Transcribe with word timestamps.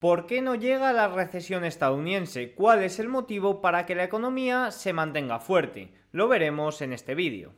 ¿Por 0.00 0.24
qué 0.24 0.40
no 0.40 0.54
llega 0.54 0.94
la 0.94 1.08
recesión 1.08 1.62
estadounidense? 1.62 2.54
¿Cuál 2.54 2.82
es 2.82 2.98
el 2.98 3.10
motivo 3.10 3.60
para 3.60 3.84
que 3.84 3.94
la 3.94 4.04
economía 4.04 4.70
se 4.70 4.94
mantenga 4.94 5.40
fuerte? 5.40 5.92
Lo 6.10 6.26
veremos 6.26 6.80
en 6.80 6.94
este 6.94 7.14
vídeo. 7.14 7.52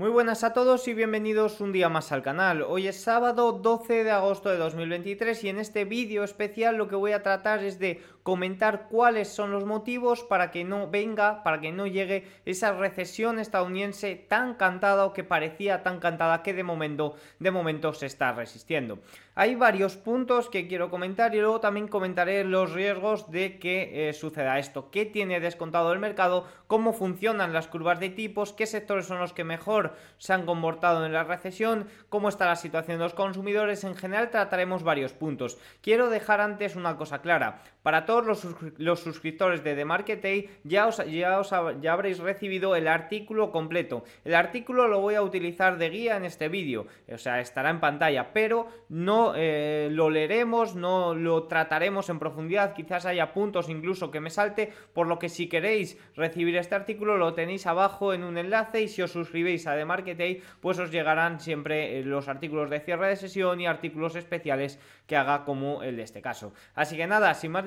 Muy 0.00 0.08
buenas 0.08 0.44
a 0.44 0.54
todos 0.54 0.88
y 0.88 0.94
bienvenidos 0.94 1.60
un 1.60 1.72
día 1.72 1.90
más 1.90 2.10
al 2.10 2.22
canal. 2.22 2.62
Hoy 2.62 2.88
es 2.88 3.02
sábado 3.02 3.52
12 3.52 4.02
de 4.02 4.10
agosto 4.10 4.48
de 4.48 4.56
2023 4.56 5.44
y 5.44 5.48
en 5.50 5.58
este 5.58 5.84
vídeo 5.84 6.24
especial 6.24 6.76
lo 6.76 6.88
que 6.88 6.96
voy 6.96 7.12
a 7.12 7.22
tratar 7.22 7.62
es 7.62 7.78
de 7.78 8.02
comentar 8.22 8.88
cuáles 8.88 9.28
son 9.28 9.50
los 9.50 9.64
motivos 9.64 10.22
para 10.22 10.50
que 10.50 10.64
no 10.64 10.90
venga, 10.90 11.42
para 11.42 11.60
que 11.60 11.72
no 11.72 11.86
llegue 11.86 12.26
esa 12.44 12.72
recesión 12.72 13.38
estadounidense 13.38 14.16
tan 14.16 14.54
cantada 14.54 15.06
o 15.06 15.12
que 15.12 15.24
parecía 15.24 15.82
tan 15.82 16.00
cantada 16.00 16.42
que 16.42 16.54
de 16.54 16.62
momento, 16.62 17.14
de 17.38 17.50
momento 17.50 17.92
se 17.92 18.06
está 18.06 18.32
resistiendo. 18.32 18.98
Hay 19.34 19.54
varios 19.54 19.96
puntos 19.96 20.50
que 20.50 20.66
quiero 20.66 20.90
comentar 20.90 21.34
y 21.34 21.40
luego 21.40 21.60
también 21.60 21.88
comentaré 21.88 22.44
los 22.44 22.72
riesgos 22.72 23.30
de 23.30 23.58
que 23.58 24.08
eh, 24.08 24.12
suceda 24.12 24.58
esto, 24.58 24.90
qué 24.90 25.06
tiene 25.06 25.40
descontado 25.40 25.92
el 25.92 25.98
mercado, 25.98 26.46
cómo 26.66 26.92
funcionan 26.92 27.52
las 27.52 27.68
curvas 27.68 28.00
de 28.00 28.10
tipos, 28.10 28.52
qué 28.52 28.66
sectores 28.66 29.06
son 29.06 29.18
los 29.18 29.32
que 29.32 29.44
mejor 29.44 29.94
se 30.18 30.32
han 30.32 30.44
comportado 30.44 31.06
en 31.06 31.12
la 31.12 31.24
recesión, 31.24 31.88
cómo 32.08 32.28
está 32.28 32.46
la 32.46 32.56
situación 32.56 32.98
de 32.98 33.04
los 33.04 33.14
consumidores, 33.14 33.84
en 33.84 33.94
general 33.94 34.30
trataremos 34.30 34.82
varios 34.82 35.12
puntos. 35.12 35.58
Quiero 35.80 36.10
dejar 36.10 36.40
antes 36.40 36.76
una 36.76 36.96
cosa 36.96 37.22
clara, 37.22 37.62
para 37.82 38.04
todos 38.04 38.44
los, 38.78 39.00
suscriptores 39.00 39.64
de 39.64 39.74
The 39.74 39.84
Market 39.84 40.50
ya, 40.64 40.86
os, 40.86 40.98
ya, 41.06 41.40
ya 41.80 41.92
habréis 41.92 42.18
recibido 42.18 42.76
el 42.76 42.88
artículo 42.88 43.50
completo. 43.50 44.04
El 44.24 44.34
artículo 44.34 44.88
lo 44.88 45.00
voy 45.00 45.14
a 45.14 45.22
utilizar 45.22 45.78
de 45.78 45.90
guía 45.90 46.16
en 46.16 46.24
este 46.24 46.48
vídeo, 46.48 46.86
o 47.12 47.18
sea, 47.18 47.40
estará 47.40 47.70
en 47.70 47.80
pantalla, 47.80 48.32
pero 48.32 48.68
no 48.88 49.32
eh, 49.36 49.88
lo 49.90 50.10
leeremos, 50.10 50.74
no 50.74 51.14
lo 51.14 51.44
trataremos 51.44 52.08
en 52.10 52.18
profundidad, 52.18 52.74
quizás 52.74 53.06
haya 53.06 53.32
puntos 53.32 53.68
incluso 53.68 54.10
que 54.10 54.20
me 54.20 54.30
salte, 54.30 54.72
por 54.92 55.06
lo 55.06 55.18
que 55.18 55.28
si 55.28 55.48
queréis 55.48 55.98
recibir 56.14 56.56
este 56.56 56.74
artículo 56.74 57.16
lo 57.16 57.34
tenéis 57.34 57.66
abajo 57.66 58.12
en 58.12 58.24
un 58.24 58.38
enlace 58.38 58.82
y 58.82 58.88
si 58.88 59.02
os 59.02 59.12
suscribéis 59.12 59.66
a 59.66 59.76
The 59.76 59.84
Market 59.84 60.20
pues 60.60 60.78
os 60.78 60.90
llegarán 60.90 61.40
siempre 61.40 61.98
eh, 61.98 62.04
los 62.04 62.28
artículos 62.28 62.68
de 62.70 62.80
cierre 62.80 63.08
de 63.08 63.16
sesión 63.16 63.60
y 63.60 63.66
artículos 63.66 64.16
especiales 64.16 64.78
que 65.06 65.16
haga 65.16 65.44
como 65.44 65.82
el 65.82 65.96
de 65.96 66.02
este 66.02 66.20
caso. 66.22 66.52
Así 66.74 66.96
que 66.96 67.06
nada, 67.06 67.34
sin 67.34 67.52
más 67.52 67.64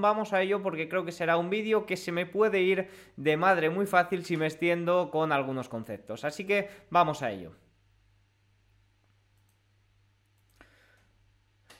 vamos 0.00 0.32
a 0.32 0.42
ello 0.42 0.62
porque 0.62 0.88
creo 0.88 1.04
que 1.04 1.12
será 1.12 1.36
un 1.36 1.50
vídeo 1.50 1.86
que 1.86 1.96
se 1.96 2.12
me 2.12 2.26
puede 2.26 2.60
ir 2.60 2.88
de 3.16 3.36
madre 3.36 3.70
muy 3.70 3.86
fácil 3.86 4.24
si 4.24 4.36
me 4.36 4.46
extiendo 4.46 5.10
con 5.10 5.32
algunos 5.32 5.68
conceptos. 5.68 6.24
Así 6.24 6.44
que 6.44 6.68
vamos 6.90 7.22
a 7.22 7.30
ello. 7.30 7.63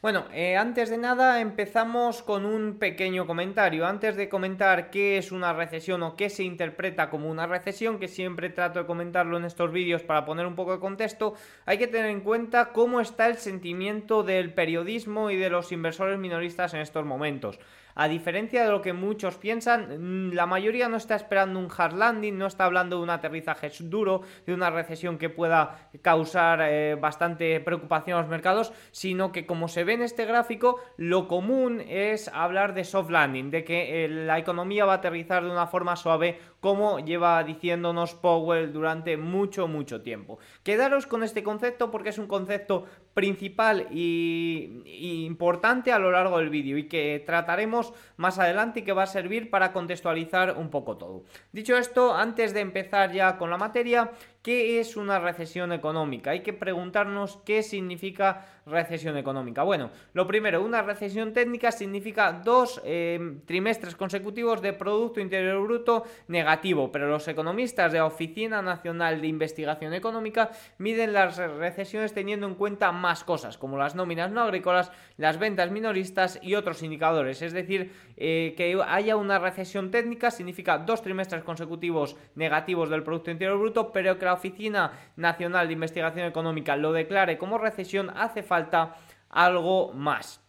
Bueno, 0.05 0.27
eh, 0.35 0.55
antes 0.59 0.91
de 0.91 0.99
nada 0.99 1.41
empezamos 1.41 2.23
con 2.23 2.45
un 2.45 2.79
pequeño 2.79 3.27
comentario. 3.27 3.87
Antes 3.87 4.17
de 4.17 4.29
comentar 4.29 4.91
qué 4.91 5.17
es 5.17 5.33
una 5.33 5.55
recesión 5.55 6.03
o 6.03 6.15
qué 6.15 6.29
se 6.29 6.45
interpreta 6.45 7.09
como 7.09 7.31
una 7.31 7.47
recesión, 7.47 7.99
que 7.99 8.07
siempre 8.07 8.51
trato 8.51 8.81
de 8.81 8.85
comentarlo 8.85 9.39
en 9.39 9.47
estos 9.47 9.73
vídeos 9.73 10.03
para 10.03 10.27
poner 10.27 10.47
un 10.47 10.57
poco 10.57 10.73
de 10.73 10.79
contexto, 10.79 11.37
hay 11.65 11.79
que 11.79 11.87
tener 11.87 12.11
en 12.11 12.21
cuenta 12.21 12.75
cómo 12.75 13.01
está 13.01 13.29
el 13.29 13.39
sentimiento 13.39 14.23
del 14.23 14.53
periodismo 14.53 15.31
y 15.31 15.37
de 15.37 15.49
los 15.49 15.73
inversores 15.73 16.19
minoristas 16.19 16.75
en 16.75 16.81
estos 16.81 17.07
momentos. 17.07 17.59
A 17.95 18.09
diferencia 18.09 18.65
de 18.65 18.71
lo 18.71 18.83
que 18.83 18.93
muchos 18.93 19.37
piensan, 19.37 20.29
mm, 20.29 20.33
la 20.33 20.47
mayoría 20.47 20.89
no 20.89 20.97
está 20.97 21.15
esperando 21.15 21.59
un 21.59 21.69
hard 21.77 21.95
landing, 21.95 22.37
no 22.37 22.47
está 22.47 22.65
hablando 22.65 22.97
de 22.97 23.03
un 23.03 23.11
aterrizaje 23.11 23.71
duro, 23.81 24.23
de 24.47 24.55
una 24.55 24.71
recesión 24.71 25.19
que 25.19 25.31
pueda 25.31 25.89
causar 26.03 26.61
eh, 26.63 26.97
bastante 26.97 27.61
preocupación 27.61 28.19
a 28.19 28.21
los 28.23 28.31
mercados, 28.31 28.73
sino 28.91 29.33
que 29.33 29.47
como 29.47 29.69
se 29.69 29.85
ve 29.85 29.95
en 29.95 30.03
este 30.03 30.25
gráfico, 30.25 30.81
lo 30.97 31.29
común 31.29 31.83
es 31.89 32.29
hablar 32.29 32.75
de 32.75 32.85
soft 32.85 33.11
landing, 33.11 33.51
de 33.51 33.65
que 33.65 34.05
eh, 34.05 34.09
la 34.09 34.39
economía 34.39 34.85
va 34.85 34.95
a 34.95 34.97
aterrizar 34.97 35.45
de 35.45 35.51
una 35.51 35.67
forma 35.67 35.97
suave 35.97 36.39
como 36.61 36.99
lleva 36.99 37.45
diciéndonos 37.45 38.15
Powell 38.15 38.73
durante 38.73 39.17
mucho, 39.17 39.69
mucho 39.69 40.01
tiempo. 40.01 40.39
Quedaros 40.63 41.07
con 41.07 41.23
este 41.23 41.43
concepto 41.43 41.91
porque 41.91 42.09
es 42.09 42.19
un 42.19 42.27
concepto 42.27 42.87
principal 43.13 43.87
y, 43.93 45.25
importante 45.27 45.93
a 45.93 45.99
lo 45.99 46.11
largo 46.11 46.39
del 46.39 46.51
vídeo 46.51 46.77
y 46.77 46.89
que 46.89 47.23
trataremos 47.25 47.84
más 48.17 48.39
adelante 48.39 48.81
y 48.81 48.83
que 48.83 48.93
va 48.93 49.03
a 49.03 49.07
servir 49.07 49.51
para 49.51 49.73
contextualizar 49.73 50.57
un 50.57 50.71
poco 50.71 50.97
todo. 50.97 51.25
Dicho 51.53 51.77
esto, 51.77 52.15
antes 52.15 52.55
de 52.55 52.61
empezar 52.61 53.13
ya 53.13 53.37
con 53.37 53.51
la 53.51 53.59
materia, 53.59 54.13
¿qué 54.45 54.79
es 54.79 54.97
una 54.97 55.19
recesión 55.19 55.73
económica? 55.73 56.33
Hay 56.33 56.43
que 56.43 56.53
preguntarnos 56.53 57.39
qué 57.47 57.63
significa 57.63 58.47
recesión 58.67 59.17
económica. 59.17 59.63
Bueno, 59.63 59.91
lo 60.13 60.27
primero, 60.27 60.63
una 60.63 60.83
recesión 60.83 61.33
técnica 61.33 61.73
significa 61.73 62.33
dos 62.33 62.81
eh, 62.85 63.39
trimestres 63.47 63.95
consecutivos 63.97 64.63
de 64.63 64.73
Producto 64.73 65.21
Interior 65.21 65.63
Bruto 65.63 66.05
negativo, 66.29 66.91
pero 66.93 67.09
los 67.09 67.27
economistas 67.29 67.93
de 67.93 67.99
la 67.99 68.07
Oficina 68.07 68.63
Nacional 68.63 69.21
de 69.21 69.29
Investigación 69.29 69.95
Económica 69.95 70.51
miden 70.79 71.13
las 71.13 71.37
recesiones 71.37 72.13
teniendo 72.13 72.47
en 72.47 72.55
cuenta 72.55 72.93
más 72.93 73.25
cosas, 73.25 73.59
como 73.59 73.79
las 73.79 73.95
nóminas 73.95 74.31
no 74.31 74.43
agrícolas, 74.43 74.93
las 75.17 75.39
ventas 75.39 75.71
minoristas 75.71 76.39
y 76.43 76.55
otros 76.55 76.83
indicadores. 76.83 77.41
Es 77.43 77.53
decir, 77.53 77.93
eh, 78.17 78.55
que 78.57 78.79
haya 78.87 79.17
una 79.17 79.39
recesión 79.39 79.91
técnica 79.91 80.31
significa 80.31 80.79
dos 80.79 81.03
trimestres 81.03 81.45
consecutivos 81.45 82.17
negativos 82.35 82.91
del 82.91 83.03
Producto 83.03 83.31
Interior 83.31 83.59
Bruto, 83.59 83.93
pero 83.93 84.19
que 84.19 84.25
la 84.25 84.34
Oficina 84.35 84.93
Nacional 85.17 85.67
de 85.67 85.73
Investigación 85.73 86.27
Económica 86.27 86.77
lo 86.77 86.93
declare 86.93 87.39
como 87.39 87.59
recesión 87.59 88.11
hace 88.15 88.43
falta 88.43 88.95
algo 89.31 89.93
más. 89.93 90.45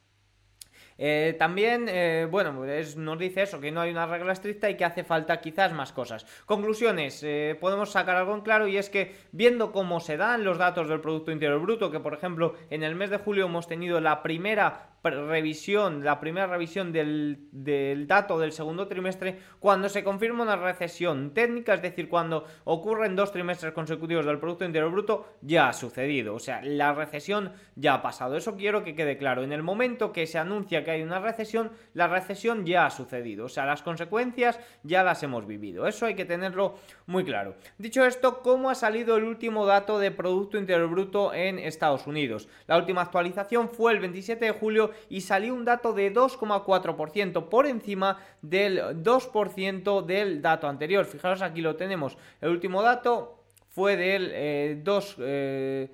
Eh, 0.98 1.36
también, 1.38 1.88
eh, 1.90 2.28
bueno, 2.30 2.54
nos 2.54 3.20
dice 3.20 3.42
eso, 3.42 3.60
que 3.60 3.72
no 3.72 3.82
hay 3.82 3.92
una 3.92 4.06
regla 4.06 4.32
estricta 4.32 4.70
y 4.70 4.78
que 4.78 4.86
hace 4.86 5.04
falta 5.04 5.42
quizás 5.42 5.74
más 5.74 5.92
cosas. 5.92 6.26
Conclusiones, 6.46 7.22
eh, 7.24 7.58
podemos 7.60 7.92
sacar 7.92 8.16
algo 8.16 8.34
en 8.34 8.42
claro 8.42 8.68
y 8.68 8.78
es 8.78 8.90
que 8.90 9.16
viendo 9.32 9.72
cómo 9.72 10.00
se 10.00 10.18
dan 10.18 10.44
los 10.44 10.58
datos 10.58 10.88
del 10.88 11.02
Producto 11.02 11.32
Interior 11.32 11.60
Bruto, 11.60 11.92
que 11.92 12.00
por 12.00 12.14
ejemplo 12.14 12.56
en 12.70 12.84
el 12.84 12.96
mes 12.96 13.10
de 13.10 13.18
julio 13.18 13.46
hemos 13.46 13.68
tenido 13.68 14.00
la 14.00 14.24
primera 14.24 14.95
revisión, 15.14 16.04
la 16.04 16.20
primera 16.20 16.48
revisión 16.48 16.92
del, 16.92 17.48
del, 17.52 18.08
dato 18.08 18.40
del 18.40 18.52
segundo 18.52 18.88
trimestre, 18.88 19.40
cuando 19.60 19.90
se 19.90 20.04
confirma 20.04 20.44
una 20.44 20.56
recesión 20.56 21.34
técnica, 21.34 21.74
es 21.74 21.82
decir, 21.82 22.10
cuando 22.10 22.46
ocurren 22.64 23.16
dos 23.16 23.32
trimestres 23.32 23.74
consecutivos 23.74 24.26
del 24.26 24.40
Producto 24.40 24.66
Interior 24.66 24.92
Bruto, 24.92 25.38
ya 25.42 25.70
ha 25.70 25.74
sucedido. 25.74 26.36
O 26.36 26.40
sea, 26.40 26.62
la 26.64 26.94
recesión 26.94 27.54
ya 27.76 27.96
ha 27.96 28.02
pasado. 28.02 28.36
Eso 28.36 28.56
quiero 28.56 28.84
que 28.84 28.96
quede 28.96 29.18
claro. 29.18 29.44
En 29.44 29.52
el 29.52 29.64
momento 29.64 30.12
que 30.12 30.28
se 30.28 30.38
anuncia 30.38 30.84
que 30.84 30.92
hay 30.92 31.02
una 31.02 31.20
recesión, 31.20 31.72
la 31.94 32.08
recesión 32.08 32.66
ya 32.66 32.86
ha 32.86 32.92
sucedido. 32.92 33.46
O 33.46 33.50
sea, 33.50 33.66
las 33.66 33.84
consecuencias 33.84 34.60
ya 34.84 35.04
las 35.04 35.22
hemos 35.24 35.46
vivido. 35.46 35.88
Eso 35.88 36.06
hay 36.06 36.16
que 36.16 36.26
tenerlo 36.26 36.78
muy 37.06 37.24
claro. 37.24 37.56
Dicho 37.78 38.06
esto, 38.06 38.42
¿cómo 38.42 38.70
ha 38.70 38.76
salido 38.76 39.18
el 39.18 39.24
último 39.24 39.66
dato 39.66 40.00
de 40.00 40.12
Producto 40.12 40.58
Interior 40.58 40.90
Bruto 40.90 41.34
en 41.34 41.60
Estados 41.60 42.08
Unidos? 42.08 42.48
La 42.68 42.78
última 42.78 43.02
actualización 43.02 43.70
fue 43.70 43.94
el 43.94 44.00
27 44.00 44.46
de 44.46 44.52
julio 44.52 44.92
y 45.10 45.22
salió 45.22 45.54
un 45.54 45.66
dato 45.66 45.94
de 45.94 46.14
2,4% 46.14 47.50
por 47.50 47.68
encima 47.68 48.20
del 48.42 48.80
2% 49.04 50.06
del 50.06 50.42
dato 50.42 50.68
anterior. 50.68 51.06
Fijaros, 51.06 51.42
aquí 51.42 51.62
lo 51.62 51.76
tenemos. 51.76 52.18
El 52.42 52.50
último 52.50 52.82
dato 52.82 53.44
fue 53.70 53.98
del 53.98 54.84
2... 54.84 55.16
Eh, 55.20 55.90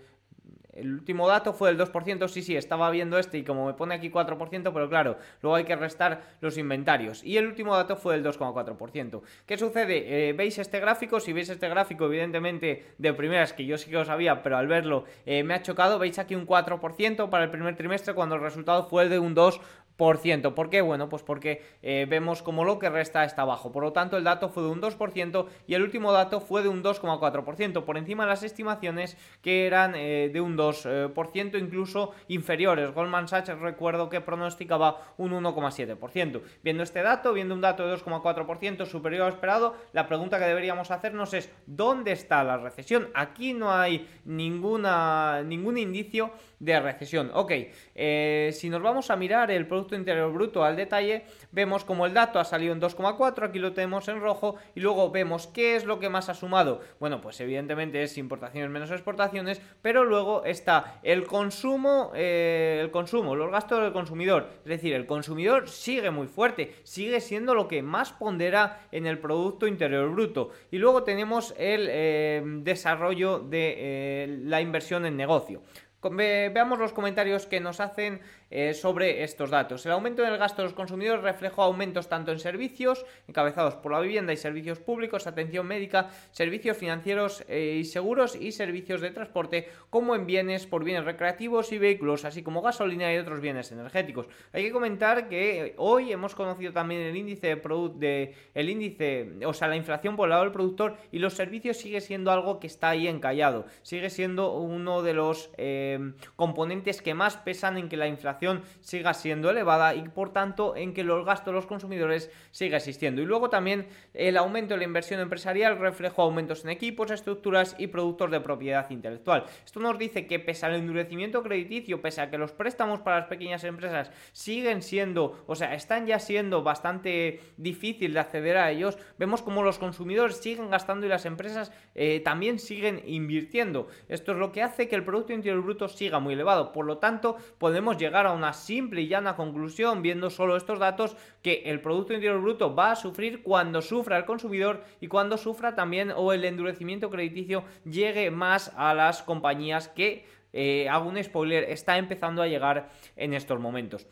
el 0.82 0.94
último 0.94 1.28
dato 1.28 1.54
fue 1.54 1.70
el 1.70 1.78
2%, 1.78 2.28
sí, 2.28 2.42
sí, 2.42 2.56
estaba 2.56 2.90
viendo 2.90 3.18
este 3.18 3.38
y 3.38 3.44
como 3.44 3.68
me 3.68 3.74
pone 3.74 3.96
aquí 3.96 4.10
4%, 4.10 4.72
pero 4.74 4.90
claro, 4.90 5.18
luego 5.42 5.56
hay 5.56 5.64
que 5.64 5.76
restar 5.76 6.22
los 6.42 6.58
inventarios. 6.58 7.24
Y 7.24 7.38
el 7.38 7.48
último 7.48 7.76
dato 7.76 7.96
fue 7.96 8.16
el 8.16 8.24
2,4%. 8.24 9.22
¿Qué 9.46 9.58
sucede? 9.58 10.30
Eh, 10.30 10.34
¿Veis 10.34 10.58
este 10.58 10.80
gráfico? 10.80 11.20
Si 11.20 11.34
veis 11.34 11.50
este 11.50 11.70
gráfico, 11.70 12.06
evidentemente, 12.06 12.94
de 12.98 13.14
primeras, 13.14 13.54
que 13.54 13.66
yo 13.66 13.78
sí 13.78 13.90
que 13.90 13.98
lo 13.98 14.06
sabía, 14.06 14.42
pero 14.44 14.58
al 14.58 14.68
verlo 14.68 15.06
eh, 15.26 15.44
me 15.44 15.54
ha 15.54 15.62
chocado, 15.62 16.00
veis 16.00 16.20
aquí 16.20 16.36
un 16.36 16.48
4% 16.48 17.30
para 17.30 17.44
el 17.44 17.52
primer 17.52 17.76
trimestre 17.76 18.14
cuando 18.14 18.36
el 18.36 18.42
resultado 18.42 18.88
fue 18.88 19.08
de 19.08 19.20
un 19.20 19.36
2%. 19.36 19.62
¿Por 20.02 20.70
qué? 20.72 20.82
Bueno, 20.82 21.10
pues 21.10 21.22
porque 21.22 21.62
eh, 21.84 22.08
vemos 22.10 22.42
como 22.42 22.66
lo 22.66 22.80
que 22.80 22.90
resta 22.90 23.24
está 23.24 23.44
abajo. 23.44 23.72
Por 23.72 23.84
lo 23.84 23.94
tanto, 23.94 24.18
el 24.18 24.24
dato 24.24 24.50
fue 24.50 24.64
de 24.64 24.70
un 24.70 24.82
2% 24.82 25.46
y 25.68 25.76
el 25.76 25.84
último 25.84 26.12
dato 26.12 26.42
fue 26.42 26.64
de 26.64 26.70
un 26.70 26.84
2,4%, 26.84 27.84
por 27.84 27.98
encima 27.98 28.24
de 28.24 28.30
las 28.30 28.42
estimaciones 28.42 29.16
que 29.44 29.68
eran 29.68 29.94
eh, 29.96 30.32
de 30.34 30.42
un 30.42 30.58
2%, 30.58 31.60
incluso 31.60 32.14
inferiores. 32.30 32.92
Goldman 32.96 33.28
Sachs 33.28 33.56
recuerdo 33.60 34.10
que 34.10 34.22
pronosticaba 34.22 35.14
un 35.18 35.34
1,7%. 35.34 36.42
Viendo 36.64 36.82
este 36.82 37.04
dato, 37.04 37.32
viendo 37.34 37.54
un 37.54 37.62
dato 37.62 37.86
de 37.86 37.96
2,4% 37.96 38.88
superior 38.88 39.28
al 39.28 39.34
esperado, 39.34 39.76
la 39.94 40.08
pregunta 40.08 40.40
que 40.40 40.46
deberíamos 40.46 40.90
hacernos 40.90 41.36
es 41.36 41.52
¿dónde 41.68 42.12
está 42.12 42.44
la 42.44 42.58
recesión? 42.58 43.10
Aquí 43.14 43.54
no 43.54 43.72
hay 43.72 44.10
ninguna, 44.26 45.44
ningún 45.44 45.78
indicio 45.78 46.32
de 46.62 46.80
recesión. 46.80 47.32
Ok, 47.34 47.52
eh, 47.96 48.52
si 48.54 48.70
nos 48.70 48.84
vamos 48.84 49.10
a 49.10 49.16
mirar 49.16 49.50
el 49.50 49.66
Producto 49.66 49.96
Interior 49.96 50.32
Bruto 50.32 50.64
al 50.64 50.76
detalle, 50.76 51.26
vemos 51.52 51.84
como 51.84 52.06
el 52.06 52.14
dato 52.14 52.40
ha 52.40 52.46
salido 52.46 52.72
en 52.72 52.80
2,4, 52.80 53.44
aquí 53.44 53.58
lo 53.58 53.74
tenemos 53.74 54.08
en 54.08 54.22
rojo, 54.22 54.56
y 54.76 54.80
luego 54.80 55.10
vemos 55.10 55.48
qué 55.48 55.76
es 55.76 55.86
lo 55.86 56.00
que 56.00 56.10
más 56.10 56.30
ha 56.30 56.36
sumado. 56.36 56.82
Bueno, 57.00 57.20
pues 57.20 57.42
evidentemente 57.42 58.04
es 58.04 58.16
importaciones 58.20 58.70
menos 58.70 58.92
exportaciones, 58.92 59.60
pero 59.82 60.06
luego 60.06 60.46
está 60.46 61.00
el 61.02 61.26
consumo, 61.26 62.12
eh, 62.14 62.80
el 62.80 62.92
consumo, 62.92 63.36
los 63.36 63.52
gastos 63.52 63.82
del 63.82 63.92
consumidor. 63.92 64.48
Es 64.60 64.70
decir, 64.70 64.94
el 64.94 65.08
consumidor 65.08 65.68
sigue 65.68 66.12
muy 66.12 66.28
fuerte, 66.28 66.76
sigue 66.84 67.22
siendo 67.22 67.56
lo 67.56 67.68
que 67.68 67.82
más 67.82 68.14
pondera 68.14 68.88
en 68.92 69.08
el 69.08 69.18
Producto 69.18 69.66
Interior 69.66 70.12
Bruto. 70.12 70.52
Y 70.70 70.78
luego 70.78 71.02
tenemos 71.02 71.56
el 71.58 71.88
eh, 71.90 72.44
desarrollo 72.46 73.40
de 73.40 74.38
la 74.44 74.62
inversión 74.62 75.08
en 75.08 75.18
negocio. 75.18 75.64
Veamos 76.04 76.80
los 76.80 76.94
comentarios 76.94 77.46
que 77.46 77.60
nos 77.60 77.80
hacen 77.80 78.22
eh, 78.50 78.74
sobre 78.74 79.24
estos 79.24 79.52
datos. 79.52 79.86
El 79.86 79.92
aumento 79.92 80.24
del 80.24 80.38
gasto 80.38 80.62
de 80.62 80.68
los 80.68 80.74
consumidores 80.74 81.24
reflejó 81.24 81.62
aumentos 81.62 82.10
tanto 82.10 82.32
en 82.32 82.40
servicios, 82.40 83.06
encabezados 83.28 83.76
por 83.76 83.92
la 83.92 84.00
vivienda 84.02 84.34
y 84.34 84.38
servicios 84.38 84.80
públicos, 84.80 85.28
atención 85.28 85.68
médica, 85.68 86.10
servicios 86.32 86.76
financieros 86.76 87.46
eh, 87.48 87.78
y 87.80 87.86
seguros 87.86 88.36
y 88.36 88.52
servicios 88.52 89.00
de 89.02 89.12
transporte, 89.12 89.70
como 89.90 90.16
en 90.16 90.26
bienes 90.26 90.66
por 90.66 90.84
bienes 90.84 91.06
recreativos 91.06 91.72
y 91.72 91.78
vehículos, 91.78 92.26
así 92.26 92.42
como 92.42 92.62
gasolina 92.62 93.14
y 93.14 93.18
otros 93.18 93.40
bienes 93.40 93.72
energéticos. 93.72 94.28
Hay 94.54 94.64
que 94.64 94.72
comentar 94.72 95.30
que 95.30 95.76
hoy 95.78 96.12
hemos 96.12 96.34
conocido 96.34 96.74
también 96.74 97.02
el 97.02 97.16
índice 97.16 97.56
de, 97.56 97.92
de 97.96 98.36
el 98.56 98.70
índice, 98.70 99.34
o 99.46 99.54
sea, 99.54 99.68
la 99.68 99.76
inflación 99.76 100.16
por 100.16 100.26
el 100.28 100.32
lado 100.32 100.44
del 100.44 100.52
productor 100.52 100.98
y 101.12 101.20
los 101.20 101.36
servicios 101.36 101.78
sigue 101.78 102.02
siendo 102.02 102.32
algo 102.32 102.60
que 102.60 102.68
está 102.68 102.90
ahí 102.90 103.08
encallado. 103.08 103.66
Sigue 103.84 104.10
siendo 104.10 104.54
uno 104.56 105.04
de 105.04 105.14
los 105.14 105.52
eh, 105.58 105.91
componentes 106.36 107.02
que 107.02 107.14
más 107.14 107.38
pesan 107.38 107.78
en 107.78 107.90
que 107.90 107.98
la 107.98 108.08
inflación 108.08 108.64
siga 108.80 109.14
siendo 109.14 109.50
elevada 109.50 109.96
y 109.96 110.08
por 110.10 110.34
tanto 110.34 110.76
en 110.76 110.94
que 110.94 111.04
los 111.04 111.26
gastos 111.26 111.48
de 111.48 111.54
los 111.54 111.66
consumidores 111.66 112.32
siga 112.52 112.78
existiendo. 112.78 113.22
Y 113.22 113.26
luego 113.26 113.50
también 113.50 113.88
el 114.14 114.38
aumento 114.38 114.74
de 114.74 114.80
la 114.80 114.86
inversión 114.86 115.20
empresarial 115.20 115.80
reflejó 115.80 116.24
aumentos 116.24 116.64
en 116.64 116.72
equipos, 116.72 117.12
estructuras 117.12 117.76
y 117.78 117.88
productos 117.88 118.32
de 118.32 118.42
propiedad 118.42 118.90
intelectual. 118.90 119.46
Esto 119.66 119.80
nos 119.80 119.98
dice 119.98 120.28
que 120.28 120.40
pese 120.40 120.66
al 120.66 120.76
endurecimiento 120.76 121.44
crediticio, 121.44 122.02
pese 122.02 122.22
a 122.22 122.30
que 122.30 122.38
los 122.38 122.52
préstamos 122.52 123.00
para 123.02 123.20
las 123.20 123.28
pequeñas 123.28 123.64
empresas 123.64 124.12
siguen 124.32 124.82
siendo, 124.82 125.44
o 125.48 125.56
sea, 125.56 125.74
están 125.74 126.06
ya 126.06 126.20
siendo 126.20 126.64
bastante 126.64 127.40
difícil 127.58 128.14
de 128.14 128.20
acceder 128.20 128.58
a 128.58 128.72
ellos, 128.72 128.98
vemos 129.18 129.42
como 129.42 129.64
los 129.64 129.80
consumidores 129.80 130.38
siguen 130.38 130.70
gastando 130.70 131.06
y 131.06 131.10
las 131.10 131.26
empresas 131.26 131.72
eh, 131.96 132.22
también 132.24 132.60
siguen 132.60 133.02
invirtiendo. 133.06 133.88
Esto 134.08 134.32
es 134.34 134.38
lo 134.38 134.52
que 134.52 134.62
hace 134.62 134.88
que 134.88 134.96
el 134.96 135.04
Producto 135.04 135.34
Interior 135.34 135.62
Bruto 135.62 135.81
siga 135.88 136.20
muy 136.20 136.34
elevado. 136.34 136.72
Por 136.72 136.86
lo 136.86 136.98
tanto, 136.98 137.38
podemos 137.58 137.98
llegar 137.98 138.26
a 138.26 138.34
una 138.34 138.54
simple 138.54 139.02
y 139.02 139.08
llana 139.08 139.36
conclusión, 139.36 140.02
viendo 140.02 140.30
solo 140.30 140.56
estos 140.56 140.80
datos, 140.80 141.16
que 141.42 141.64
el 141.66 141.82
Producto 141.82 142.14
Interior 142.14 142.42
Bruto 142.42 142.76
va 142.76 142.92
a 142.92 142.96
sufrir 142.96 143.44
cuando 143.44 143.82
sufra 143.82 144.18
el 144.18 144.26
consumidor 144.26 144.84
y 145.00 145.08
cuando 145.08 145.38
sufra 145.38 145.76
también 145.76 146.12
o 146.16 146.34
el 146.34 146.46
endurecimiento 146.46 147.10
crediticio 147.10 147.64
llegue 147.86 148.32
más 148.32 148.72
a 148.76 148.94
las 148.94 149.24
compañías 149.24 149.88
que, 149.88 150.26
eh, 150.54 150.90
hago 150.90 151.10
un 151.10 151.24
spoiler, 151.24 151.64
está 151.66 151.98
empezando 151.98 152.42
a 152.42 152.48
llegar 152.48 152.90
en 153.16 153.34
estos 153.34 153.60
momentos. 153.60 154.08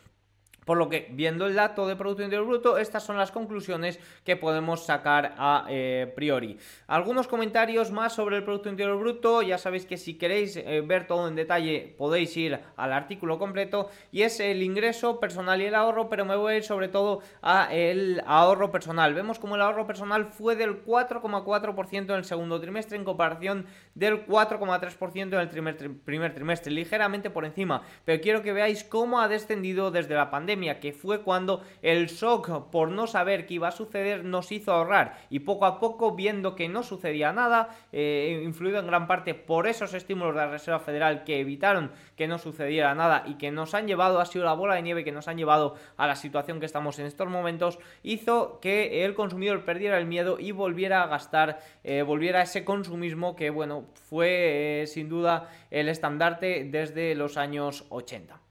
Por 0.69 0.77
lo 0.77 0.87
que, 0.87 1.07
viendo 1.09 1.47
el 1.47 1.55
dato 1.55 1.87
de 1.87 1.95
Producto 1.95 2.21
Interior 2.21 2.45
Bruto, 2.45 2.77
estas 2.77 3.01
son 3.01 3.17
las 3.17 3.31
conclusiones 3.31 3.99
que 4.23 4.35
podemos 4.35 4.85
sacar 4.85 5.33
a 5.39 5.65
eh, 5.67 6.13
priori. 6.15 6.59
Algunos 6.85 7.27
comentarios 7.27 7.89
más 7.89 8.13
sobre 8.13 8.37
el 8.37 8.43
Producto 8.43 8.69
Interior 8.69 8.99
Bruto, 8.99 9.41
ya 9.41 9.57
sabéis 9.57 9.87
que 9.87 9.97
si 9.97 10.19
queréis 10.19 10.57
eh, 10.57 10.83
ver 10.85 11.07
todo 11.07 11.27
en 11.27 11.35
detalle 11.35 11.95
podéis 11.97 12.37
ir 12.37 12.59
al 12.77 12.93
artículo 12.93 13.39
completo 13.39 13.89
y 14.11 14.21
es 14.21 14.39
el 14.39 14.61
ingreso 14.61 15.19
personal 15.19 15.59
y 15.59 15.65
el 15.65 15.73
ahorro, 15.73 16.07
pero 16.07 16.23
me 16.23 16.35
voy 16.35 16.53
a 16.53 16.57
ir 16.57 16.63
sobre 16.63 16.87
todo 16.87 17.23
a 17.41 17.73
el 17.73 18.21
ahorro 18.27 18.71
personal. 18.71 19.15
Vemos 19.15 19.39
como 19.39 19.55
el 19.55 19.63
ahorro 19.63 19.87
personal 19.87 20.27
fue 20.27 20.55
del 20.55 20.85
4,4% 20.85 22.03
en 22.03 22.11
el 22.11 22.25
segundo 22.25 22.61
trimestre 22.61 22.95
en 22.95 23.05
comparación 23.05 23.65
del 23.95 24.23
4,3% 24.27 25.33
en 25.33 25.33
el 25.33 25.49
primer 25.95 26.35
trimestre, 26.35 26.71
ligeramente 26.71 27.31
por 27.31 27.45
encima, 27.45 27.81
pero 28.05 28.21
quiero 28.21 28.43
que 28.43 28.53
veáis 28.53 28.83
cómo 28.83 29.19
ha 29.19 29.27
descendido 29.27 29.89
desde 29.89 30.13
la 30.13 30.29
pandemia 30.29 30.58
que 30.59 30.91
fue 30.91 31.21
cuando 31.21 31.63
el 31.81 32.07
shock 32.07 32.69
por 32.69 32.89
no 32.89 33.07
saber 33.07 33.45
qué 33.45 33.55
iba 33.55 33.69
a 33.69 33.71
suceder 33.71 34.25
nos 34.25 34.51
hizo 34.51 34.73
ahorrar 34.73 35.17
y 35.29 35.39
poco 35.39 35.65
a 35.65 35.79
poco 35.79 36.15
viendo 36.15 36.55
que 36.55 36.67
no 36.67 36.83
sucedía 36.83 37.31
nada, 37.31 37.69
eh, 37.91 38.41
influido 38.43 38.79
en 38.79 38.87
gran 38.87 39.07
parte 39.07 39.33
por 39.33 39.67
esos 39.67 39.93
estímulos 39.93 40.35
de 40.35 40.41
la 40.41 40.51
Reserva 40.51 40.79
Federal 40.79 41.23
que 41.23 41.39
evitaron 41.39 41.91
que 42.17 42.27
no 42.27 42.37
sucediera 42.37 42.93
nada 42.93 43.23
y 43.25 43.35
que 43.35 43.51
nos 43.51 43.73
han 43.73 43.87
llevado, 43.87 44.19
ha 44.19 44.25
sido 44.25 44.43
la 44.43 44.53
bola 44.53 44.75
de 44.75 44.81
nieve 44.81 45.05
que 45.05 45.13
nos 45.13 45.27
han 45.29 45.37
llevado 45.37 45.75
a 45.95 46.07
la 46.07 46.15
situación 46.15 46.59
que 46.59 46.65
estamos 46.65 46.99
en 46.99 47.05
estos 47.05 47.29
momentos, 47.29 47.79
hizo 48.03 48.59
que 48.59 49.05
el 49.05 49.15
consumidor 49.15 49.63
perdiera 49.63 49.97
el 49.97 50.05
miedo 50.05 50.37
y 50.39 50.51
volviera 50.51 51.03
a 51.03 51.07
gastar, 51.07 51.59
eh, 51.83 52.01
volviera 52.01 52.39
a 52.39 52.43
ese 52.43 52.65
consumismo 52.65 53.35
que, 53.35 53.49
bueno, 53.49 53.85
fue 53.93 54.81
eh, 54.81 54.87
sin 54.87 55.07
duda 55.07 55.49
el 55.71 55.87
estandarte 55.87 56.65
desde 56.65 57.15
los 57.15 57.37
años 57.37 57.85
80. 57.89 58.48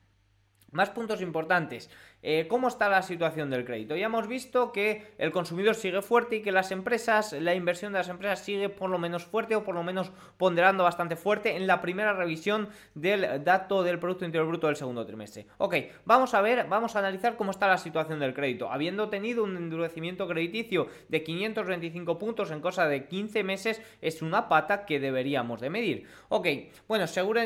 Más 0.71 0.91
puntos 0.91 1.21
importantes. 1.21 1.91
Eh, 2.21 2.47
¿Cómo 2.49 2.67
está 2.67 2.89
la 2.89 3.03
situación 3.03 3.49
del 3.49 3.65
crédito? 3.65 3.95
Ya 3.95 4.07
hemos 4.07 4.27
visto 4.27 4.73
que 4.73 5.07
el 5.19 5.31
consumidor 5.31 5.77
sigue 5.77 6.03
fuerte 6.03 6.37
y 6.37 6.43
que 6.43 6.51
las 6.51 6.73
empresas, 6.73 7.33
la 7.33 7.55
inversión 7.55 7.93
de 7.93 7.99
las 7.99 8.09
empresas 8.09 8.41
sigue 8.41 8.69
por 8.69 8.91
lo 8.91 8.99
menos 8.99 9.25
fuerte 9.25 9.55
o 9.55 9.63
por 9.63 9.77
lo 9.77 9.85
menos 9.85 10.11
ponderando 10.37 10.83
bastante 10.83 11.15
fuerte 11.15 11.55
en 11.55 11.69
la 11.69 11.81
primera 11.81 12.13
revisión 12.13 12.71
del 12.95 13.45
dato 13.45 13.85
del 13.85 14.01
Producto 14.01 14.25
Interior 14.25 14.49
Bruto 14.49 14.67
del 14.67 14.75
segundo 14.75 15.07
trimestre. 15.07 15.47
Ok, 15.59 15.77
vamos 16.05 16.35
a 16.35 16.41
ver, 16.41 16.67
vamos 16.69 16.97
a 16.97 16.99
analizar 16.99 17.37
cómo 17.37 17.53
está 17.53 17.69
la 17.69 17.79
situación 17.79 18.19
del 18.19 18.35
crédito. 18.35 18.69
Habiendo 18.69 19.09
tenido 19.09 19.45
un 19.45 19.57
endurecimiento 19.57 20.27
crediticio 20.27 20.89
de 21.09 21.23
525 21.23 22.19
puntos 22.19 22.51
en 22.51 22.61
cosa 22.61 22.89
de 22.89 23.07
15 23.07 23.45
meses, 23.45 23.81
es 24.01 24.23
una 24.23 24.49
pata 24.49 24.87
que 24.87 24.99
deberíamos 24.99 25.61
de 25.61 25.71
medir. 25.71 26.07
Ok, 26.31 26.49
bueno, 26.89 27.07
según 27.07 27.39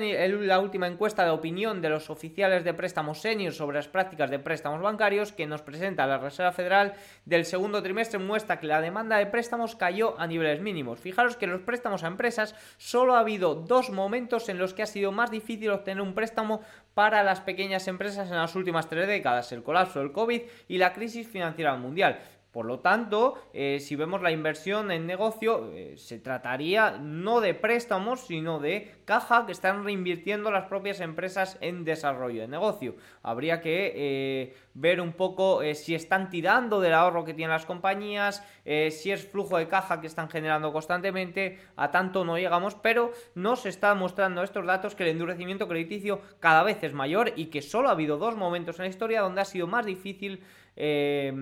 la 0.46 0.60
última 0.60 0.86
encuesta 0.86 1.24
de 1.24 1.30
opinión 1.30 1.82
de 1.82 1.90
los 1.90 2.08
oficiales 2.08 2.64
de 2.64 2.72
préstamos 2.72 3.20
senior 3.20 3.52
sobre 3.52 3.76
las 3.76 3.88
prácticas 3.88 4.30
de 4.30 4.38
préstamos 4.38 4.61
préstamos 4.62 4.80
bancarios 4.80 5.32
que 5.32 5.48
nos 5.48 5.60
presenta 5.60 6.06
la 6.06 6.18
Reserva 6.18 6.52
Federal 6.52 6.94
del 7.24 7.44
segundo 7.44 7.82
trimestre 7.82 8.20
muestra 8.20 8.60
que 8.60 8.68
la 8.68 8.80
demanda 8.80 9.16
de 9.16 9.26
préstamos 9.26 9.74
cayó 9.74 10.14
a 10.20 10.28
niveles 10.28 10.60
mínimos. 10.60 11.00
Fijaros 11.00 11.36
que 11.36 11.48
los 11.48 11.62
préstamos 11.62 12.04
a 12.04 12.06
empresas 12.06 12.54
solo 12.76 13.16
ha 13.16 13.18
habido 13.18 13.56
dos 13.56 13.90
momentos 13.90 14.48
en 14.48 14.58
los 14.58 14.72
que 14.72 14.84
ha 14.84 14.86
sido 14.86 15.10
más 15.10 15.32
difícil 15.32 15.70
obtener 15.70 16.00
un 16.00 16.14
préstamo 16.14 16.60
para 16.94 17.24
las 17.24 17.40
pequeñas 17.40 17.88
empresas 17.88 18.30
en 18.30 18.36
las 18.36 18.54
últimas 18.54 18.88
tres 18.88 19.08
décadas, 19.08 19.50
el 19.50 19.64
colapso 19.64 19.98
del 19.98 20.12
COVID 20.12 20.42
y 20.68 20.78
la 20.78 20.92
crisis 20.92 21.26
financiera 21.26 21.74
mundial. 21.74 22.20
Por 22.52 22.66
lo 22.66 22.80
tanto, 22.80 23.38
eh, 23.54 23.78
si 23.80 23.96
vemos 23.96 24.20
la 24.20 24.30
inversión 24.30 24.90
en 24.90 25.06
negocio, 25.06 25.72
eh, 25.72 25.94
se 25.96 26.18
trataría 26.18 26.98
no 27.00 27.40
de 27.40 27.54
préstamos, 27.54 28.26
sino 28.26 28.60
de 28.60 28.94
caja 29.06 29.46
que 29.46 29.52
están 29.52 29.84
reinvirtiendo 29.84 30.50
las 30.50 30.66
propias 30.66 31.00
empresas 31.00 31.56
en 31.62 31.84
desarrollo 31.84 32.42
de 32.42 32.48
negocio. 32.48 32.94
Habría 33.22 33.62
que 33.62 33.92
eh, 33.96 34.56
ver 34.74 35.00
un 35.00 35.14
poco 35.14 35.62
si 35.74 35.94
están 35.94 36.28
tirando 36.28 36.80
del 36.80 36.92
ahorro 36.92 37.24
que 37.24 37.32
tienen 37.32 37.52
las 37.52 37.64
compañías, 37.66 38.42
si 38.64 39.10
es 39.10 39.26
flujo 39.26 39.58
de 39.58 39.68
caja 39.68 40.00
que 40.00 40.06
están 40.06 40.30
generando 40.30 40.72
constantemente, 40.72 41.58
a 41.76 41.90
tanto 41.90 42.24
no 42.24 42.38
llegamos, 42.38 42.74
pero 42.74 43.12
nos 43.34 43.66
está 43.66 43.94
mostrando 43.94 44.42
estos 44.42 44.64
datos 44.66 44.94
que 44.94 45.02
el 45.04 45.10
endurecimiento 45.10 45.68
crediticio 45.68 46.20
cada 46.40 46.62
vez 46.62 46.82
es 46.82 46.94
mayor 46.94 47.32
y 47.36 47.46
que 47.46 47.60
solo 47.60 47.88
ha 47.88 47.92
habido 47.92 48.16
dos 48.16 48.36
momentos 48.36 48.78
en 48.78 48.84
la 48.84 48.90
historia 48.90 49.20
donde 49.20 49.42
ha 49.42 49.44
sido 49.44 49.66
más 49.66 49.84
difícil 49.84 50.42
eh, 50.76 51.32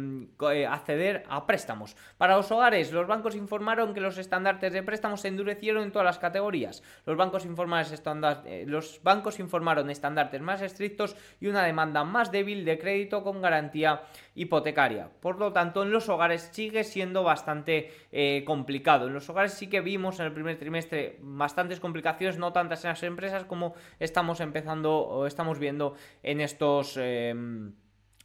acceder 0.69 1.25
a 1.29 1.47
préstamos. 1.47 1.97
Para 2.19 2.37
los 2.37 2.51
hogares, 2.51 2.93
los 2.93 3.07
bancos 3.07 3.35
informaron 3.35 3.95
que 3.95 4.01
los 4.01 4.19
estandartes 4.19 4.73
de 4.73 4.83
préstamos 4.83 5.21
se 5.21 5.29
endurecieron 5.29 5.83
en 5.83 5.93
todas 5.93 6.07
las 6.07 6.19
categorías. 6.19 6.83
Los 7.07 7.17
bancos, 7.17 7.47
eh, 7.47 8.65
los 8.67 9.03
bancos 9.03 9.39
informaron 9.39 9.91
estandartes 9.91 10.41
más 10.41 10.63
estrictos 10.63 11.17
y 11.41 11.47
una 11.47 11.65
demanda 11.65 12.05
más 12.05 12.31
débil 12.31 12.65
de 12.65 12.79
crédito 12.79 13.23
con 13.23 13.41
garantía 13.41 14.03
hipotecaria. 14.35 15.11
Por 15.21 15.39
lo 15.39 15.53
tanto, 15.53 15.83
en 15.83 15.91
los 15.91 16.09
hogares 16.09 16.51
sigue 16.53 16.85
siendo 16.85 17.23
bastante 17.23 17.93
eh, 18.13 18.43
complicado. 18.47 19.07
En 19.07 19.15
los 19.15 19.29
hogares 19.29 19.55
sí 19.55 19.69
que 19.69 19.81
vimos 19.81 20.19
en 20.21 20.27
el 20.27 20.33
primer 20.33 20.59
trimestre 20.59 21.19
bastantes 21.21 21.81
complicaciones, 21.81 22.39
no 22.39 22.53
tantas 22.53 22.85
en 22.85 22.91
las 22.91 23.03
empresas 23.03 23.45
como 23.45 23.75
estamos 23.99 24.41
empezando 24.41 24.99
o 24.99 25.27
estamos 25.27 25.59
viendo 25.59 25.95
en 26.23 26.41
estos 26.41 26.97
em, 26.97 27.73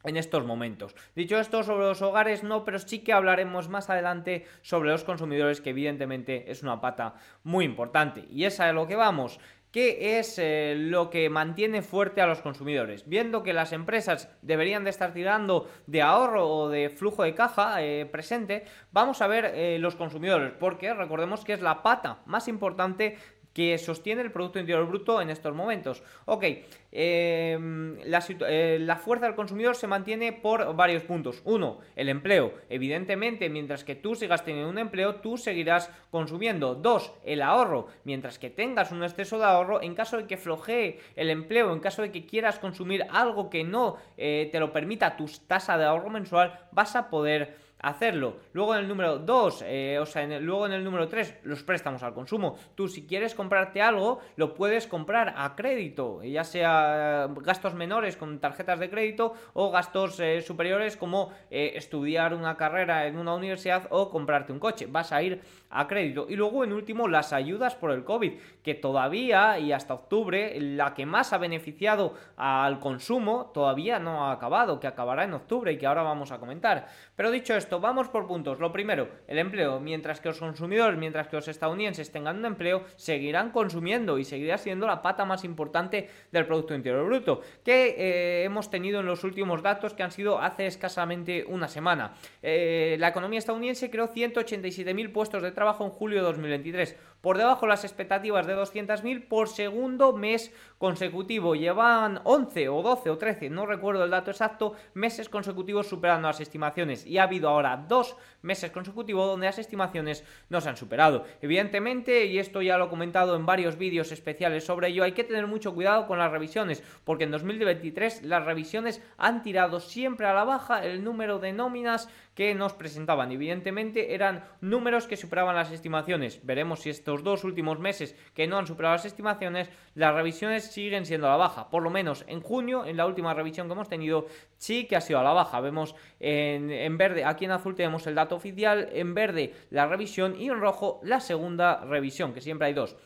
en 0.05 0.17
estos 0.17 0.45
momentos. 0.45 0.95
Dicho 1.15 1.39
esto 1.39 1.63
sobre 1.63 1.85
los 1.85 2.01
hogares 2.01 2.43
no, 2.43 2.63
pero 2.63 2.79
sí 2.79 2.99
que 2.99 3.13
hablaremos 3.13 3.69
más 3.69 3.89
adelante 3.89 4.45
sobre 4.61 4.89
los 4.89 5.03
consumidores 5.03 5.61
que 5.61 5.71
evidentemente 5.71 6.51
es 6.51 6.63
una 6.63 6.81
pata 6.81 7.15
muy 7.43 7.65
importante. 7.65 8.25
Y 8.29 8.45
es 8.45 8.59
a 8.59 8.71
lo 8.73 8.87
que 8.87 8.95
vamos. 8.95 9.39
¿Qué 9.75 10.19
es 10.19 10.39
eh, 10.39 10.73
lo 10.77 11.09
que 11.09 11.29
mantiene 11.29 11.81
fuerte 11.81 12.21
a 12.21 12.27
los 12.27 12.41
consumidores? 12.41 13.09
Viendo 13.09 13.43
que 13.43 13.51
las 13.51 13.73
empresas 13.73 14.29
deberían 14.41 14.85
de 14.85 14.89
estar 14.89 15.13
tirando 15.13 15.69
de 15.85 16.01
ahorro 16.01 16.47
o 16.47 16.69
de 16.69 16.89
flujo 16.89 17.23
de 17.23 17.35
caja 17.35 17.83
eh, 17.83 18.05
presente, 18.05 18.63
vamos 18.93 19.21
a 19.21 19.27
ver 19.27 19.51
eh, 19.53 19.77
los 19.79 19.97
consumidores, 19.97 20.53
porque 20.57 20.93
recordemos 20.93 21.43
que 21.43 21.51
es 21.51 21.61
la 21.61 21.83
pata 21.83 22.19
más 22.25 22.47
importante 22.47 23.17
que 23.55 23.77
sostiene 23.77 24.21
el 24.21 24.33
Producto 24.33 24.59
Interior 24.59 24.85
Bruto 24.85 25.21
en 25.21 25.29
estos 25.29 25.55
momentos. 25.55 26.03
Ok, 26.25 26.43
em, 26.91 27.97
la, 28.03 28.21
eh, 28.49 28.77
la 28.81 28.97
fuerza 28.97 29.27
del 29.27 29.35
consumidor 29.35 29.77
se 29.77 29.87
mantiene 29.87 30.33
por 30.33 30.75
varios 30.75 31.03
puntos. 31.03 31.41
Uno, 31.45 31.79
el 31.95 32.09
empleo. 32.09 32.53
Evidentemente, 32.69 33.49
mientras 33.49 33.85
que 33.85 33.95
tú 33.95 34.13
sigas 34.13 34.43
teniendo 34.43 34.69
un 34.69 34.77
empleo, 34.77 35.15
tú 35.15 35.37
seguirás 35.37 35.89
consumiendo. 36.11 36.75
Dos, 36.75 37.13
el 37.23 37.41
ahorro. 37.41 37.87
Mientras 38.03 38.39
que 38.39 38.49
tengas 38.49 38.91
un 38.91 39.05
exceso 39.05 39.39
de 39.39 39.45
ahorro, 39.45 39.81
en 39.81 39.95
caso 39.95 40.17
de 40.17 40.27
que 40.27 40.35
flojee 40.35 40.99
el 41.15 41.29
empleo, 41.29 41.71
en 41.71 41.79
caso 41.79 42.01
de 42.01 42.11
que 42.11 42.25
quieras 42.25 42.59
consumir 42.59 43.05
algo 43.09 43.49
que 43.49 43.63
no 43.63 43.95
eh, 44.17 44.49
te 44.51 44.59
lo 44.59 44.73
permita 44.73 45.15
tu 45.15 45.27
tasa 45.47 45.77
de 45.77 45.85
ahorro 45.85 46.09
mensual, 46.09 46.59
vas 46.73 46.97
a 46.97 47.09
poder 47.09 47.64
hacerlo. 47.79 48.37
Luego 48.53 48.75
en 48.75 48.81
el 48.81 48.87
número 48.87 49.19
2, 49.19 49.63
eh, 49.67 49.99
o 49.99 50.05
sea, 50.05 50.25
luego 50.39 50.65
en 50.65 50.73
el 50.73 50.83
número 50.83 51.07
3, 51.07 51.39
los 51.43 51.63
préstamos 51.63 52.03
al 52.03 52.13
consumo. 52.13 52.57
Tú 52.75 52.87
si 52.87 53.05
quieres 53.05 53.35
comprarte 53.35 53.81
algo, 53.81 54.19
lo 54.37 54.53
puedes 54.53 54.87
comprar 54.87 55.33
a 55.37 55.55
crédito, 55.55 56.23
ya 56.23 56.43
sea 56.43 57.25
eh, 57.25 57.35
gastos 57.41 57.73
menores 57.73 58.17
con 58.17 58.39
tarjetas 58.39 58.79
de 58.79 58.89
crédito 58.89 59.33
o 59.53 59.71
gastos 59.71 60.19
eh, 60.19 60.41
superiores 60.41 60.97
como 60.97 61.31
estudiar 61.49 62.33
una 62.33 62.57
carrera 62.57 63.07
en 63.07 63.17
una 63.17 63.33
universidad 63.33 63.87
o 63.89 64.09
comprarte 64.09 64.51
un 64.51 64.59
coche. 64.59 64.87
Vas 64.87 65.11
a 65.11 65.21
ir 65.21 65.41
a 65.69 65.87
crédito. 65.87 66.25
Y 66.29 66.35
luego 66.35 66.63
en 66.63 66.73
último, 66.73 67.07
las 67.07 67.33
ayudas 67.33 67.75
por 67.75 67.91
el 67.91 68.03
COVID, 68.03 68.33
que 68.63 68.73
todavía 68.73 69.59
y 69.59 69.71
hasta 69.71 69.93
octubre, 69.93 70.59
la 70.59 70.93
que 70.93 71.05
más 71.05 71.33
ha 71.33 71.37
beneficiado 71.37 72.13
al 72.37 72.79
consumo, 72.79 73.51
todavía 73.53 73.99
no 73.99 74.25
ha 74.25 74.31
acabado, 74.31 74.79
que 74.79 74.87
acabará 74.87 75.23
en 75.23 75.33
octubre 75.33 75.71
y 75.71 75.77
que 75.77 75.85
ahora 75.85 76.03
vamos 76.03 76.31
a 76.31 76.39
comentar. 76.39 76.87
Pero 77.15 77.31
dicho 77.31 77.55
esto, 77.55 77.64
vamos 77.69 78.07
por 78.09 78.27
puntos. 78.27 78.59
Lo 78.59 78.71
primero, 78.71 79.09
el 79.27 79.37
empleo. 79.37 79.79
Mientras 79.79 80.19
que 80.19 80.29
los 80.29 80.39
consumidores, 80.39 80.97
mientras 80.97 81.27
que 81.27 81.35
los 81.35 81.47
estadounidenses 81.47 82.11
tengan 82.11 82.37
un 82.37 82.45
empleo, 82.45 82.83
seguirán 82.95 83.51
consumiendo 83.51 84.17
y 84.17 84.25
seguirá 84.25 84.57
siendo 84.57 84.87
la 84.87 85.01
pata 85.01 85.25
más 85.25 85.43
importante 85.43 86.09
del 86.31 86.45
Producto 86.45 86.75
Interior 86.75 87.05
Bruto, 87.05 87.41
que 87.63 87.95
eh, 87.97 88.43
hemos 88.43 88.69
tenido 88.69 88.99
en 88.99 89.05
los 89.05 89.23
últimos 89.23 89.61
datos 89.61 89.93
que 89.93 90.03
han 90.03 90.11
sido 90.11 90.39
hace 90.39 90.67
escasamente 90.67 91.45
una 91.47 91.67
semana. 91.67 92.13
Eh, 92.41 92.95
la 92.99 93.09
economía 93.09 93.39
estadounidense 93.39 93.89
creó 93.89 94.07
187.000 94.13 95.11
puestos 95.11 95.43
de 95.43 95.51
trabajo 95.51 95.83
en 95.85 95.91
julio 95.91 96.19
de 96.19 96.23
2023 96.23 96.95
por 97.25 97.39
debajo 97.39 97.65
las 97.65 97.83
expectativas 97.83 98.45
de 98.45 98.55
200.000 98.55 99.27
por 99.27 99.47
segundo 99.49 100.13
mes 100.13 100.53
consecutivo. 100.77 101.55
Llevan 101.55 102.21
11 102.23 102.69
o 102.69 102.83
12 102.83 103.09
o 103.09 103.17
13, 103.17 103.49
no 103.49 103.65
recuerdo 103.65 104.03
el 104.03 104.11
dato 104.11 104.29
exacto, 104.29 104.75
meses 104.93 105.27
consecutivos 105.27 105.87
superando 105.87 106.27
las 106.27 106.39
estimaciones. 106.39 107.03
Y 107.03 107.17
ha 107.17 107.23
habido 107.23 107.49
ahora 107.49 107.77
dos 107.77 108.15
meses 108.43 108.69
consecutivos 108.69 109.25
donde 109.25 109.47
las 109.47 109.57
estimaciones 109.57 110.23
no 110.49 110.61
se 110.61 110.69
han 110.69 110.77
superado. 110.77 111.25
Evidentemente, 111.41 112.27
y 112.27 112.37
esto 112.37 112.61
ya 112.61 112.77
lo 112.77 112.85
he 112.85 112.89
comentado 112.89 113.35
en 113.35 113.47
varios 113.47 113.75
vídeos 113.75 114.11
especiales 114.11 114.63
sobre 114.63 114.89
ello, 114.89 115.03
hay 115.03 115.13
que 115.13 115.23
tener 115.23 115.47
mucho 115.47 115.73
cuidado 115.73 116.05
con 116.05 116.19
las 116.19 116.31
revisiones, 116.31 116.83
porque 117.05 117.23
en 117.23 117.31
2023 117.31 118.21
las 118.21 118.45
revisiones 118.45 119.01
han 119.17 119.41
tirado 119.41 119.79
siempre 119.79 120.27
a 120.27 120.33
la 120.35 120.43
baja 120.43 120.85
el 120.85 121.03
número 121.03 121.39
de 121.39 121.53
nóminas 121.53 122.07
que 122.35 122.53
nos 122.53 122.73
presentaban. 122.73 123.31
Evidentemente 123.31 124.13
eran 124.13 124.43
números 124.61 125.07
que 125.07 125.17
superaban 125.17 125.55
las 125.55 125.71
estimaciones. 125.71 126.45
Veremos 126.45 126.81
si 126.81 126.89
estos 126.89 127.23
dos 127.23 127.43
últimos 127.43 127.79
meses 127.79 128.15
que 128.33 128.45
no 128.45 128.57
han 128.57 128.67
superado 128.67 128.95
las 128.95 129.05
estimaciones, 129.05 129.69
las 129.95 130.13
revisiones 130.13 130.65
siguen 130.65 131.05
siendo 131.05 131.27
a 131.27 131.31
la 131.31 131.37
baja. 131.37 131.69
Por 131.69 131.81
lo 131.81 131.89
menos 131.89 132.25
en 132.27 132.41
junio, 132.41 132.85
en 132.85 132.97
la 132.97 133.05
última 133.05 133.33
revisión 133.33 133.67
que 133.67 133.73
hemos 133.73 133.89
tenido, 133.89 134.27
sí 134.57 134.85
que 134.85 134.97
ha 134.97 135.01
sido 135.01 135.19
a 135.19 135.23
la 135.23 135.31
baja. 135.31 135.61
Vemos 135.61 135.95
en, 136.19 136.69
en 136.69 136.97
verde, 136.97 137.23
aquí 137.23 137.45
en 137.45 137.51
azul 137.51 137.73
tenemos 137.73 138.05
el 138.05 138.15
dato 138.15 138.35
oficial, 138.35 138.89
en 138.91 139.13
verde 139.13 139.53
la 139.69 139.87
revisión 139.87 140.39
y 140.39 140.49
en 140.49 140.59
rojo 140.59 140.99
la 141.03 141.21
segunda 141.21 141.85
revisión, 141.85 142.33
que 142.33 142.41
siempre 142.41 142.67
hay 142.67 142.73
dos. 142.73 142.97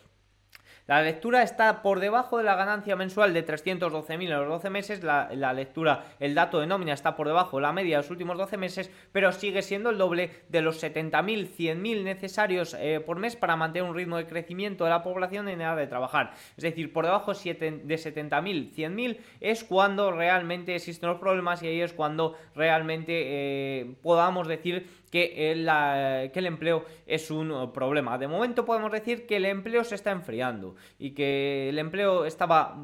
La 0.89 1.03
lectura 1.03 1.43
está 1.43 1.83
por 1.83 1.99
debajo 1.99 2.39
de 2.39 2.43
la 2.43 2.55
ganancia 2.55 2.95
mensual 2.95 3.31
de 3.31 3.45
312.000 3.45 4.23
en 4.23 4.29
los 4.31 4.47
12 4.47 4.71
meses. 4.71 5.03
La, 5.03 5.53
lectura, 5.53 6.05
el 6.19 6.33
dato 6.33 6.59
de 6.59 6.65
nómina 6.65 6.93
está 6.93 7.15
por 7.15 7.27
debajo 7.27 7.57
de 7.57 7.61
la 7.61 7.71
media 7.71 7.97
de 7.97 8.01
los 8.01 8.09
últimos 8.09 8.39
12 8.39 8.57
meses, 8.57 8.89
pero 9.11 9.31
sigue 9.31 9.61
siendo 9.61 9.91
el 9.91 9.99
doble 9.99 10.31
de 10.49 10.63
los 10.63 10.81
70.000, 10.81 11.47
100.000 11.55 12.03
necesarios 12.03 12.75
eh, 12.79 13.03
por 13.05 13.19
mes 13.19 13.35
para 13.35 13.55
mantener 13.55 13.87
un 13.87 13.95
ritmo 13.95 14.17
de 14.17 14.25
crecimiento 14.25 14.83
de 14.83 14.89
la 14.89 15.03
población 15.03 15.47
en 15.47 15.61
edad 15.61 15.77
de 15.77 15.85
trabajar. 15.85 16.33
Es 16.57 16.63
decir, 16.63 16.91
por 16.91 17.05
debajo 17.05 17.33
de 17.33 17.37
70.000, 17.37 18.73
100.000 18.73 19.19
es 19.41 19.63
cuando 19.63 20.11
realmente 20.11 20.73
existen 20.73 21.09
los 21.09 21.19
problemas 21.19 21.61
y 21.61 21.67
ahí 21.67 21.81
es 21.81 21.93
cuando 21.93 22.35
realmente 22.55 23.13
eh, 23.15 23.93
podamos 24.01 24.47
decir 24.47 24.87
que 25.09 25.51
el, 25.51 26.45
empleo 26.45 26.85
es 27.05 27.31
un 27.31 27.71
problema. 27.73 28.17
De 28.17 28.27
momento 28.27 28.65
podemos 28.65 28.91
decir 28.91 29.25
que 29.25 29.37
el 29.37 29.45
empleo 29.45 29.83
se 29.83 29.95
está 29.95 30.11
enfriando 30.11 30.75
y 30.97 31.11
que 31.11 31.69
el 31.69 31.79
empleo 31.79 32.25
estaba, 32.25 32.77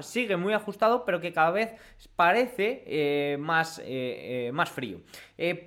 sigue 0.00 0.36
muy 0.36 0.52
ajustado, 0.52 1.04
pero 1.04 1.20
que 1.20 1.32
cada 1.32 1.50
vez 1.50 1.72
parece 2.16 2.84
eh, 2.86 3.36
más, 3.38 3.78
eh, 3.80 3.84
eh, 4.48 4.52
más 4.52 4.70
frío. 4.70 4.98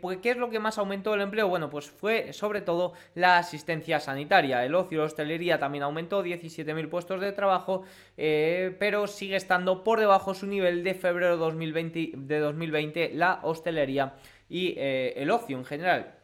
pues, 0.01 0.19
¿Qué 0.19 0.31
es 0.31 0.37
lo 0.37 0.49
que 0.49 0.59
más 0.59 0.77
aumentó 0.77 1.13
el 1.13 1.21
empleo? 1.21 1.47
Bueno, 1.47 1.69
pues 1.69 1.89
fue 1.89 2.33
sobre 2.33 2.61
todo 2.61 2.93
la 3.15 3.37
asistencia 3.37 3.99
sanitaria. 3.99 4.63
El 4.65 4.75
ocio, 4.75 4.99
la 4.99 5.05
hostelería 5.05 5.59
también 5.59 5.83
aumentó 5.83 6.23
17.000 6.23 6.89
puestos 6.89 7.21
de 7.21 7.31
trabajo, 7.31 7.83
pero 8.15 9.07
sigue 9.07 9.35
estando 9.35 9.83
por 9.83 9.99
debajo 9.99 10.33
su 10.33 10.47
nivel 10.47 10.83
de 10.83 10.93
febrero 10.93 11.37
2020, 11.37 12.11
de 12.15 12.39
2020 12.39 13.11
la 13.13 13.39
hostelería 13.43 14.13
y 14.49 14.75
el 14.77 15.31
ocio 15.31 15.57
en 15.57 15.65
general. 15.65 16.15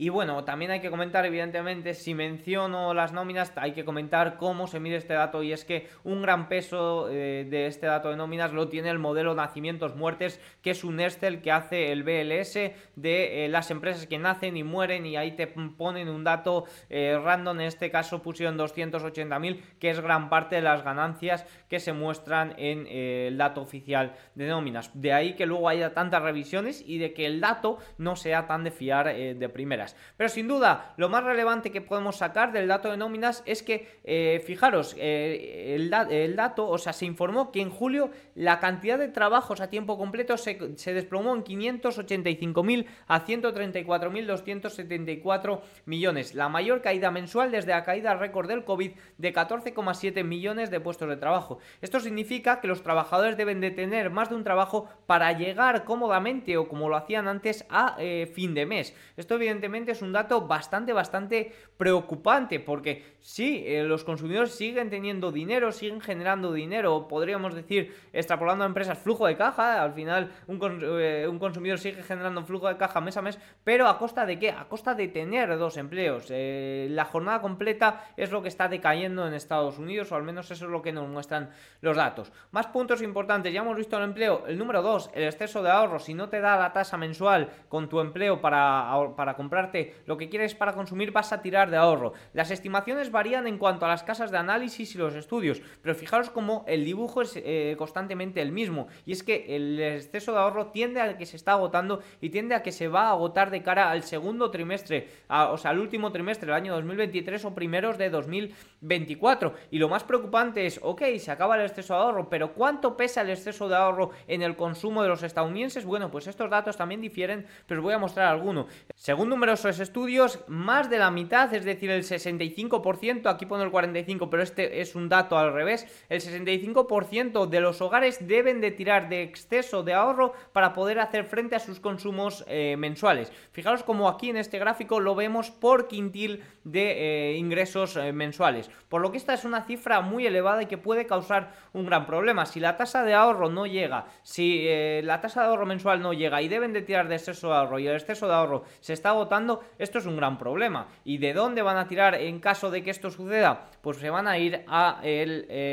Y 0.00 0.08
bueno, 0.08 0.44
también 0.44 0.70
hay 0.70 0.80
que 0.80 0.88
comentar, 0.88 1.26
evidentemente, 1.26 1.92
si 1.92 2.14
menciono 2.14 2.94
las 2.94 3.12
nóminas, 3.12 3.52
hay 3.56 3.72
que 3.72 3.84
comentar 3.84 4.38
cómo 4.38 4.66
se 4.66 4.80
mide 4.80 4.96
este 4.96 5.12
dato 5.12 5.42
y 5.42 5.52
es 5.52 5.66
que 5.66 5.88
un 6.04 6.22
gran 6.22 6.48
peso 6.48 7.10
eh, 7.10 7.46
de 7.46 7.66
este 7.66 7.84
dato 7.84 8.08
de 8.08 8.16
nóminas 8.16 8.54
lo 8.54 8.70
tiene 8.70 8.88
el 8.88 8.98
modelo 8.98 9.34
nacimientos-muertes, 9.34 10.40
que 10.62 10.70
es 10.70 10.84
un 10.84 11.00
Excel 11.00 11.42
que 11.42 11.52
hace 11.52 11.92
el 11.92 12.02
BLS 12.02 12.54
de 12.96 13.44
eh, 13.44 13.48
las 13.50 13.70
empresas 13.70 14.06
que 14.06 14.18
nacen 14.18 14.56
y 14.56 14.64
mueren 14.64 15.04
y 15.04 15.18
ahí 15.18 15.32
te 15.32 15.46
ponen 15.46 16.08
un 16.08 16.24
dato 16.24 16.64
eh, 16.88 17.20
random, 17.22 17.60
en 17.60 17.66
este 17.66 17.90
caso 17.90 18.22
pusieron 18.22 18.56
280.000, 18.56 19.60
que 19.78 19.90
es 19.90 20.00
gran 20.00 20.30
parte 20.30 20.56
de 20.56 20.62
las 20.62 20.82
ganancias 20.82 21.44
que 21.68 21.78
se 21.78 21.92
muestran 21.92 22.54
en 22.56 22.86
el 22.86 23.36
dato 23.36 23.60
oficial 23.60 24.14
de 24.34 24.48
nóminas. 24.48 24.90
De 24.94 25.12
ahí 25.12 25.34
que 25.34 25.44
luego 25.44 25.68
haya 25.68 25.92
tantas 25.92 26.22
revisiones 26.22 26.82
y 26.86 26.96
de 26.96 27.12
que 27.12 27.26
el 27.26 27.42
dato 27.42 27.76
no 27.98 28.16
sea 28.16 28.46
tan 28.46 28.64
de 28.64 28.70
fiar 28.70 29.14
de 29.14 29.48
primeras. 29.50 29.89
Pero 30.16 30.28
sin 30.28 30.48
duda, 30.48 30.94
lo 30.96 31.08
más 31.08 31.22
relevante 31.24 31.70
que 31.70 31.80
podemos 31.80 32.16
sacar 32.16 32.50
del 32.52 32.68
dato 32.68 32.90
de 32.90 32.96
nóminas 32.96 33.42
es 33.46 33.62
que, 33.62 34.00
eh, 34.04 34.42
fijaros, 34.46 34.94
eh, 34.98 35.76
el, 35.76 35.90
dato, 36.36 36.68
o 36.68 36.78
sea, 36.78 36.92
se 36.92 37.06
informó 37.06 37.52
que 37.52 37.60
en 37.60 37.70
julio 37.70 38.10
la 38.34 38.58
cantidad 38.60 38.98
de 38.98 39.08
trabajos 39.08 39.60
a 39.60 39.70
tiempo 39.70 39.98
completo 39.98 40.36
se, 40.36 40.54
desplomó 40.92 41.34
en 41.34 41.44
585.000 41.44 42.86
a 43.06 43.24
134.274 43.24 45.60
millones, 45.86 46.34
la 46.34 46.48
mayor 46.48 46.82
caída 46.82 47.10
mensual 47.10 47.50
desde 47.50 47.72
la 47.72 47.84
caída 47.84 48.14
récord 48.14 48.48
del 48.48 48.64
COVID 48.64 48.92
de 49.18 49.34
14,7 49.34 50.24
millones 50.24 50.70
de 50.70 50.80
puestos 50.80 51.08
de 51.08 51.16
trabajo. 51.16 51.58
Esto 51.80 52.00
significa 52.00 52.60
que 52.60 52.68
los 52.68 52.82
trabajadores 52.82 53.36
deben 53.36 53.60
de 53.60 53.70
tener 53.70 54.10
más 54.10 54.28
de 54.28 54.36
un 54.36 54.44
trabajo 54.44 54.88
para 55.06 55.32
llegar 55.32 55.84
cómodamente 55.84 56.56
o 56.56 56.68
como 56.68 56.88
lo 56.88 56.96
hacían 56.96 57.28
antes 57.28 57.64
a 57.70 57.96
eh, 57.98 58.30
fin 58.34 58.54
de 58.54 58.66
mes. 58.66 58.94
Esto 59.16 59.34
evidentemente 59.34 59.79
es 59.88 60.02
un 60.02 60.12
dato 60.12 60.46
bastante, 60.46 60.92
bastante 60.92 61.52
preocupante, 61.76 62.60
porque 62.60 63.16
sí, 63.20 63.62
eh, 63.66 63.84
los 63.84 64.04
consumidores 64.04 64.52
siguen 64.52 64.90
teniendo 64.90 65.32
dinero, 65.32 65.72
siguen 65.72 66.00
generando 66.00 66.52
dinero, 66.52 67.06
podríamos 67.08 67.54
decir, 67.54 67.94
extrapolando 68.12 68.64
a 68.64 68.66
empresas, 68.66 68.98
flujo 68.98 69.26
de 69.26 69.36
caja, 69.36 69.82
al 69.82 69.92
final 69.92 70.32
un, 70.46 70.58
eh, 70.82 71.26
un, 71.28 71.38
consumidor 71.38 71.78
sigue 71.78 72.02
generando 72.02 72.44
flujo 72.44 72.68
de 72.68 72.76
caja 72.76 73.00
mes 73.00 73.16
a 73.16 73.22
mes, 73.22 73.38
pero 73.64 73.86
¿a 73.86 73.98
costa 73.98 74.26
de 74.26 74.38
qué? 74.38 74.50
A 74.50 74.68
costa 74.68 74.94
de 74.94 75.08
tener 75.08 75.56
dos 75.56 75.76
empleos. 75.76 76.26
Eh, 76.30 76.88
la 76.90 77.04
jornada 77.04 77.40
completa 77.40 78.04
es 78.16 78.30
lo 78.30 78.42
que 78.42 78.48
está 78.48 78.68
decayendo 78.68 79.26
en 79.26 79.34
Estados 79.34 79.78
Unidos, 79.78 80.10
o 80.12 80.16
al 80.16 80.22
menos 80.22 80.50
eso 80.50 80.64
es 80.64 80.70
lo 80.70 80.82
que 80.82 80.92
nos 80.92 81.08
muestran 81.08 81.50
los 81.80 81.96
datos. 81.96 82.32
Más 82.50 82.66
puntos 82.66 83.02
importantes, 83.02 83.52
ya 83.52 83.60
hemos 83.60 83.76
visto 83.76 83.96
el 83.96 84.04
empleo, 84.04 84.44
el 84.46 84.58
número 84.58 84.82
dos, 84.82 85.10
el 85.14 85.24
exceso 85.24 85.62
de 85.62 85.70
ahorro, 85.70 85.98
si 85.98 86.14
no 86.14 86.28
te 86.28 86.40
da 86.40 86.56
la 86.56 86.72
tasa 86.72 86.96
mensual 86.96 87.50
con 87.68 87.88
tu 87.88 88.00
empleo 88.00 88.40
para, 88.40 88.90
para 89.16 89.34
comprar 89.34 89.70
lo 90.06 90.16
que 90.16 90.28
quieres 90.28 90.54
para 90.54 90.72
consumir, 90.72 91.12
vas 91.12 91.32
a 91.32 91.42
tirar 91.42 91.70
de 91.70 91.76
ahorro. 91.76 92.12
Las 92.32 92.50
estimaciones 92.50 93.09
varían 93.10 93.46
en 93.46 93.58
cuanto 93.58 93.86
a 93.86 93.88
las 93.88 94.02
casas 94.02 94.30
de 94.30 94.38
análisis 94.38 94.94
y 94.94 94.98
los 94.98 95.14
estudios, 95.14 95.62
pero 95.82 95.94
fijaros 95.94 96.30
cómo 96.30 96.64
el 96.68 96.84
dibujo 96.84 97.22
es 97.22 97.34
eh, 97.36 97.74
constantemente 97.76 98.40
el 98.40 98.52
mismo, 98.52 98.88
y 99.06 99.12
es 99.12 99.22
que 99.22 99.56
el 99.56 99.80
exceso 99.80 100.32
de 100.32 100.38
ahorro 100.38 100.68
tiende 100.68 101.00
a 101.00 101.16
que 101.16 101.26
se 101.26 101.36
está 101.36 101.52
agotando 101.52 102.02
y 102.20 102.30
tiende 102.30 102.54
a 102.54 102.62
que 102.62 102.72
se 102.72 102.88
va 102.88 103.08
a 103.08 103.10
agotar 103.10 103.50
de 103.50 103.62
cara 103.62 103.90
al 103.90 104.02
segundo 104.02 104.50
trimestre, 104.50 105.08
o 105.28 105.58
sea, 105.58 105.70
al 105.70 105.78
último 105.78 106.12
trimestre 106.12 106.46
del 106.46 106.54
año 106.54 106.74
2023 106.74 107.44
o 107.44 107.54
primeros 107.54 107.98
de 107.98 108.10
2024. 108.10 109.54
Y 109.70 109.78
lo 109.78 109.88
más 109.88 110.04
preocupante 110.04 110.66
es, 110.66 110.78
ok, 110.82 111.02
se 111.18 111.30
acaba 111.30 111.56
el 111.56 111.66
exceso 111.66 111.94
de 111.94 112.00
ahorro, 112.00 112.28
pero 112.28 112.52
¿cuánto 112.52 112.96
pesa 112.96 113.22
el 113.22 113.30
exceso 113.30 113.68
de 113.68 113.76
ahorro 113.76 114.10
en 114.26 114.42
el 114.42 114.56
consumo 114.56 115.02
de 115.02 115.08
los 115.08 115.22
estadounidenses? 115.22 115.84
Bueno, 115.84 116.10
pues 116.10 116.26
estos 116.26 116.50
datos 116.50 116.76
también 116.76 117.00
difieren, 117.00 117.46
pero 117.66 117.80
os 117.80 117.84
voy 117.84 117.94
a 117.94 117.98
mostrar 117.98 118.26
alguno. 118.26 118.66
Según 118.94 119.28
números 119.28 119.64
estudios, 119.80 120.40
más 120.48 120.90
de 120.90 120.98
la 120.98 121.10
mitad, 121.10 121.52
es 121.54 121.64
decir, 121.64 121.90
el 121.90 122.02
65% 122.02 122.80
65%, 123.00 123.30
aquí 123.30 123.46
pone 123.46 123.64
el 123.64 123.72
45%, 123.72 124.28
pero 124.30 124.42
este 124.42 124.80
es 124.80 124.94
un 124.94 125.08
dato 125.08 125.38
al 125.38 125.52
revés, 125.52 125.86
el 126.08 126.20
65% 126.20 127.46
de 127.46 127.60
los 127.60 127.80
hogares 127.80 128.26
deben 128.26 128.60
de 128.60 128.70
tirar 128.70 129.08
de 129.08 129.22
exceso 129.22 129.82
de 129.82 129.94
ahorro 129.94 130.32
para 130.52 130.72
poder 130.72 131.00
hacer 131.00 131.24
frente 131.24 131.56
a 131.56 131.60
sus 131.60 131.80
consumos 131.80 132.44
eh, 132.46 132.76
mensuales. 132.78 133.32
Fijaros 133.52 133.82
como 133.82 134.08
aquí 134.08 134.30
en 134.30 134.36
este 134.36 134.58
gráfico 134.58 135.00
lo 135.00 135.14
vemos 135.14 135.50
por 135.50 135.88
quintil 135.88 136.42
de 136.64 137.32
eh, 137.32 137.36
ingresos 137.36 137.96
eh, 137.96 138.12
mensuales, 138.12 138.70
por 138.88 139.00
lo 139.00 139.10
que 139.10 139.18
esta 139.18 139.34
es 139.34 139.44
una 139.44 139.62
cifra 139.62 140.00
muy 140.00 140.26
elevada 140.26 140.62
y 140.62 140.66
que 140.66 140.78
puede 140.78 141.06
causar 141.06 141.54
un 141.72 141.86
gran 141.86 142.06
problema. 142.06 142.46
Si 142.46 142.60
la 142.60 142.76
tasa 142.76 143.04
de 143.04 143.14
ahorro 143.14 143.48
no 143.48 143.66
llega, 143.66 144.06
si 144.22 144.68
la 145.02 145.20
tasa 145.20 145.42
de 145.42 145.48
ahorro 145.48 145.66
mensual 145.66 146.02
no 146.02 146.12
llega 146.12 146.42
y 146.42 146.48
deben 146.48 146.72
de 146.72 146.82
tirar 146.82 147.08
de 147.08 147.16
exceso 147.16 147.48
de 147.48 147.54
ahorro 147.54 147.78
y 147.78 147.86
el 147.86 147.96
exceso 147.96 148.26
de 148.26 148.34
ahorro 148.34 148.64
se 148.80 148.92
está 148.92 149.10
agotando, 149.10 149.62
esto 149.78 149.98
es 149.98 150.06
un 150.06 150.16
gran 150.16 150.38
problema. 150.38 150.88
¿Y 151.04 151.18
de 151.18 151.32
dónde 151.32 151.62
van 151.62 151.76
a 151.76 151.88
tirar 151.88 152.14
en 152.14 152.40
caso 152.40 152.70
de 152.70 152.82
que 152.82 152.89
esto 152.90 153.10
suceda? 153.10 153.68
Pues 153.80 153.98
se 153.98 154.10
van 154.10 154.28
a 154.28 154.38
ir 154.38 154.64
a 154.66 155.00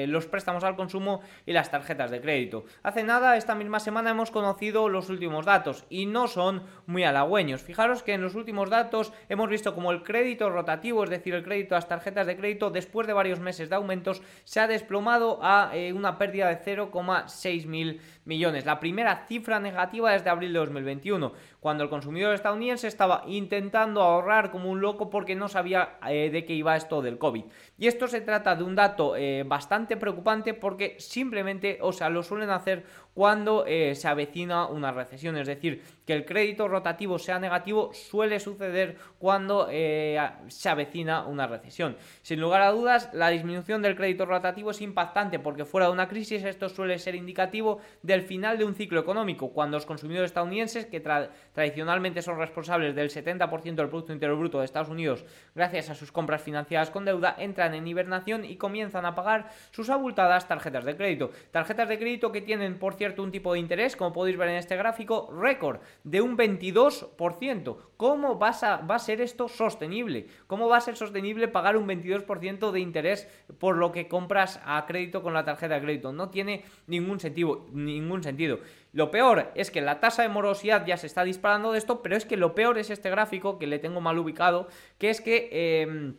los 0.07 0.27
préstamos 0.27 0.63
al 0.63 0.75
consumo 0.75 1.21
y 1.45 1.53
las 1.53 1.71
tarjetas 1.71 2.11
de 2.11 2.21
crédito. 2.21 2.65
Hace 2.83 3.03
nada, 3.03 3.37
esta 3.37 3.55
misma 3.55 3.79
semana, 3.79 4.11
hemos 4.11 4.31
conocido 4.31 4.89
los 4.89 5.09
últimos 5.09 5.45
datos 5.45 5.85
y 5.89 6.05
no 6.05 6.27
son 6.27 6.63
muy 6.85 7.03
halagüeños. 7.03 7.61
Fijaros 7.61 8.03
que 8.03 8.13
en 8.13 8.21
los 8.21 8.35
últimos 8.35 8.69
datos 8.69 9.13
hemos 9.29 9.49
visto 9.49 9.73
como 9.73 9.91
el 9.91 10.03
crédito 10.03 10.49
rotativo, 10.49 11.03
es 11.03 11.09
decir, 11.09 11.33
el 11.33 11.43
crédito 11.43 11.75
a 11.75 11.79
las 11.79 11.87
tarjetas 11.87 12.27
de 12.27 12.37
crédito, 12.37 12.69
después 12.69 13.07
de 13.07 13.13
varios 13.13 13.39
meses 13.39 13.69
de 13.69 13.75
aumentos, 13.75 14.21
se 14.43 14.59
ha 14.59 14.67
desplomado 14.67 15.39
a 15.41 15.71
eh, 15.73 15.93
una 15.93 16.17
pérdida 16.17 16.47
de 16.49 16.59
0,6 16.59 17.65
mil 17.65 18.01
millones. 18.27 18.65
La 18.65 18.79
primera 18.79 19.25
cifra 19.27 19.59
negativa 19.59 20.11
desde 20.11 20.29
abril 20.29 20.53
de 20.53 20.59
2021, 20.59 21.33
cuando 21.59 21.83
el 21.83 21.89
consumidor 21.89 22.35
estadounidense 22.35 22.87
estaba 22.87 23.23
intentando 23.25 24.01
ahorrar 24.01 24.51
como 24.51 24.69
un 24.69 24.81
loco 24.81 25.09
porque 25.09 25.35
no 25.35 25.47
sabía 25.47 25.97
eh, 26.07 26.29
de 26.29 26.45
qué 26.45 26.53
iba 26.53 26.75
esto 26.75 27.01
del 27.01 27.17
COVID. 27.17 27.45
Y 27.79 27.87
esto 27.87 28.07
se 28.07 28.21
trata 28.21 28.55
de 28.55 28.63
un 28.63 28.75
dato 28.75 29.15
eh, 29.15 29.43
bastante 29.47 29.97
preocupante 29.97 30.53
porque 30.53 30.97
simplemente, 30.99 31.79
o 31.81 31.91
sea, 31.91 32.09
lo 32.09 32.21
suelen 32.21 32.49
hacer 32.49 32.85
cuando 33.17 33.65
eh, 33.65 33.95
se 33.95 34.07
avecina 34.07 34.67
una 34.67 34.91
recesión. 34.91 35.37
Es 35.37 35.47
decir, 35.47 35.81
que 36.05 36.13
el 36.13 36.23
crédito 36.23 36.67
rotativo 36.67 37.17
sea 37.17 37.39
negativo 37.39 37.91
suele 37.91 38.39
suceder 38.39 38.95
cuando 39.17 39.67
eh, 39.71 40.21
se 40.49 40.69
avecina 40.69 41.25
una 41.25 41.47
recesión. 41.47 41.97
Sin 42.21 42.39
lugar 42.39 42.61
a 42.61 42.69
dudas, 42.69 43.09
la 43.13 43.29
disminución 43.29 43.81
del 43.81 43.95
crédito 43.95 44.27
rotativo 44.27 44.69
es 44.69 44.81
impactante 44.81 45.39
porque 45.39 45.65
fuera 45.65 45.87
de 45.87 45.93
una 45.93 46.07
crisis 46.07 46.43
esto 46.43 46.69
suele 46.69 46.99
ser 46.99 47.15
indicativo 47.15 47.79
del 48.03 48.21
final 48.21 48.59
de 48.59 48.65
un 48.65 48.75
ciclo 48.75 48.99
económico, 48.99 49.49
cuando 49.49 49.77
los 49.77 49.87
consumidores 49.87 50.29
estadounidenses, 50.29 50.85
que 50.85 50.99
tradicionalmente 50.99 52.21
son 52.21 52.37
responsables 52.37 52.93
del 52.93 53.09
70% 53.09 53.63
del 53.63 53.89
Producto 53.89 54.13
Interior 54.13 54.37
Bruto 54.37 54.59
de 54.59 54.65
Estados 54.65 54.89
Unidos 54.89 55.25
gracias 55.55 55.89
a 55.89 55.95
sus 55.95 56.11
compras 56.11 56.43
financiadas 56.43 56.91
con 56.91 57.03
deuda, 57.03 57.35
entran 57.39 57.73
en 57.73 57.87
hibernación 57.87 58.45
y 58.45 58.57
comienzan 58.57 59.07
a 59.07 59.15
pagar 59.15 59.49
sus 59.71 59.89
abultadas 59.89 60.47
tarjetas 60.47 60.85
de 60.85 60.95
crédito. 60.95 61.31
Tarjetas 61.49 61.89
de 61.89 61.97
crédito 61.97 62.31
que 62.31 62.41
tienen, 62.41 62.77
por 62.77 62.93
cierto, 62.93 63.06
un 63.17 63.31
tipo 63.31 63.53
de 63.53 63.59
interés, 63.59 63.95
como 63.95 64.13
podéis 64.13 64.37
ver 64.37 64.49
en 64.49 64.55
este 64.55 64.75
gráfico, 64.75 65.29
récord 65.31 65.79
de 66.03 66.21
un 66.21 66.37
22%. 66.37 67.77
¿Cómo 67.97 68.39
va 68.39 68.49
a, 68.49 68.77
va 68.77 68.95
a 68.95 68.99
ser 68.99 69.21
esto 69.21 69.47
sostenible? 69.47 70.27
¿Cómo 70.47 70.67
va 70.67 70.77
a 70.77 70.81
ser 70.81 70.95
sostenible 70.95 71.47
pagar 71.47 71.77
un 71.77 71.87
22% 71.87 72.71
de 72.71 72.79
interés 72.79 73.27
por 73.59 73.77
lo 73.77 73.91
que 73.91 74.07
compras 74.07 74.59
a 74.65 74.85
crédito 74.85 75.23
con 75.23 75.33
la 75.33 75.45
tarjeta 75.45 75.75
de 75.75 75.81
crédito? 75.81 76.13
No 76.13 76.29
tiene 76.29 76.63
ningún 76.87 77.19
sentido, 77.19 77.65
ningún 77.71 78.23
sentido. 78.23 78.59
Lo 78.93 79.11
peor 79.11 79.51
es 79.55 79.71
que 79.71 79.81
la 79.81 79.99
tasa 79.99 80.21
de 80.23 80.29
morosidad 80.29 80.85
ya 80.85 80.97
se 80.97 81.07
está 81.07 81.23
disparando 81.23 81.71
de 81.71 81.77
esto, 81.77 82.01
pero 82.01 82.15
es 82.15 82.25
que 82.25 82.37
lo 82.37 82.55
peor 82.55 82.77
es 82.77 82.89
este 82.89 83.09
gráfico 83.09 83.59
que 83.59 83.67
le 83.67 83.79
tengo 83.79 84.01
mal 84.01 84.17
ubicado, 84.17 84.67
que 84.97 85.09
es 85.09 85.21
que... 85.21 85.81
Em, 85.81 86.15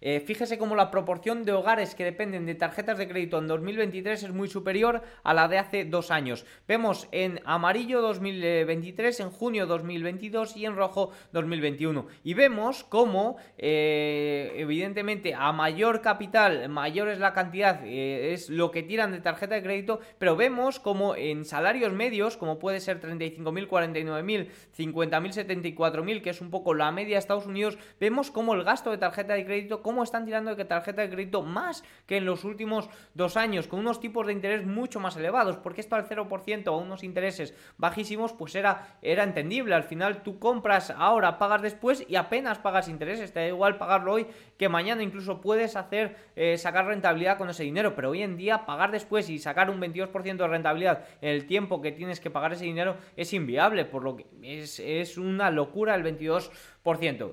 eh, 0.00 0.20
fíjese 0.20 0.58
cómo 0.58 0.76
la 0.76 0.90
proporción 0.90 1.44
de 1.44 1.52
hogares 1.52 1.94
que 1.94 2.04
dependen 2.04 2.46
de 2.46 2.54
tarjetas 2.54 2.98
de 2.98 3.08
crédito 3.08 3.38
en 3.38 3.48
2023 3.48 4.22
es 4.22 4.32
muy 4.32 4.48
superior 4.48 5.02
a 5.22 5.34
la 5.34 5.48
de 5.48 5.58
hace 5.58 5.84
dos 5.84 6.10
años. 6.10 6.46
Vemos 6.66 7.08
en 7.12 7.40
amarillo 7.44 8.00
2023, 8.00 9.20
en 9.20 9.30
junio 9.30 9.66
2022 9.66 10.56
y 10.56 10.66
en 10.66 10.76
rojo 10.76 11.10
2021. 11.32 12.06
Y 12.24 12.34
vemos 12.34 12.84
cómo, 12.84 13.36
eh, 13.58 14.52
evidentemente, 14.56 15.34
a 15.34 15.52
mayor 15.52 16.00
capital, 16.00 16.68
mayor 16.68 17.08
es 17.08 17.18
la 17.18 17.32
cantidad, 17.32 17.84
eh, 17.84 18.32
es 18.32 18.48
lo 18.48 18.70
que 18.70 18.82
tiran 18.82 19.12
de 19.12 19.20
tarjeta 19.20 19.54
de 19.54 19.62
crédito, 19.62 20.00
pero 20.18 20.36
vemos 20.36 20.80
como 20.80 21.14
en 21.14 21.44
salarios 21.44 21.92
medios, 21.92 22.36
como 22.36 22.58
puede 22.58 22.80
ser 22.80 23.00
35.000, 23.00 23.68
49.000, 23.68 24.48
50.000, 24.76 25.74
74.000, 25.76 26.22
que 26.22 26.30
es 26.30 26.40
un 26.40 26.50
poco 26.50 26.74
la 26.74 26.90
media 26.90 27.16
de 27.16 27.18
Estados 27.18 27.46
Unidos, 27.46 27.78
vemos 27.98 28.30
cómo 28.30 28.54
el 28.54 28.64
gasto 28.64 28.90
de 28.90 28.98
tarjeta 28.98 29.34
de 29.34 29.44
crédito 29.44 29.82
cómo 29.90 30.04
están 30.04 30.24
tirando 30.24 30.54
de 30.54 30.64
tarjeta 30.64 31.02
de 31.02 31.10
crédito 31.10 31.42
más 31.42 31.82
que 32.06 32.18
en 32.18 32.24
los 32.24 32.44
últimos 32.44 32.88
dos 33.14 33.36
años, 33.36 33.66
con 33.66 33.80
unos 33.80 33.98
tipos 33.98 34.24
de 34.24 34.32
interés 34.32 34.64
mucho 34.64 35.00
más 35.00 35.16
elevados, 35.16 35.56
porque 35.56 35.80
esto 35.80 35.96
al 35.96 36.08
0% 36.08 36.68
o 36.68 36.76
unos 36.76 37.02
intereses 37.02 37.54
bajísimos, 37.76 38.32
pues 38.32 38.54
era, 38.54 38.98
era 39.02 39.24
entendible. 39.24 39.74
Al 39.74 39.82
final 39.82 40.22
tú 40.22 40.38
compras 40.38 40.94
ahora, 40.96 41.38
pagas 41.38 41.60
después 41.60 42.06
y 42.08 42.14
apenas 42.14 42.60
pagas 42.60 42.86
intereses. 42.86 43.32
Te 43.32 43.40
da 43.40 43.48
igual 43.48 43.78
pagarlo 43.78 44.12
hoy 44.12 44.28
que 44.56 44.68
mañana 44.68 45.02
incluso 45.02 45.40
puedes 45.40 45.74
hacer 45.74 46.14
eh, 46.36 46.56
sacar 46.56 46.86
rentabilidad 46.86 47.36
con 47.36 47.50
ese 47.50 47.64
dinero, 47.64 47.96
pero 47.96 48.10
hoy 48.10 48.22
en 48.22 48.36
día 48.36 48.66
pagar 48.66 48.92
después 48.92 49.28
y 49.28 49.40
sacar 49.40 49.70
un 49.70 49.80
22% 49.80 50.36
de 50.36 50.46
rentabilidad 50.46 51.04
en 51.20 51.30
el 51.30 51.46
tiempo 51.46 51.82
que 51.82 51.90
tienes 51.90 52.20
que 52.20 52.30
pagar 52.30 52.52
ese 52.52 52.64
dinero 52.64 52.96
es 53.16 53.32
inviable, 53.32 53.86
por 53.86 54.04
lo 54.04 54.14
que 54.14 54.26
es, 54.44 54.78
es 54.78 55.18
una 55.18 55.50
locura 55.50 55.96
el 55.96 56.04
22% 56.04 56.48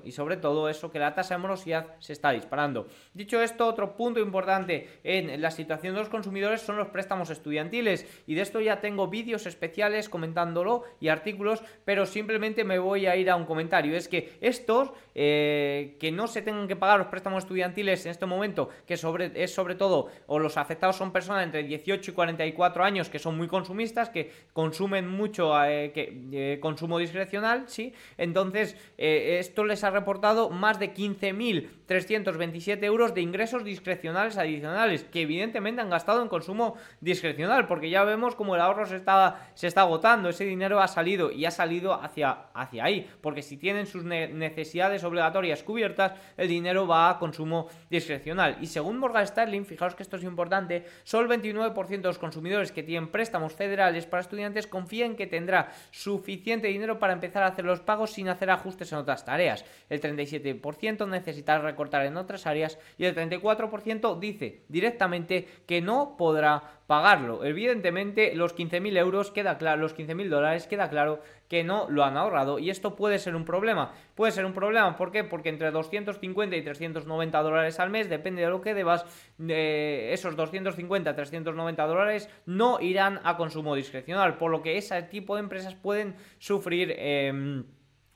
y 0.04 0.12
sobre 0.12 0.36
todo 0.36 0.68
eso 0.68 0.90
que 0.90 0.98
la 0.98 1.14
tasa 1.14 1.34
de 1.34 1.40
morosidad 1.40 1.96
se 1.98 2.12
está 2.12 2.30
disparando. 2.30 2.86
Dicho 3.14 3.42
esto, 3.42 3.66
otro 3.66 3.96
punto 3.96 4.20
importante 4.20 5.00
en 5.02 5.40
la 5.40 5.50
situación 5.50 5.94
de 5.94 6.00
los 6.00 6.10
consumidores 6.10 6.60
son 6.60 6.76
los 6.76 6.88
préstamos 6.88 7.30
estudiantiles 7.30 8.06
y 8.26 8.34
de 8.34 8.42
esto 8.42 8.60
ya 8.60 8.80
tengo 8.80 9.08
vídeos 9.08 9.46
especiales 9.46 10.08
comentándolo 10.08 10.84
y 11.00 11.08
artículos, 11.08 11.62
pero 11.84 12.04
simplemente 12.04 12.62
me 12.62 12.78
voy 12.78 13.06
a 13.06 13.16
ir 13.16 13.30
a 13.30 13.36
un 13.36 13.46
comentario. 13.46 13.96
Es 13.96 14.06
que 14.06 14.36
estos 14.40 14.92
eh, 15.20 15.96
que 15.98 16.12
no 16.12 16.28
se 16.28 16.42
tengan 16.42 16.68
que 16.68 16.76
pagar 16.76 16.96
los 16.96 17.08
préstamos 17.08 17.42
estudiantiles 17.42 18.06
en 18.06 18.12
este 18.12 18.24
momento, 18.24 18.68
que 18.86 18.96
sobre, 18.96 19.32
es 19.34 19.52
sobre 19.52 19.74
todo, 19.74 20.06
o 20.28 20.38
los 20.38 20.56
afectados 20.56 20.94
son 20.94 21.10
personas 21.10 21.42
entre 21.42 21.64
18 21.64 22.12
y 22.12 22.14
44 22.14 22.84
años 22.84 23.08
que 23.08 23.18
son 23.18 23.36
muy 23.36 23.48
consumistas, 23.48 24.10
que 24.10 24.30
consumen 24.52 25.08
mucho 25.08 25.60
eh, 25.64 25.92
eh, 25.96 26.58
consumo 26.62 27.00
discrecional, 27.00 27.64
¿sí? 27.66 27.92
Entonces, 28.16 28.76
esto 28.96 29.64
les 29.64 29.82
ha 29.82 29.90
reportado 29.90 30.50
más 30.50 30.78
de 30.78 30.94
15.327 30.94 32.84
euros 32.84 33.12
de 33.12 33.20
ingresos 33.20 33.64
discrecionales 33.64 34.38
adicionales, 34.38 35.02
que 35.02 35.22
evidentemente 35.22 35.80
han 35.80 35.90
gastado 35.90 36.22
en 36.22 36.28
consumo 36.28 36.76
discrecional, 37.00 37.66
porque 37.66 37.90
ya 37.90 38.04
vemos 38.04 38.36
como 38.36 38.54
el 38.54 38.60
ahorro 38.60 38.86
se 38.86 38.94
está, 38.94 39.50
se 39.54 39.66
está 39.66 39.80
agotando, 39.80 40.28
ese 40.28 40.44
dinero 40.44 40.78
ha 40.78 40.86
salido 40.86 41.32
y 41.32 41.44
ha 41.44 41.50
salido 41.50 41.94
hacia, 41.94 42.30
hacia 42.54 42.84
ahí, 42.84 43.10
porque 43.20 43.42
si 43.42 43.56
tienen 43.56 43.88
sus 43.88 44.04
necesidades 44.04 45.07
obligatorias 45.08 45.62
cubiertas, 45.62 46.12
el 46.36 46.48
dinero 46.48 46.86
va 46.86 47.10
a 47.10 47.18
consumo 47.18 47.68
discrecional. 47.90 48.58
Y 48.60 48.66
según 48.66 48.98
Morgan 48.98 49.26
Sterling, 49.26 49.64
fijaos 49.64 49.94
que 49.94 50.02
esto 50.02 50.16
es 50.16 50.24
importante, 50.24 50.84
solo 51.04 51.32
el 51.32 51.40
29% 51.40 51.88
de 51.88 51.98
los 52.02 52.18
consumidores 52.18 52.72
que 52.72 52.82
tienen 52.82 53.10
préstamos 53.10 53.54
federales 53.54 54.06
para 54.06 54.20
estudiantes 54.20 54.66
confían 54.66 55.16
que 55.16 55.26
tendrá 55.26 55.72
suficiente 55.90 56.68
dinero 56.68 56.98
para 56.98 57.12
empezar 57.12 57.42
a 57.42 57.48
hacer 57.48 57.64
los 57.64 57.80
pagos 57.80 58.12
sin 58.12 58.28
hacer 58.28 58.50
ajustes 58.50 58.92
en 58.92 58.98
otras 58.98 59.24
tareas. 59.24 59.64
El 59.88 60.00
37% 60.00 61.08
necesita 61.08 61.58
recortar 61.58 62.06
en 62.06 62.16
otras 62.16 62.46
áreas 62.46 62.78
y 62.96 63.04
el 63.04 63.14
34% 63.14 64.18
dice 64.18 64.62
directamente 64.68 65.48
que 65.66 65.80
no 65.80 66.16
podrá 66.16 66.78
pagarlo. 66.86 67.44
Evidentemente, 67.44 68.34
los 68.34 68.56
15.000 68.56 68.96
euros 68.96 69.30
queda 69.30 69.58
claro, 69.58 69.82
los 69.82 69.94
15.000 69.94 70.28
dólares 70.28 70.66
queda 70.66 70.88
claro 70.88 71.20
que 71.48 71.64
no 71.64 71.88
lo 71.88 72.04
han 72.04 72.16
ahorrado 72.16 72.58
y 72.58 72.70
esto 72.70 72.94
puede 72.94 73.18
ser 73.18 73.34
un 73.34 73.44
problema. 73.44 73.92
Puede 74.14 74.32
ser 74.32 74.44
un 74.44 74.52
problema, 74.52 74.96
¿por 74.96 75.10
qué? 75.10 75.24
Porque 75.24 75.48
entre 75.48 75.70
250 75.70 76.56
y 76.56 76.62
390 76.62 77.42
dólares 77.42 77.80
al 77.80 77.90
mes, 77.90 78.08
depende 78.08 78.42
de 78.42 78.50
lo 78.50 78.60
que 78.60 78.74
debas, 78.74 79.04
de 79.38 80.12
esos 80.12 80.36
250, 80.36 81.14
390 81.14 81.86
dólares 81.86 82.28
no 82.46 82.80
irán 82.80 83.20
a 83.24 83.36
consumo 83.36 83.74
discrecional, 83.74 84.36
por 84.36 84.50
lo 84.50 84.62
que 84.62 84.76
ese 84.76 85.02
tipo 85.02 85.34
de 85.34 85.40
empresas 85.40 85.74
pueden 85.74 86.16
sufrir... 86.38 86.94
Em, 86.96 87.64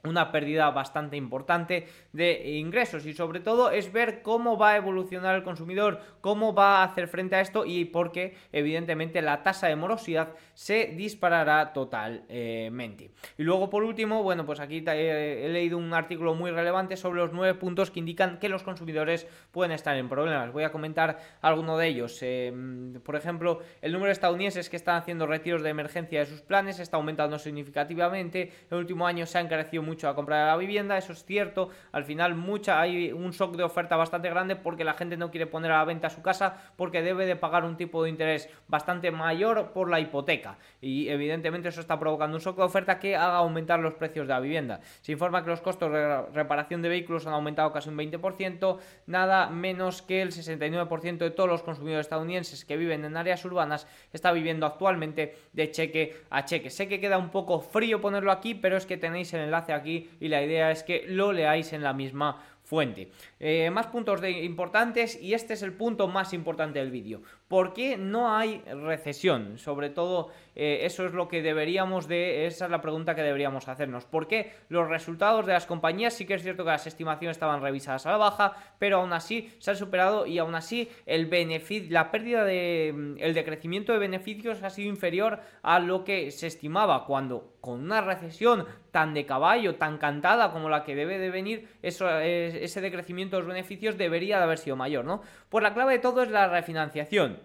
una 0.05 0.33
pérdida 0.33 0.71
bastante 0.71 1.17
importante 1.17 1.87
de 2.13 2.57
ingresos 2.57 3.07
y 3.07 3.15
sobre 3.15 3.41
todo 3.41 3.71
es 3.71 3.93
ver 3.93 4.23
cómo 4.23 4.59
va 4.59 4.71
a 4.71 4.77
evolucionar 4.77 5.37
el 5.37 5.45
consumidor, 5.45 6.01
cómo 6.21 6.55
va 6.55 6.79
a 6.79 6.85
hacer 6.85 7.07
frente 7.09 7.37
a 7.37 7.41
esto 7.41 7.65
y 7.65 7.85
porque 7.85 8.37
evidentemente 8.51 9.23
la 9.23 9.43
tasa 9.43 9.69
de 9.69 9.77
morosidad 9.77 10.35
se 10.63 10.95
disparará 10.97 11.73
totalmente. 11.73 13.11
Y 13.37 13.43
luego 13.43 13.69
por 13.69 13.83
último, 13.83 14.23
bueno, 14.23 14.47
pues 14.47 14.61
aquí 14.61 14.85
he 14.87 15.49
leído 15.49 15.77
un 15.77 15.93
artículo 15.93 16.37
muy 16.37 16.53
relevante 16.53 16.97
sobre 16.97 17.21
los 17.21 17.33
nueve 17.33 17.59
puntos 17.59 17.91
que 17.91 17.99
indican 17.99 18.39
que 18.39 18.49
los 18.49 18.63
consumidores 18.63 19.27
pueden 19.51 19.73
estar 19.73 19.97
en 19.97 20.09
problemas. 20.09 20.53
Voy 20.53 20.63
a 20.63 20.71
comentar 20.71 21.19
alguno 21.41 21.77
de 21.79 21.89
ellos. 21.89 22.17
Em, 22.23 22.95
por 23.01 23.17
ejemplo, 23.17 23.59
el 23.81 23.91
número 23.91 24.07
de 24.07 24.13
estadounidenses 24.13 24.71
que 24.71 24.77
están 24.77 24.95
haciendo 24.95 25.27
retiros 25.27 25.65
de 25.65 25.71
emergencia 25.71 26.21
de 26.21 26.27
sus 26.27 26.43
planes 26.43 26.79
está 26.79 26.97
aumentando 26.97 27.41
significativamente. 27.41 28.53
El 28.71 28.79
último 28.79 29.05
año 29.05 29.27
se 29.27 29.39
ha 29.39 29.41
encarecido 29.41 29.83
mucho 29.83 30.07
la 30.07 30.15
compra 30.15 30.39
de 30.39 30.47
la 30.47 30.57
vivienda, 30.57 30.97
eso 30.97 31.13
es 31.13 31.25
cierto, 31.25 31.71
al 31.91 32.05
final 32.05 32.37
mucha, 32.37 32.81
hay 32.81 33.11
un 33.11 33.33
shock 33.33 33.57
de 33.57 33.65
oferta 33.65 33.97
bastante 33.97 34.31
grande 34.31 34.55
porque 34.55 34.85
la 34.85 34.95
gente 34.95 35.17
no 35.17 35.33
quiere 35.33 35.49
poner 35.49 35.73
a 35.73 35.79
la 35.79 35.85
venta 35.85 36.09
su 36.09 36.23
casa 36.23 36.73
porque 36.77 37.03
debe 37.03 37.27
de 37.27 37.35
pagar 37.35 37.65
un 37.65 37.77
tipo 37.77 38.05
de 38.05 38.11
interés 38.11 38.49
bastante 38.69 39.11
mayor 39.11 39.73
por 39.73 39.91
la 39.91 39.99
hipoteca 39.99 40.52
y 40.81 41.09
evidentemente 41.09 41.69
eso 41.69 41.81
está 41.81 41.99
provocando 41.99 42.37
un 42.37 42.43
shock 42.43 42.57
de 42.57 42.63
oferta 42.63 42.99
que 42.99 43.17
haga 43.17 43.37
aumentar 43.37 43.81
los 43.81 43.95
precios 43.95 44.27
de 44.27 44.35
la 44.35 44.41
vivienda. 44.41 44.81
Se 45.01 45.13
informa 45.13 45.43
que 45.43 45.51
los 45.51 45.61
costos 45.61 45.93
de 45.93 46.23
reparación 46.33 46.83
de 46.83 46.89
vehículos 46.89 47.27
han 47.27 47.35
aumentado 47.35 47.73
casi 47.73 47.89
un 47.89 47.97
20%, 47.97 48.79
nada 49.07 49.49
menos 49.49 50.03
que 50.03 50.23
el 50.23 50.31
69% 50.31 51.19
de 51.19 51.31
todos 51.31 51.49
los 51.49 51.63
consumidores 51.63 52.07
estadounidenses 52.07 52.65
que 52.65 52.77
viven 52.77 53.05
en 53.05 53.17
áreas 53.17 53.45
urbanas 53.45 53.87
está 54.13 54.33
viviendo 54.33 54.67
actualmente 54.67 55.37
de 55.53 55.71
cheque 55.71 56.17
a 56.31 56.45
cheque. 56.45 56.71
Sé 56.71 56.89
que 56.89 57.01
queda 57.01 57.19
un 57.19 57.31
poco 57.31 57.61
frío 57.61 58.01
ponerlo 58.01 58.33
aquí, 58.33 58.55
pero 58.55 58.77
es 58.77 58.87
que 58.87 58.97
tenéis 58.97 59.33
el 59.35 59.41
enlace 59.41 59.73
aquí 59.73 60.11
y 60.21 60.29
la 60.29 60.43
idea 60.43 60.71
es 60.71 60.83
que 60.83 61.05
lo 61.09 61.33
leáis 61.33 61.73
en 61.73 61.83
la 61.83 61.93
misma 61.93 62.43
fuente. 62.65 63.11
Eh, 63.45 63.71
más 63.71 63.89
puntos 63.89 64.21
importantes 64.25 65.21
y 65.21 65.35
este 65.35 65.55
es 65.55 65.63
el 65.63 65.73
punto 65.73 66.07
más 66.07 66.33
importante 66.33 66.79
del 66.79 66.93
vídeo. 66.93 67.23
¿Por 67.49 67.75
qué 67.75 67.97
no 67.97 68.37
hay 68.37 68.63
recesión? 68.67 69.59
Sobre 69.59 69.91
todo 69.91 70.31
eh, 70.55 70.83
eso 70.83 71.05
es 71.07 71.13
lo 71.13 71.27
que 71.27 71.43
deberíamos 71.43 72.07
de, 72.07 72.47
esa 72.47 72.67
es 72.67 72.71
la 72.71 72.81
pregunta 72.81 73.17
que 73.17 73.23
deberíamos 73.23 73.67
hacernos. 73.67 74.05
¿Por 74.05 74.29
qué 74.29 74.53
los 74.69 74.89
resultados 74.89 75.45
de 75.45 75.55
las 75.55 75.67
compañías, 75.67 76.15
sí 76.15 76.25
que 76.25 76.35
es 76.35 76.43
cierto 76.45 76.63
que 76.63 76.71
las 76.71 76.87
estimaciones 76.87 77.37
estaban 77.37 77.63
revisadas 77.63 78.07
a 78.07 78.13
la 78.13 78.17
baja, 78.17 78.53
pero 78.79 78.99
aún 79.01 79.13
así 79.13 79.53
se 79.59 79.73
han 79.73 79.77
superado 79.77 80.25
y 80.25 80.39
aún 80.39 80.55
así 80.55 80.89
el 81.05 81.27
beneficio, 81.27 81.91
la 81.91 82.13
pérdida 82.13 82.45
de, 82.45 82.95
mm, 82.95 83.15
el 83.19 83.35
decrecimiento 83.35 83.93
de 83.93 83.99
beneficios 83.99 84.63
ha 84.63 84.71
sido 84.71 84.89
inferior 84.89 85.41
a 85.63 85.81
lo 85.81 86.05
que 86.05 86.31
se 86.31 86.47
estimaba 86.47 87.07
cuando 87.07 87.57
con 87.61 87.81
una 87.81 88.01
recesión 88.01 88.67
tan 88.91 89.15
de 89.15 89.25
caballo, 89.25 89.77
tan 89.77 89.99
cantada 89.99 90.53
como 90.53 90.69
la 90.69 90.85
que 90.85 90.95
debe 90.95 91.19
de 91.19 91.31
venir, 91.31 91.69
eso, 91.81 92.11
ese 92.21 92.81
decrecimiento 92.81 93.32
los 93.39 93.47
beneficios 93.47 93.99
debería 93.99 94.39
de 94.39 94.45
haber 94.45 94.59
sido 94.59 94.77
mayor, 94.77 95.05
¿no? 95.05 95.23
Pues 95.49 95.63
la 95.63 95.75
clave 95.75 95.95
de 95.95 95.99
todo 95.99 96.23
es 96.23 96.31
la 96.31 96.49
refinanciación. 96.49 97.41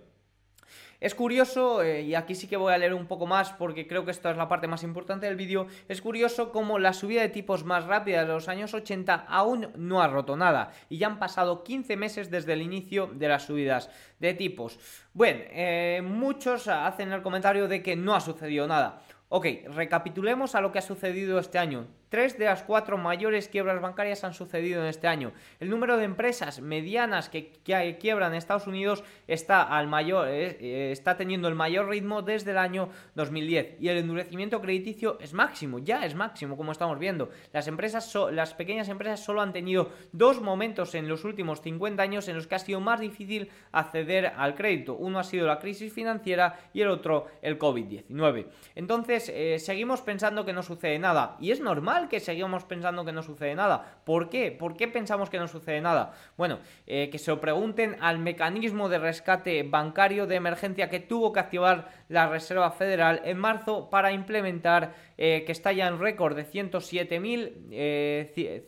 Es 1.00 1.14
curioso, 1.14 1.84
eh, 1.84 2.02
y 2.02 2.16
aquí 2.16 2.34
sí 2.34 2.48
que 2.48 2.58
voy 2.58 2.74
a 2.74 2.78
leer 2.80 2.96
un 2.96 3.06
poco 3.06 3.28
más 3.28 3.54
porque 3.54 3.88
creo 3.88 4.04
que 4.04 4.10
esta 4.10 4.32
es 4.32 4.38
la 4.38 4.48
parte 4.48 4.68
más 4.68 4.82
importante 4.82 5.28
del 5.28 5.36
vídeo, 5.36 5.68
es 5.88 6.02
curioso 6.02 6.52
cómo 6.52 6.80
la 6.80 6.92
subida 6.92 7.22
de 7.22 7.30
tipos 7.30 7.64
más 7.64 7.86
rápida 7.86 8.26
de 8.26 8.34
los 8.34 8.48
años 8.48 8.74
80 8.74 9.14
aún 9.28 9.70
no 9.76 10.02
ha 10.02 10.08
roto 10.08 10.36
nada 10.36 10.72
y 10.90 10.98
ya 10.98 11.06
han 11.06 11.20
pasado 11.20 11.64
15 11.64 11.98
meses 11.98 12.32
desde 12.32 12.54
el 12.54 12.64
inicio 12.64 13.12
de 13.14 13.28
las 13.28 13.44
subidas 13.44 13.92
de 14.20 14.34
tipos. 14.34 14.80
Bueno, 15.14 15.42
eh, 15.52 16.02
muchos 16.04 16.68
hacen 16.68 17.12
el 17.12 17.22
comentario 17.22 17.68
de 17.68 17.84
que 17.84 17.96
no 17.96 18.16
ha 18.16 18.20
sucedido 18.20 18.66
nada. 18.66 19.04
Ok, 19.30 19.46
recapitulemos 19.68 20.56
a 20.56 20.62
lo 20.62 20.72
que 20.72 20.80
ha 20.80 20.82
sucedido 20.82 21.38
este 21.38 21.60
año. 21.60 21.86
Tres 22.10 22.38
de 22.38 22.46
las 22.46 22.64
cuatro 22.64 22.98
mayores 22.98 23.50
quiebras 23.50 23.82
bancarias 23.82 24.24
han 24.24 24.34
sucedido 24.34 24.82
en 24.82 24.88
este 24.88 25.08
año. 25.08 25.34
El 25.60 25.70
número 25.70 25.98
de 25.98 26.06
empresas 26.06 26.62
medianas 26.62 27.28
que, 27.28 27.52
quiebran 28.00 28.32
en 28.32 28.38
Estados 28.38 28.66
Unidos 28.66 29.04
está, 29.28 29.64
al 29.64 29.88
mayor, 29.88 30.30
eh, 30.30 30.58
eh, 30.62 30.92
está 30.94 31.18
teniendo 31.18 31.50
el 31.50 31.56
mayor 31.56 31.90
ritmo 31.90 32.22
desde 32.22 32.52
el 32.52 32.60
año 32.60 32.90
2010 33.16 33.76
y 33.82 33.90
el 33.90 33.98
endurecimiento 33.98 34.62
crediticio 34.62 35.18
es 35.20 35.34
máximo, 35.34 35.80
ya 35.80 36.06
es 36.06 36.16
máximo 36.16 36.56
como 36.56 36.72
estamos 36.72 36.98
viendo. 36.98 37.30
Las, 37.52 37.68
empresas 37.68 38.16
las 38.32 38.54
pequeñas 38.54 38.88
empresas 38.88 39.20
solo 39.20 39.42
han 39.42 39.52
tenido 39.52 39.92
dos 40.14 40.42
momentos 40.42 40.96
en 40.96 41.10
los 41.10 41.26
últimos 41.26 41.62
50 41.62 42.02
años 42.02 42.30
en 42.30 42.38
los 42.38 42.48
que 42.48 42.56
ha 42.56 42.60
sido 42.60 42.80
más 42.80 43.02
difícil 43.02 43.50
acceder 43.74 44.28
al 44.38 44.56
crédito. 44.56 44.96
Uno 44.96 45.20
ha 45.20 45.26
sido 45.26 45.46
la 45.46 45.60
crisis 45.60 45.92
financiera 45.92 46.58
y 46.74 46.82
el 46.82 46.88
otro 46.88 47.28
el 47.42 47.60
COVID-19. 47.60 48.46
Entonces, 48.76 49.30
eh, 49.34 49.60
seguimos 49.60 50.02
pensando 50.02 50.46
que 50.46 50.54
no 50.54 50.64
sucede 50.64 51.00
nada 51.00 51.36
y 51.42 51.52
es 51.52 51.60
normal 51.60 51.97
que 52.06 52.20
seguimos 52.20 52.64
pensando 52.64 53.04
que 53.04 53.12
no 53.12 53.24
sucede 53.24 53.56
nada. 53.56 54.00
¿Por 54.06 54.30
qué? 54.30 54.52
¿Por 54.52 54.78
qué 54.78 54.88
pensamos 54.88 55.30
que 55.30 55.40
no 55.40 55.48
sucede 55.48 55.82
nada? 55.82 56.14
Bueno, 56.38 56.60
eh, 56.86 57.10
que 57.10 57.18
se 57.18 57.32
lo 57.32 57.42
pregunten 57.42 57.98
al 58.00 58.20
mecanismo 58.20 58.90
de 58.90 59.00
rescate 59.00 59.64
bancario 59.64 60.28
de 60.28 60.36
emergencia 60.36 60.90
que 60.90 61.00
tuvo 61.00 61.34
que 61.34 61.40
activar 61.40 61.90
la 62.10 62.28
Reserva 62.28 62.72
Federal 62.72 63.22
en 63.26 63.38
marzo 63.38 63.90
para 63.90 64.12
implementar 64.12 64.94
eh, 65.20 65.44
que 65.46 65.52
está 65.52 65.72
ya 65.72 65.88
en 65.88 66.00
récord 66.00 66.36
de 66.36 66.44
107 66.44 67.20
mil 67.20 67.68
eh, 67.72 68.62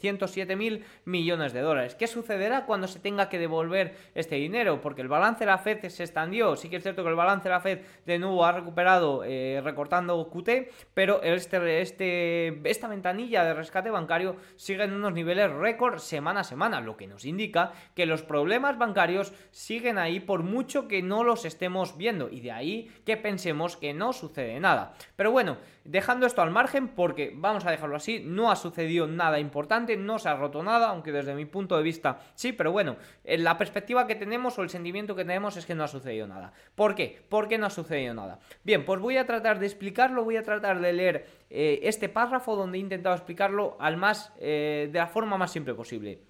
millones 1.05 1.53
de 1.53 1.61
dólares. 1.61 1.93
¿Qué 1.93 2.07
sucederá 2.07 2.65
cuando 2.65 2.87
se 2.87 2.99
tenga 2.99 3.29
que 3.29 3.37
devolver 3.37 3.95
este 4.15 4.35
dinero? 4.35 4.81
Porque 4.81 5.03
el 5.03 5.07
balance 5.07 5.41
de 5.41 5.45
la 5.45 5.59
Fed 5.59 5.87
se 5.89 6.03
extendió. 6.03 6.55
Sí 6.55 6.69
que 6.69 6.77
es 6.77 6.83
cierto 6.83 7.03
que 7.03 7.09
el 7.09 7.15
balance 7.15 7.43
de 7.43 7.53
la 7.53 7.61
Fed 7.61 7.81
de 8.05 8.17
nuevo 8.17 8.43
ha 8.45 8.51
recuperado 8.51 9.23
eh, 9.23 9.61
recortando 9.63 10.27
QT, 10.29 10.71
pero 10.93 11.21
este, 11.21 11.81
este, 11.81 12.67
esta 12.67 12.87
ventanilla 12.87 13.43
de 13.43 13.53
rescate 13.53 13.91
bancario 13.91 14.35
sigue 14.55 14.83
en 14.83 14.93
unos 14.93 15.13
niveles 15.13 15.51
récord 15.51 15.99
semana 15.99 16.39
a 16.39 16.43
semana, 16.43 16.81
lo 16.81 16.97
que 16.97 17.05
nos 17.07 17.25
indica 17.25 17.73
que 17.95 18.05
los 18.05 18.23
problemas 18.23 18.77
bancarios 18.77 19.33
siguen 19.51 19.97
ahí 19.97 20.19
por 20.19 20.41
mucho 20.41 20.87
que 20.87 21.03
no 21.03 21.23
los 21.23 21.45
estemos 21.45 21.95
viendo 21.95 22.29
y 22.29 22.41
de 22.41 22.51
ahí 22.51 22.91
que 23.05 23.17
pensemos 23.29 23.77
que 23.77 23.93
no 23.93 24.11
sucede 24.11 24.59
nada. 24.59 24.93
Pero 25.15 25.31
bueno, 25.31 25.57
dejando 25.83 26.25
esto 26.25 26.41
al 26.41 26.49
margen, 26.49 26.87
porque 26.87 27.31
vamos 27.35 27.63
a 27.63 27.69
dejarlo 27.69 27.95
así, 27.95 28.23
no 28.25 28.49
ha 28.49 28.55
sucedido 28.55 29.05
nada 29.05 29.39
importante, 29.39 29.95
no 29.97 30.17
se 30.17 30.29
ha 30.29 30.35
roto 30.35 30.63
nada, 30.63 30.89
aunque 30.89 31.11
desde 31.11 31.35
mi 31.35 31.45
punto 31.45 31.77
de 31.77 31.83
vista 31.83 32.21
sí, 32.33 32.53
pero 32.53 32.71
bueno, 32.71 32.95
en 33.23 33.43
la 33.43 33.55
perspectiva 33.55 34.07
que 34.07 34.15
tenemos 34.15 34.57
o 34.57 34.63
el 34.63 34.71
sentimiento 34.71 35.15
que 35.15 35.25
tenemos 35.25 35.57
es 35.57 35.67
que 35.67 35.75
no 35.75 35.83
ha 35.83 35.87
sucedido 35.87 36.25
nada. 36.25 36.53
¿Por 36.73 36.95
qué? 36.95 37.21
¿Por 37.29 37.47
qué 37.47 37.59
no 37.59 37.67
ha 37.67 37.69
sucedido 37.69 38.15
nada? 38.15 38.39
Bien, 38.63 38.83
pues 38.83 38.99
voy 38.99 39.17
a 39.17 39.27
tratar 39.27 39.59
de 39.59 39.67
explicarlo, 39.67 40.23
voy 40.23 40.37
a 40.37 40.43
tratar 40.43 40.81
de 40.81 40.91
leer 40.91 41.27
eh, 41.51 41.81
este 41.83 42.09
párrafo 42.09 42.55
donde 42.55 42.79
he 42.79 42.81
intentado 42.81 43.13
explicarlo 43.13 43.77
al 43.79 43.95
más, 43.95 44.33
eh, 44.39 44.89
de 44.91 44.97
la 44.97 45.07
forma 45.07 45.37
más 45.37 45.51
simple 45.51 45.75
posible. 45.75 46.28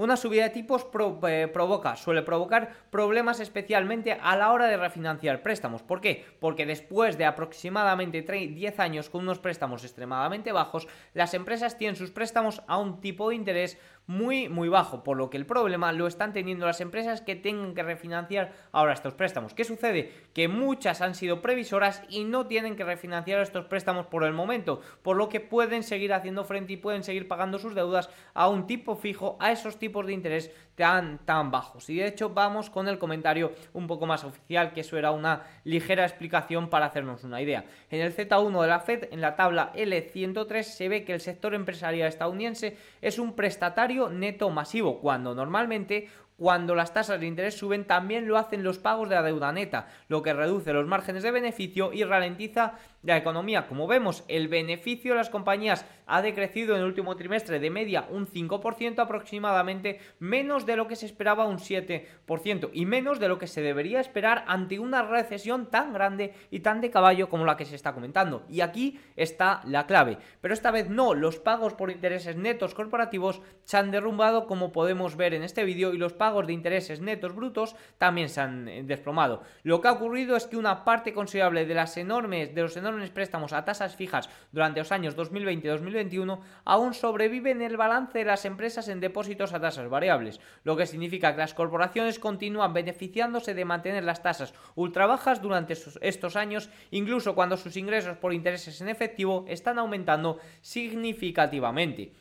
Una 0.00 0.16
subida 0.16 0.44
de 0.44 0.48
tipos 0.48 0.86
eh, 1.28 1.46
provoca, 1.52 1.94
suele 1.94 2.22
provocar 2.22 2.72
problemas 2.88 3.38
especialmente 3.38 4.12
a 4.12 4.34
la 4.34 4.50
hora 4.50 4.64
de 4.64 4.78
refinanciar 4.78 5.42
préstamos. 5.42 5.82
¿Por 5.82 6.00
qué? 6.00 6.24
Porque 6.40 6.64
después 6.64 7.18
de 7.18 7.26
aproximadamente 7.26 8.22
10 8.22 8.80
años 8.80 9.10
con 9.10 9.20
unos 9.20 9.40
préstamos 9.40 9.84
extremadamente 9.84 10.52
bajos, 10.52 10.88
las 11.12 11.34
empresas 11.34 11.76
tienen 11.76 11.96
sus 11.96 12.12
préstamos 12.12 12.62
a 12.66 12.78
un 12.78 13.02
tipo 13.02 13.28
de 13.28 13.34
interés 13.34 13.76
muy 14.10 14.48
muy 14.48 14.68
bajo, 14.68 15.04
por 15.04 15.16
lo 15.16 15.30
que 15.30 15.36
el 15.36 15.46
problema 15.46 15.92
lo 15.92 16.08
están 16.08 16.32
teniendo 16.32 16.66
las 16.66 16.80
empresas 16.80 17.20
que 17.20 17.36
tengan 17.36 17.74
que 17.74 17.84
refinanciar 17.84 18.52
ahora 18.72 18.92
estos 18.92 19.14
préstamos. 19.14 19.54
¿Qué 19.54 19.62
sucede? 19.62 20.12
Que 20.34 20.48
muchas 20.48 21.00
han 21.00 21.14
sido 21.14 21.40
previsoras 21.40 22.02
y 22.08 22.24
no 22.24 22.48
tienen 22.48 22.74
que 22.74 22.82
refinanciar 22.82 23.40
estos 23.40 23.66
préstamos 23.66 24.06
por 24.06 24.24
el 24.24 24.32
momento, 24.32 24.80
por 25.02 25.16
lo 25.16 25.28
que 25.28 25.38
pueden 25.38 25.84
seguir 25.84 26.12
haciendo 26.12 26.42
frente 26.42 26.72
y 26.72 26.76
pueden 26.76 27.04
seguir 27.04 27.28
pagando 27.28 27.60
sus 27.60 27.76
deudas 27.76 28.10
a 28.34 28.48
un 28.48 28.66
tipo 28.66 28.96
fijo, 28.96 29.36
a 29.38 29.52
esos 29.52 29.78
tipos 29.78 30.04
de 30.04 30.12
interés 30.12 30.50
tan, 30.80 31.18
tan 31.26 31.50
bajos. 31.50 31.90
Y 31.90 31.96
de 31.96 32.06
hecho 32.06 32.30
vamos 32.30 32.70
con 32.70 32.88
el 32.88 32.98
comentario 32.98 33.52
un 33.74 33.86
poco 33.86 34.06
más 34.06 34.24
oficial, 34.24 34.72
que 34.72 34.80
eso 34.80 34.96
era 34.96 35.10
una 35.10 35.42
ligera 35.64 36.06
explicación 36.06 36.70
para 36.70 36.86
hacernos 36.86 37.22
una 37.22 37.42
idea. 37.42 37.66
En 37.90 38.00
el 38.00 38.16
Z1 38.16 38.62
de 38.62 38.66
la 38.66 38.80
Fed, 38.80 39.08
en 39.10 39.20
la 39.20 39.36
tabla 39.36 39.74
L103, 39.74 40.62
se 40.62 40.88
ve 40.88 41.04
que 41.04 41.12
el 41.12 41.20
sector 41.20 41.54
empresarial 41.54 42.08
estadounidense 42.08 42.78
es 43.02 43.18
un 43.18 43.34
prestatario 43.34 44.08
neto 44.08 44.48
masivo, 44.48 45.00
cuando 45.00 45.34
normalmente 45.34 46.08
cuando 46.40 46.74
las 46.74 46.94
tasas 46.94 47.20
de 47.20 47.26
interés 47.26 47.58
suben, 47.58 47.84
también 47.84 48.26
lo 48.26 48.38
hacen 48.38 48.64
los 48.64 48.78
pagos 48.78 49.10
de 49.10 49.14
la 49.14 49.22
deuda 49.22 49.52
neta, 49.52 49.88
lo 50.08 50.22
que 50.22 50.32
reduce 50.32 50.72
los 50.72 50.86
márgenes 50.86 51.22
de 51.22 51.30
beneficio 51.30 51.92
y 51.92 52.02
ralentiza 52.02 52.78
la 53.02 53.16
economía. 53.16 53.66
Como 53.66 53.86
vemos, 53.86 54.24
el 54.28 54.48
beneficio 54.48 55.12
de 55.12 55.18
las 55.18 55.30
compañías 55.30 55.86
ha 56.06 56.22
decrecido 56.22 56.74
en 56.74 56.80
el 56.80 56.86
último 56.86 57.16
trimestre 57.16 57.60
de 57.60 57.70
media 57.70 58.06
un 58.10 58.26
5% 58.26 58.98
aproximadamente, 58.98 60.00
menos 60.18 60.66
de 60.66 60.76
lo 60.76 60.88
que 60.88 60.96
se 60.96 61.06
esperaba 61.06 61.46
un 61.46 61.58
7% 61.58 62.70
y 62.72 62.86
menos 62.86 63.20
de 63.20 63.28
lo 63.28 63.38
que 63.38 63.46
se 63.46 63.62
debería 63.62 64.00
esperar 64.00 64.44
ante 64.48 64.78
una 64.78 65.02
recesión 65.02 65.70
tan 65.70 65.92
grande 65.92 66.34
y 66.50 66.60
tan 66.60 66.80
de 66.80 66.90
caballo 66.90 67.28
como 67.28 67.44
la 67.44 67.56
que 67.56 67.64
se 67.64 67.76
está 67.76 67.94
comentando. 67.94 68.44
Y 68.48 68.60
aquí 68.60 69.00
está 69.16 69.60
la 69.64 69.86
clave. 69.86 70.18
Pero 70.40 70.54
esta 70.54 70.70
vez 70.70 70.88
no, 70.88 71.14
los 71.14 71.38
pagos 71.38 71.74
por 71.74 71.90
intereses 71.90 72.36
netos 72.36 72.74
corporativos 72.74 73.40
se 73.64 73.76
han 73.76 73.90
derrumbado 73.90 74.46
como 74.46 74.72
podemos 74.72 75.16
ver 75.16 75.34
en 75.34 75.42
este 75.42 75.64
vídeo 75.64 75.92
y 75.94 75.98
los 75.98 76.12
pagos 76.12 76.46
de 76.46 76.52
intereses 76.52 77.00
netos 77.00 77.34
brutos 77.34 77.76
también 77.98 78.28
se 78.28 78.40
han 78.40 78.68
eh, 78.68 78.82
desplomado. 78.82 79.42
Lo 79.62 79.80
que 79.80 79.88
ha 79.88 79.92
ocurrido 79.92 80.36
es 80.36 80.46
que 80.46 80.56
una 80.56 80.84
parte 80.84 81.12
considerable 81.12 81.66
de, 81.66 81.74
las 81.74 81.96
enormes, 81.96 82.54
de 82.54 82.62
los 82.62 82.76
enormes 82.76 82.89
préstamos 83.10 83.52
a 83.52 83.64
tasas 83.64 83.96
fijas 83.96 84.28
durante 84.52 84.80
los 84.80 84.92
años 84.92 85.16
2020 85.16 85.66
y 85.66 85.70
2021 85.70 86.40
aún 86.64 86.94
sobreviven 86.94 87.62
en 87.62 87.70
el 87.70 87.76
balance 87.76 88.18
de 88.18 88.24
las 88.24 88.44
empresas 88.44 88.88
en 88.88 89.00
depósitos 89.00 89.52
a 89.52 89.60
tasas 89.60 89.88
variables, 89.88 90.40
lo 90.64 90.76
que 90.76 90.86
significa 90.86 91.32
que 91.32 91.40
las 91.40 91.54
corporaciones 91.54 92.18
continúan 92.18 92.72
beneficiándose 92.72 93.54
de 93.54 93.64
mantener 93.64 94.04
las 94.04 94.22
tasas 94.22 94.54
ultra 94.74 95.06
bajas 95.06 95.42
durante 95.42 95.74
estos 96.00 96.36
años, 96.36 96.70
incluso 96.90 97.34
cuando 97.34 97.56
sus 97.56 97.76
ingresos 97.76 98.16
por 98.16 98.34
intereses 98.34 98.80
en 98.80 98.88
efectivo 98.88 99.44
están 99.48 99.78
aumentando 99.78 100.38
significativamente. 100.60 102.12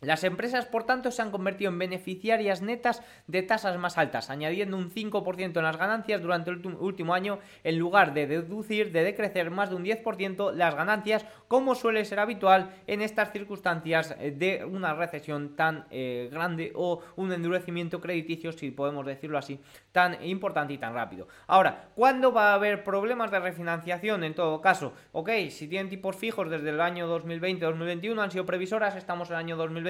Las 0.00 0.24
empresas, 0.24 0.64
por 0.64 0.84
tanto, 0.84 1.10
se 1.10 1.20
han 1.20 1.30
convertido 1.30 1.70
en 1.70 1.78
beneficiarias 1.78 2.62
netas 2.62 3.02
de 3.26 3.42
tasas 3.42 3.76
más 3.78 3.98
altas, 3.98 4.30
añadiendo 4.30 4.78
un 4.78 4.90
5% 4.90 5.58
en 5.58 5.62
las 5.62 5.76
ganancias 5.76 6.22
durante 6.22 6.50
el 6.50 6.66
último 6.66 7.12
año, 7.12 7.38
en 7.64 7.78
lugar 7.78 8.14
de 8.14 8.26
deducir, 8.26 8.92
de 8.92 9.04
decrecer 9.04 9.50
más 9.50 9.68
de 9.68 9.76
un 9.76 9.84
10% 9.84 10.54
las 10.54 10.74
ganancias, 10.74 11.26
como 11.48 11.74
suele 11.74 12.06
ser 12.06 12.18
habitual 12.18 12.70
en 12.86 13.02
estas 13.02 13.30
circunstancias 13.30 14.16
eh, 14.18 14.30
de 14.30 14.64
una 14.64 14.94
recesión 14.94 15.54
tan 15.54 15.84
eh, 15.90 16.30
grande 16.32 16.72
o 16.74 17.02
un 17.16 17.30
endurecimiento 17.30 18.00
crediticio, 18.00 18.52
si 18.52 18.70
podemos 18.70 19.04
decirlo 19.04 19.36
así, 19.36 19.60
tan 19.92 20.24
importante 20.24 20.72
y 20.72 20.78
tan 20.78 20.94
rápido. 20.94 21.28
Ahora, 21.46 21.90
¿cuándo 21.94 22.32
va 22.32 22.52
a 22.52 22.54
haber 22.54 22.84
problemas 22.84 23.30
de 23.30 23.40
refinanciación? 23.40 24.24
En 24.24 24.34
todo 24.34 24.62
caso, 24.62 24.94
ok, 25.12 25.28
si 25.50 25.68
tienen 25.68 25.90
tipos 25.90 26.16
fijos 26.16 26.48
desde 26.48 26.70
el 26.70 26.80
año 26.80 27.06
2020-2021, 27.20 28.18
han 28.18 28.30
sido 28.30 28.46
previsoras, 28.46 28.96
estamos 28.96 29.28
en 29.28 29.34
el 29.34 29.40
año 29.40 29.56
2020 29.56 29.89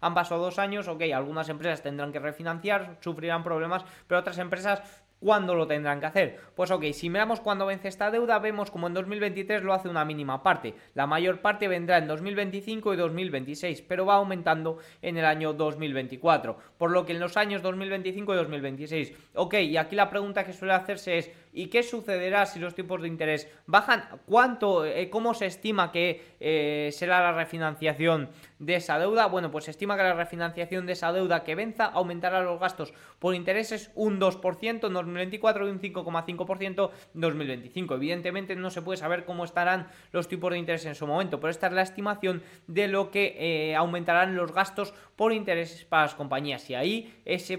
han 0.00 0.14
pasado 0.14 0.42
dos 0.42 0.58
años, 0.58 0.88
ok, 0.88 1.02
algunas 1.14 1.48
empresas 1.48 1.82
tendrán 1.82 2.12
que 2.12 2.18
refinanciar, 2.18 2.98
sufrirán 3.00 3.44
problemas, 3.44 3.84
pero 4.06 4.20
otras 4.20 4.38
empresas 4.38 4.82
¿Cuándo 5.22 5.54
lo 5.54 5.68
tendrán 5.68 6.00
que 6.00 6.06
hacer? 6.06 6.40
Pues 6.56 6.72
ok, 6.72 6.86
si 6.92 7.08
miramos 7.08 7.38
cuándo 7.38 7.66
vence 7.66 7.86
esta 7.86 8.10
deuda, 8.10 8.40
vemos 8.40 8.72
como 8.72 8.88
en 8.88 8.94
2023 8.94 9.62
lo 9.62 9.72
hace 9.72 9.88
una 9.88 10.04
mínima 10.04 10.42
parte. 10.42 10.74
La 10.94 11.06
mayor 11.06 11.40
parte 11.40 11.68
vendrá 11.68 11.98
en 11.98 12.08
2025 12.08 12.92
y 12.92 12.96
2026, 12.96 13.82
pero 13.82 14.04
va 14.04 14.16
aumentando 14.16 14.78
en 15.00 15.16
el 15.16 15.24
año 15.24 15.52
2024. 15.52 16.58
Por 16.76 16.90
lo 16.90 17.06
que 17.06 17.12
en 17.12 17.20
los 17.20 17.36
años 17.36 17.62
2025 17.62 18.34
y 18.34 18.36
2026. 18.36 19.12
Ok, 19.34 19.54
y 19.54 19.76
aquí 19.76 19.94
la 19.94 20.10
pregunta 20.10 20.42
que 20.42 20.52
suele 20.52 20.74
hacerse 20.74 21.18
es, 21.18 21.30
¿y 21.52 21.66
qué 21.66 21.82
sucederá 21.82 22.46
si 22.46 22.58
los 22.58 22.74
tipos 22.74 23.00
de 23.02 23.08
interés 23.08 23.48
bajan? 23.66 24.04
¿Cuánto, 24.26 24.84
eh, 24.84 25.10
cómo 25.10 25.34
se 25.34 25.46
estima 25.46 25.92
que 25.92 26.36
eh, 26.40 26.90
será 26.92 27.20
la 27.20 27.32
refinanciación 27.32 28.30
de 28.58 28.76
esa 28.76 28.98
deuda? 28.98 29.26
Bueno, 29.26 29.50
pues 29.50 29.66
se 29.66 29.70
estima 29.70 29.96
que 29.96 30.02
la 30.02 30.14
refinanciación 30.14 30.86
de 30.86 30.94
esa 30.94 31.12
deuda 31.12 31.44
que 31.44 31.54
venza 31.54 31.86
aumentará 31.86 32.42
los 32.42 32.58
gastos 32.58 32.94
por 33.18 33.34
intereses 33.34 33.90
un 33.94 34.18
2%, 34.18 34.80
2024 34.80 35.66
y 35.66 35.70
un 35.70 35.80
5,5% 35.80 36.90
en 37.14 37.20
2025. 37.20 37.94
Evidentemente 37.94 38.56
no 38.56 38.70
se 38.70 38.82
puede 38.82 38.96
saber 38.96 39.24
cómo 39.24 39.44
estarán 39.44 39.88
los 40.12 40.28
tipos 40.28 40.52
de 40.52 40.58
interés 40.58 40.86
en 40.86 40.94
su 40.94 41.06
momento, 41.06 41.38
pero 41.38 41.50
esta 41.50 41.66
es 41.66 41.72
la 41.72 41.82
estimación 41.82 42.42
de 42.66 42.88
lo 42.88 43.10
que 43.10 43.36
eh, 43.38 43.76
aumentarán 43.76 44.34
los 44.36 44.52
gastos 44.52 44.94
por 45.16 45.32
intereses 45.32 45.84
para 45.84 46.04
las 46.04 46.14
compañías 46.14 46.68
y 46.70 46.74
ahí 46.74 47.22
ese 47.24 47.58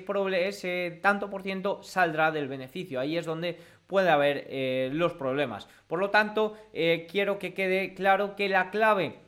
tanto 1.01 1.29
por 1.29 1.43
ciento 1.43 1.81
saldrá 1.83 2.31
del 2.31 2.47
beneficio. 2.47 2.99
Ahí 2.99 3.17
es 3.17 3.25
donde 3.25 3.57
puede 3.93 4.09
haber 4.09 4.47
eh, 4.49 4.89
los 4.91 5.13
problemas. 5.13 5.67
Por 5.85 5.99
lo 5.99 6.09
tanto, 6.09 6.57
eh, 6.73 7.05
quiero 7.11 7.37
que 7.37 7.53
quede 7.53 7.93
claro 7.93 8.35
que 8.35 8.49
la 8.49 8.71
clave 8.71 9.19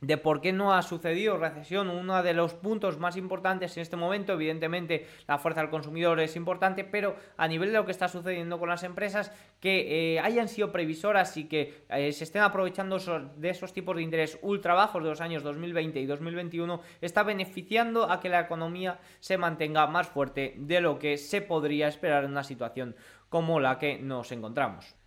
de 0.00 0.16
por 0.16 0.40
qué 0.40 0.50
no 0.50 0.72
ha 0.72 0.80
sucedido 0.80 1.36
recesión, 1.36 1.90
uno 1.90 2.22
de 2.22 2.32
los 2.32 2.54
puntos 2.54 2.98
más 2.98 3.18
importantes 3.18 3.76
en 3.76 3.82
este 3.82 3.96
momento, 3.96 4.32
evidentemente 4.32 5.06
la 5.26 5.36
fuerza 5.36 5.60
del 5.60 5.68
consumidor 5.68 6.20
es 6.20 6.36
importante, 6.36 6.84
pero 6.84 7.16
a 7.36 7.48
nivel 7.48 7.70
de 7.70 7.78
lo 7.78 7.84
que 7.84 7.90
está 7.90 8.08
sucediendo 8.08 8.58
con 8.58 8.70
las 8.70 8.82
empresas, 8.82 9.30
que 9.60 10.14
eh, 10.14 10.20
hayan 10.20 10.48
sido 10.48 10.72
previsoras 10.72 11.36
y 11.36 11.44
que 11.44 11.84
se 11.88 12.24
estén 12.24 12.42
aprovechando 12.42 12.98
de 13.36 13.50
esos 13.50 13.74
tipos 13.74 13.96
de 13.96 14.02
interés 14.02 14.38
ultra 14.40 14.72
bajos 14.72 15.02
de 15.02 15.10
los 15.10 15.20
años 15.20 15.42
2020 15.42 16.00
y 16.00 16.06
2021, 16.06 16.80
está 17.02 17.24
beneficiando 17.24 18.10
a 18.10 18.20
que 18.20 18.30
la 18.30 18.40
economía 18.40 19.00
se 19.18 19.36
mantenga 19.36 19.86
más 19.88 20.06
fuerte 20.06 20.54
de 20.56 20.80
lo 20.80 20.98
que 20.98 21.18
se 21.18 21.42
podría 21.42 21.88
esperar 21.88 22.24
en 22.24 22.30
una 22.30 22.44
situación 22.44 22.94
como 23.28 23.60
la 23.60 23.78
que 23.78 23.98
nos 23.98 24.32
encontramos. 24.32 24.98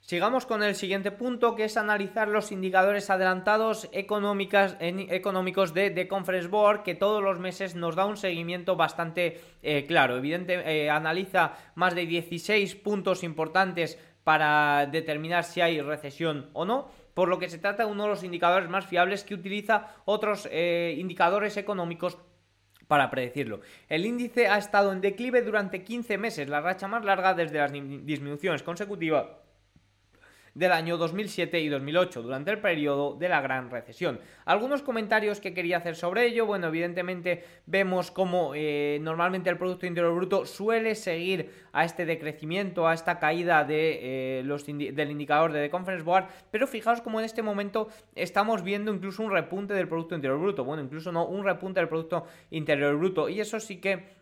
Sigamos 0.00 0.46
con 0.46 0.62
el 0.62 0.74
siguiente 0.74 1.10
punto, 1.10 1.54
que 1.54 1.64
es 1.64 1.76
analizar 1.76 2.28
los 2.28 2.50
indicadores 2.50 3.10
adelantados 3.10 3.90
económicos 3.92 4.78
de 5.74 5.90
The 5.94 6.08
Conference 6.08 6.48
Board, 6.48 6.82
que 6.82 6.94
todos 6.94 7.22
los 7.22 7.38
meses 7.38 7.74
nos 7.74 7.94
da 7.94 8.06
un 8.06 8.16
seguimiento 8.16 8.74
bastante 8.74 9.40
eh, 9.62 9.84
claro. 9.86 10.16
Evidentemente, 10.16 10.84
eh, 10.84 10.88
analiza 10.88 11.52
más 11.74 11.94
de 11.94 12.06
16 12.06 12.76
puntos 12.76 13.22
importantes 13.22 13.98
para 14.24 14.86
determinar 14.86 15.44
si 15.44 15.60
hay 15.60 15.80
recesión 15.80 16.48
o 16.54 16.64
no, 16.64 16.88
por 17.12 17.28
lo 17.28 17.38
que 17.38 17.50
se 17.50 17.58
trata 17.58 17.84
de 17.84 17.90
uno 17.90 18.04
de 18.04 18.10
los 18.10 18.24
indicadores 18.24 18.70
más 18.70 18.86
fiables 18.86 19.24
que 19.24 19.34
utiliza 19.34 19.88
otros 20.04 20.48
eh, 20.50 20.94
indicadores 20.98 21.56
económicos 21.56 22.16
para 22.88 23.10
predecirlo. 23.10 23.60
El 23.88 24.04
índice 24.04 24.48
ha 24.48 24.58
estado 24.58 24.92
en 24.92 25.00
declive 25.00 25.42
durante 25.42 25.84
15 25.84 26.18
meses, 26.18 26.48
la 26.48 26.60
racha 26.60 26.88
más 26.88 27.04
larga 27.04 27.34
desde 27.34 27.58
las 27.58 27.72
disminuciones 27.72 28.62
consecutivas 28.62 29.26
del 30.58 30.72
año 30.72 30.96
2007 30.96 31.60
y 31.60 31.68
2008, 31.68 32.20
durante 32.20 32.50
el 32.50 32.58
periodo 32.58 33.14
de 33.14 33.28
la 33.28 33.40
gran 33.40 33.70
recesión. 33.70 34.18
Algunos 34.44 34.82
comentarios 34.82 35.38
que 35.40 35.54
quería 35.54 35.76
hacer 35.76 35.94
sobre 35.94 36.26
ello, 36.26 36.46
bueno, 36.46 36.66
evidentemente 36.66 37.44
vemos 37.66 38.10
cómo 38.10 38.52
eh, 38.56 38.98
normalmente 39.00 39.50
el 39.50 39.56
Producto 39.56 39.86
Interior 39.86 40.12
Bruto 40.16 40.46
suele 40.46 40.96
seguir 40.96 41.52
a 41.72 41.84
este 41.84 42.06
decrecimiento, 42.06 42.88
a 42.88 42.94
esta 42.94 43.20
caída 43.20 43.62
de, 43.62 44.40
eh, 44.40 44.42
los 44.42 44.66
del 44.66 45.10
indicador 45.12 45.52
de 45.52 45.62
The 45.62 45.70
Conference 45.70 46.04
Board, 46.04 46.26
pero 46.50 46.66
fijaos 46.66 47.02
cómo 47.02 47.20
en 47.20 47.26
este 47.26 47.42
momento 47.42 47.88
estamos 48.16 48.64
viendo 48.64 48.92
incluso 48.92 49.22
un 49.22 49.30
repunte 49.30 49.74
del 49.74 49.86
Producto 49.86 50.16
Interior 50.16 50.40
Bruto, 50.40 50.64
bueno, 50.64 50.82
incluso 50.82 51.12
no, 51.12 51.24
un 51.24 51.44
repunte 51.44 51.78
del 51.78 51.88
Producto 51.88 52.26
Interior 52.50 52.96
Bruto, 52.96 53.28
y 53.28 53.38
eso 53.38 53.60
sí 53.60 53.76
que 53.80 54.18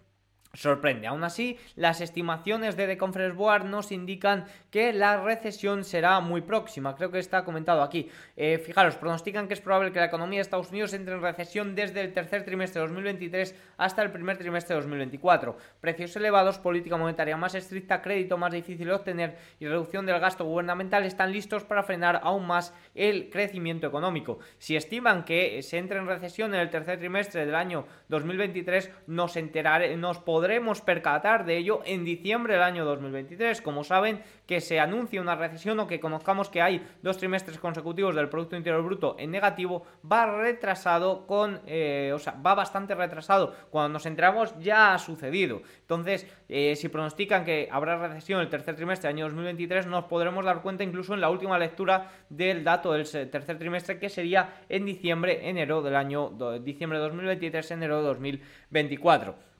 sorprende. 0.56 1.06
Aún 1.06 1.22
así, 1.24 1.58
las 1.74 2.00
estimaciones 2.00 2.76
de 2.76 2.86
The 2.86 2.98
Conference 2.98 3.36
Board 3.36 3.64
nos 3.64 3.92
indican 3.92 4.46
que 4.70 4.92
la 4.92 5.22
recesión 5.22 5.84
será 5.84 6.20
muy 6.20 6.40
próxima. 6.40 6.96
Creo 6.96 7.10
que 7.10 7.18
está 7.18 7.44
comentado 7.44 7.82
aquí. 7.82 8.08
Eh, 8.36 8.58
fijaros, 8.58 8.96
pronostican 8.96 9.48
que 9.48 9.54
es 9.54 9.60
probable 9.60 9.92
que 9.92 10.00
la 10.00 10.06
economía 10.06 10.38
de 10.38 10.42
Estados 10.42 10.70
Unidos 10.70 10.92
entre 10.94 11.14
en 11.14 11.22
recesión 11.22 11.74
desde 11.74 12.00
el 12.00 12.12
tercer 12.12 12.44
trimestre 12.44 12.80
de 12.80 12.86
2023 12.86 13.54
hasta 13.76 14.02
el 14.02 14.10
primer 14.10 14.38
trimestre 14.38 14.74
de 14.74 14.80
2024. 14.80 15.56
Precios 15.80 16.16
elevados, 16.16 16.58
política 16.58 16.96
monetaria 16.96 17.36
más 17.36 17.54
estricta, 17.54 18.02
crédito 18.02 18.38
más 18.38 18.52
difícil 18.52 18.86
de 18.86 18.94
obtener 18.94 19.36
y 19.60 19.66
reducción 19.66 20.06
del 20.06 20.20
gasto 20.20 20.44
gubernamental 20.44 21.04
están 21.04 21.32
listos 21.32 21.64
para 21.64 21.82
frenar 21.82 22.20
aún 22.22 22.46
más 22.46 22.72
el 22.94 23.30
crecimiento 23.30 23.86
económico. 23.86 24.38
Si 24.58 24.76
estiman 24.76 25.24
que 25.24 25.62
se 25.62 25.78
entre 25.78 25.98
en 25.98 26.06
recesión 26.06 26.54
en 26.54 26.60
el 26.60 26.70
tercer 26.70 26.98
trimestre 26.98 27.44
del 27.44 27.54
año 27.54 27.86
2023, 28.08 28.90
nos 29.06 29.36
enteraremos, 29.36 29.98
nos 29.98 30.18
podremos 30.18 30.45
podremos 30.46 30.80
percatar 30.80 31.44
de 31.44 31.56
ello 31.56 31.80
en 31.84 32.04
diciembre 32.04 32.52
del 32.52 32.62
año 32.62 32.84
2023. 32.84 33.60
Como 33.62 33.82
saben, 33.82 34.22
que 34.46 34.60
se 34.60 34.78
anuncie 34.78 35.20
una 35.20 35.34
recesión 35.34 35.80
o 35.80 35.88
que 35.88 35.98
conozcamos 35.98 36.50
que 36.50 36.62
hay 36.62 36.86
dos 37.02 37.18
trimestres 37.18 37.58
consecutivos 37.58 38.14
del 38.14 38.28
Producto 38.28 38.54
Interior 38.54 38.84
Bruto 38.84 39.16
en 39.18 39.32
negativo, 39.32 39.84
va 40.08 40.40
retrasado 40.40 41.26
con, 41.26 41.62
eh, 41.66 42.12
o 42.14 42.20
sea, 42.20 42.34
va 42.34 42.54
bastante 42.54 42.94
retrasado. 42.94 43.56
Cuando 43.70 43.94
nos 43.94 44.06
enteramos 44.06 44.56
ya 44.60 44.94
ha 44.94 44.98
sucedido. 45.00 45.62
Entonces, 45.80 46.28
eh, 46.48 46.76
si 46.76 46.88
pronostican 46.90 47.44
que 47.44 47.68
habrá 47.68 47.98
recesión 47.98 48.40
el 48.40 48.48
tercer 48.48 48.76
trimestre 48.76 49.08
del 49.08 49.16
año 49.16 49.24
2023, 49.24 49.88
nos 49.88 50.04
podremos 50.04 50.44
dar 50.44 50.62
cuenta 50.62 50.84
incluso 50.84 51.12
en 51.12 51.20
la 51.20 51.28
última 51.28 51.58
lectura 51.58 52.12
del 52.28 52.62
dato 52.62 52.92
del 52.92 53.02
tercer 53.04 53.58
trimestre, 53.58 53.98
que 53.98 54.08
sería 54.08 54.62
en 54.68 54.84
diciembre, 54.84 55.48
enero 55.48 55.82
del 55.82 55.96
año, 55.96 56.30
diciembre 56.60 57.00
de 57.00 57.04
2023, 57.06 57.68
enero 57.72 57.96
de 57.96 58.04
2024. 58.04 59.55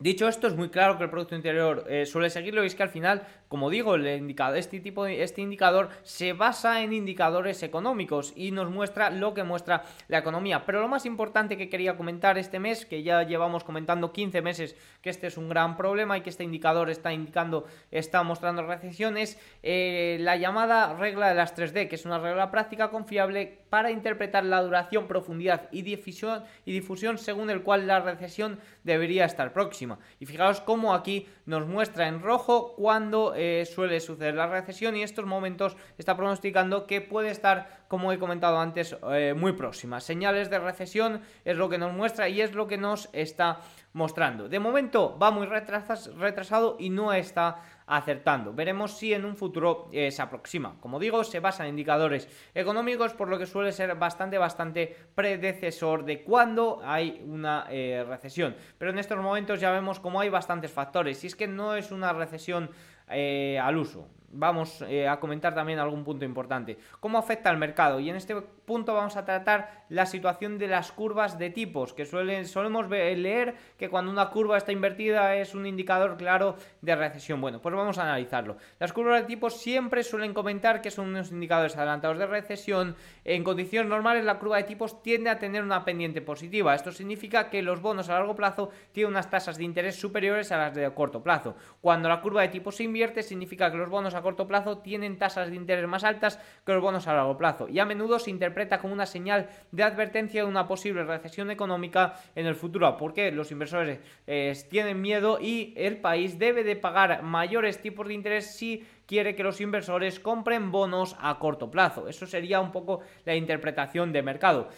Dicho 0.00 0.26
esto, 0.26 0.48
es 0.48 0.56
muy 0.56 0.70
claro 0.70 0.98
que 0.98 1.04
el 1.04 1.10
Producto 1.10 1.36
Interior 1.36 1.84
eh, 1.88 2.04
suele 2.04 2.28
seguirlo 2.28 2.64
y 2.64 2.66
es 2.66 2.74
que 2.74 2.82
al 2.82 2.88
final, 2.88 3.22
como 3.46 3.70
digo, 3.70 3.94
este, 3.94 4.80
tipo 4.80 5.06
este 5.06 5.40
indicador 5.40 5.88
se 6.02 6.32
basa 6.32 6.82
en 6.82 6.92
indicadores 6.92 7.62
económicos 7.62 8.32
y 8.34 8.50
nos 8.50 8.70
muestra 8.70 9.10
lo 9.10 9.34
que 9.34 9.44
muestra 9.44 9.84
la 10.08 10.18
economía. 10.18 10.66
Pero 10.66 10.80
lo 10.80 10.88
más 10.88 11.06
importante 11.06 11.56
que 11.56 11.68
quería 11.68 11.96
comentar 11.96 12.38
este 12.38 12.58
mes, 12.58 12.86
que 12.86 13.04
ya 13.04 13.22
llevamos 13.22 13.62
comentando 13.62 14.12
15 14.12 14.42
meses 14.42 14.74
que 15.00 15.10
este 15.10 15.28
es 15.28 15.38
un 15.38 15.48
gran 15.48 15.76
problema 15.76 16.18
y 16.18 16.22
que 16.22 16.30
este 16.30 16.42
indicador 16.42 16.90
está 16.90 17.12
indicando, 17.12 17.64
está 17.92 18.24
mostrando 18.24 18.66
recesión, 18.66 19.16
es 19.16 19.38
eh, 19.62 20.18
la 20.20 20.36
llamada 20.36 20.94
regla 20.94 21.28
de 21.28 21.36
las 21.36 21.56
3D, 21.56 21.86
que 21.88 21.94
es 21.94 22.04
una 22.04 22.18
regla 22.18 22.50
práctica 22.50 22.90
confiable 22.90 23.60
para 23.74 23.90
interpretar 23.90 24.44
la 24.44 24.62
duración, 24.62 25.08
profundidad 25.08 25.68
y 25.72 25.82
difusión, 25.82 26.44
y 26.64 26.70
difusión 26.70 27.18
según 27.18 27.50
el 27.50 27.64
cual 27.64 27.88
la 27.88 27.98
recesión 27.98 28.60
debería 28.84 29.24
estar 29.24 29.52
próxima. 29.52 29.98
Y 30.20 30.26
fijaos 30.26 30.60
cómo 30.60 30.94
aquí 30.94 31.26
nos 31.44 31.66
muestra 31.66 32.06
en 32.06 32.22
rojo 32.22 32.76
cuando 32.76 33.34
eh, 33.34 33.66
suele 33.66 33.98
suceder 33.98 34.36
la 34.36 34.46
recesión 34.46 34.94
y 34.94 35.02
estos 35.02 35.26
momentos 35.26 35.76
está 35.98 36.16
pronosticando 36.16 36.86
que 36.86 37.00
puede 37.00 37.30
estar, 37.30 37.84
como 37.88 38.12
he 38.12 38.18
comentado 38.20 38.60
antes, 38.60 38.96
eh, 39.10 39.34
muy 39.36 39.54
próxima. 39.54 39.98
Señales 39.98 40.50
de 40.50 40.60
recesión 40.60 41.22
es 41.44 41.56
lo 41.56 41.68
que 41.68 41.78
nos 41.78 41.92
muestra 41.92 42.28
y 42.28 42.42
es 42.42 42.54
lo 42.54 42.68
que 42.68 42.78
nos 42.78 43.08
está 43.12 43.58
mostrando. 43.92 44.48
De 44.48 44.60
momento 44.60 45.18
va 45.18 45.32
muy 45.32 45.46
retrasado 45.46 46.76
y 46.78 46.90
no 46.90 47.12
está 47.12 47.60
acertando. 47.86 48.52
Veremos 48.52 48.96
si 48.96 49.12
en 49.12 49.24
un 49.24 49.36
futuro 49.36 49.88
eh, 49.92 50.10
se 50.10 50.22
aproxima. 50.22 50.76
Como 50.80 50.98
digo, 50.98 51.24
se 51.24 51.40
basa 51.40 51.64
en 51.64 51.70
indicadores 51.70 52.28
económicos, 52.54 53.14
por 53.14 53.28
lo 53.28 53.38
que 53.38 53.46
suele 53.46 53.72
ser 53.72 53.94
bastante, 53.96 54.38
bastante 54.38 54.96
predecesor 55.14 56.04
de 56.04 56.22
cuando 56.22 56.80
hay 56.84 57.22
una 57.26 57.66
eh, 57.70 58.04
recesión. 58.08 58.56
Pero 58.78 58.90
en 58.90 58.98
estos 58.98 59.18
momentos 59.18 59.60
ya 59.60 59.70
vemos 59.70 60.00
como 60.00 60.20
hay 60.20 60.28
bastantes 60.28 60.70
factores. 60.70 61.22
Y 61.24 61.26
es 61.26 61.36
que 61.36 61.46
no 61.46 61.74
es 61.74 61.90
una 61.90 62.12
recesión 62.12 62.70
al 63.06 63.76
uso 63.76 64.08
vamos 64.34 64.82
eh, 64.88 65.08
a 65.08 65.18
comentar 65.18 65.54
también 65.54 65.78
algún 65.78 66.04
punto 66.04 66.24
importante. 66.24 66.78
¿Cómo 67.00 67.18
afecta 67.18 67.50
al 67.50 67.56
mercado? 67.56 68.00
Y 68.00 68.10
en 68.10 68.16
este 68.16 68.34
punto 68.64 68.94
vamos 68.94 69.16
a 69.16 69.24
tratar 69.24 69.84
la 69.88 70.06
situación 70.06 70.58
de 70.58 70.68
las 70.68 70.92
curvas 70.92 71.38
de 71.38 71.50
tipos, 71.50 71.92
que 71.92 72.06
suelen, 72.06 72.46
solemos 72.46 72.88
leer 72.88 73.54
que 73.78 73.88
cuando 73.88 74.10
una 74.10 74.30
curva 74.30 74.56
está 74.56 74.72
invertida 74.72 75.36
es 75.36 75.54
un 75.54 75.66
indicador 75.66 76.16
claro 76.16 76.56
de 76.80 76.96
recesión. 76.96 77.40
Bueno, 77.40 77.60
pues 77.60 77.74
vamos 77.74 77.98
a 77.98 78.02
analizarlo. 78.02 78.56
Las 78.78 78.92
curvas 78.92 79.22
de 79.22 79.26
tipos 79.26 79.60
siempre 79.60 80.02
suelen 80.02 80.34
comentar 80.34 80.80
que 80.80 80.90
son 80.90 81.08
unos 81.08 81.30
indicadores 81.30 81.76
adelantados 81.76 82.18
de 82.18 82.26
recesión. 82.26 82.96
En 83.24 83.44
condiciones 83.44 83.88
normales 83.88 84.24
la 84.24 84.38
curva 84.38 84.56
de 84.56 84.64
tipos 84.64 85.02
tiende 85.02 85.30
a 85.30 85.38
tener 85.38 85.62
una 85.62 85.84
pendiente 85.84 86.22
positiva. 86.22 86.74
Esto 86.74 86.92
significa 86.92 87.50
que 87.50 87.62
los 87.62 87.80
bonos 87.80 88.08
a 88.08 88.14
largo 88.14 88.34
plazo 88.34 88.70
tienen 88.92 89.12
unas 89.12 89.30
tasas 89.30 89.58
de 89.58 89.64
interés 89.64 89.96
superiores 89.96 90.50
a 90.52 90.58
las 90.58 90.74
de 90.74 90.92
corto 90.94 91.22
plazo. 91.22 91.56
Cuando 91.80 92.08
la 92.08 92.20
curva 92.20 92.42
de 92.42 92.48
tipos 92.48 92.76
se 92.76 92.84
invierte 92.84 93.22
significa 93.22 93.70
que 93.70 93.76
los 93.76 93.90
bonos 93.90 94.14
a 94.14 94.22
corto 94.22 94.46
plazo 94.46 94.78
tienen 94.78 95.18
tasas 95.18 95.50
de 95.50 95.56
interés 95.56 95.86
más 95.86 96.04
altas 96.04 96.38
que 96.64 96.72
los 96.72 96.82
bonos 96.82 97.06
a 97.06 97.14
largo 97.14 97.36
plazo 97.36 97.68
y 97.68 97.78
a 97.78 97.84
menudo 97.84 98.18
se 98.18 98.30
interpreta 98.30 98.53
como 98.80 98.94
una 98.94 99.06
señal 99.06 99.48
de 99.72 99.82
advertencia 99.82 100.42
de 100.42 100.48
una 100.48 100.66
posible 100.66 101.04
recesión 101.04 101.50
económica 101.50 102.14
en 102.34 102.46
el 102.46 102.54
futuro, 102.54 102.96
porque 102.96 103.30
los 103.32 103.50
inversores 103.50 103.98
eh, 104.26 104.54
tienen 104.70 105.00
miedo 105.00 105.38
y 105.40 105.74
el 105.76 105.98
país 105.98 106.38
debe 106.38 106.64
de 106.64 106.76
pagar 106.76 107.22
mayores 107.22 107.80
tipos 107.80 108.08
de 108.08 108.14
interés 108.14 108.56
si 108.56 108.86
quiere 109.06 109.34
que 109.34 109.42
los 109.42 109.60
inversores 109.60 110.20
compren 110.20 110.70
bonos 110.70 111.16
a 111.20 111.38
corto 111.38 111.70
plazo. 111.70 112.08
Eso 112.08 112.26
sería 112.26 112.60
un 112.60 112.72
poco 112.72 113.00
la 113.24 113.34
interpretación 113.34 114.12
de 114.12 114.22
mercado. 114.22 114.68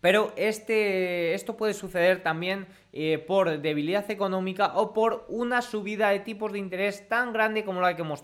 Pero 0.00 0.32
este, 0.36 1.34
esto 1.34 1.56
puede 1.56 1.74
suceder 1.74 2.22
también 2.22 2.66
eh, 2.92 3.18
por 3.18 3.60
debilidad 3.60 4.10
económica 4.10 4.72
o 4.74 4.94
por 4.94 5.26
una 5.28 5.60
subida 5.60 6.10
de 6.10 6.20
tipos 6.20 6.52
de 6.52 6.58
interés 6.58 7.08
tan 7.08 7.32
grande 7.32 7.64
como 7.64 7.80
la, 7.80 7.94
que 7.94 8.02
hemos 8.02 8.22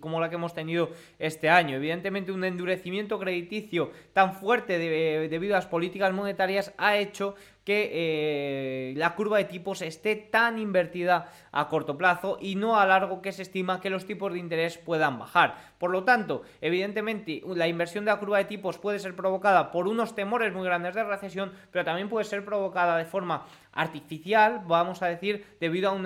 como 0.00 0.20
la 0.20 0.30
que 0.30 0.36
hemos 0.36 0.54
tenido 0.54 0.90
este 1.18 1.50
año. 1.50 1.76
Evidentemente 1.76 2.32
un 2.32 2.44
endurecimiento 2.44 3.18
crediticio 3.18 3.90
tan 4.12 4.34
fuerte 4.34 4.78
debido 4.78 5.54
a 5.54 5.58
las 5.58 5.66
políticas 5.66 6.12
monetarias 6.12 6.72
ha 6.78 6.96
hecho 6.96 7.34
que 7.64 7.90
eh, 7.92 8.94
la 8.96 9.14
curva 9.14 9.38
de 9.38 9.44
tipos 9.44 9.82
esté 9.82 10.16
tan 10.16 10.58
invertida 10.58 11.30
a 11.50 11.68
corto 11.68 11.96
plazo 11.96 12.38
y 12.40 12.56
no 12.56 12.78
a 12.78 12.86
largo 12.86 13.22
que 13.22 13.32
se 13.32 13.42
estima 13.42 13.80
que 13.80 13.90
los 13.90 14.06
tipos 14.06 14.32
de 14.32 14.38
interés 14.38 14.78
puedan 14.78 15.18
bajar. 15.18 15.56
Por 15.78 15.90
lo 15.90 16.04
tanto, 16.04 16.42
evidentemente 16.60 17.42
la 17.46 17.68
inversión 17.68 18.04
de 18.04 18.10
la 18.10 18.18
curva 18.18 18.38
de 18.38 18.44
tipos 18.44 18.78
puede 18.78 18.98
ser 18.98 19.16
provocada 19.16 19.70
por 19.70 19.88
unos 19.88 20.14
temores 20.14 20.52
muy 20.52 20.64
grandes 20.64 20.94
de 20.94 21.04
recesión, 21.04 21.52
pero 21.70 21.84
también 21.84 22.08
puede 22.08 22.24
ser 22.24 22.44
provocada 22.44 22.96
de 22.96 23.04
forma 23.04 23.46
artificial, 23.74 24.62
vamos 24.66 25.02
a 25.02 25.06
decir, 25.06 25.44
debido 25.60 25.90
a, 25.90 25.92
un 25.92 26.04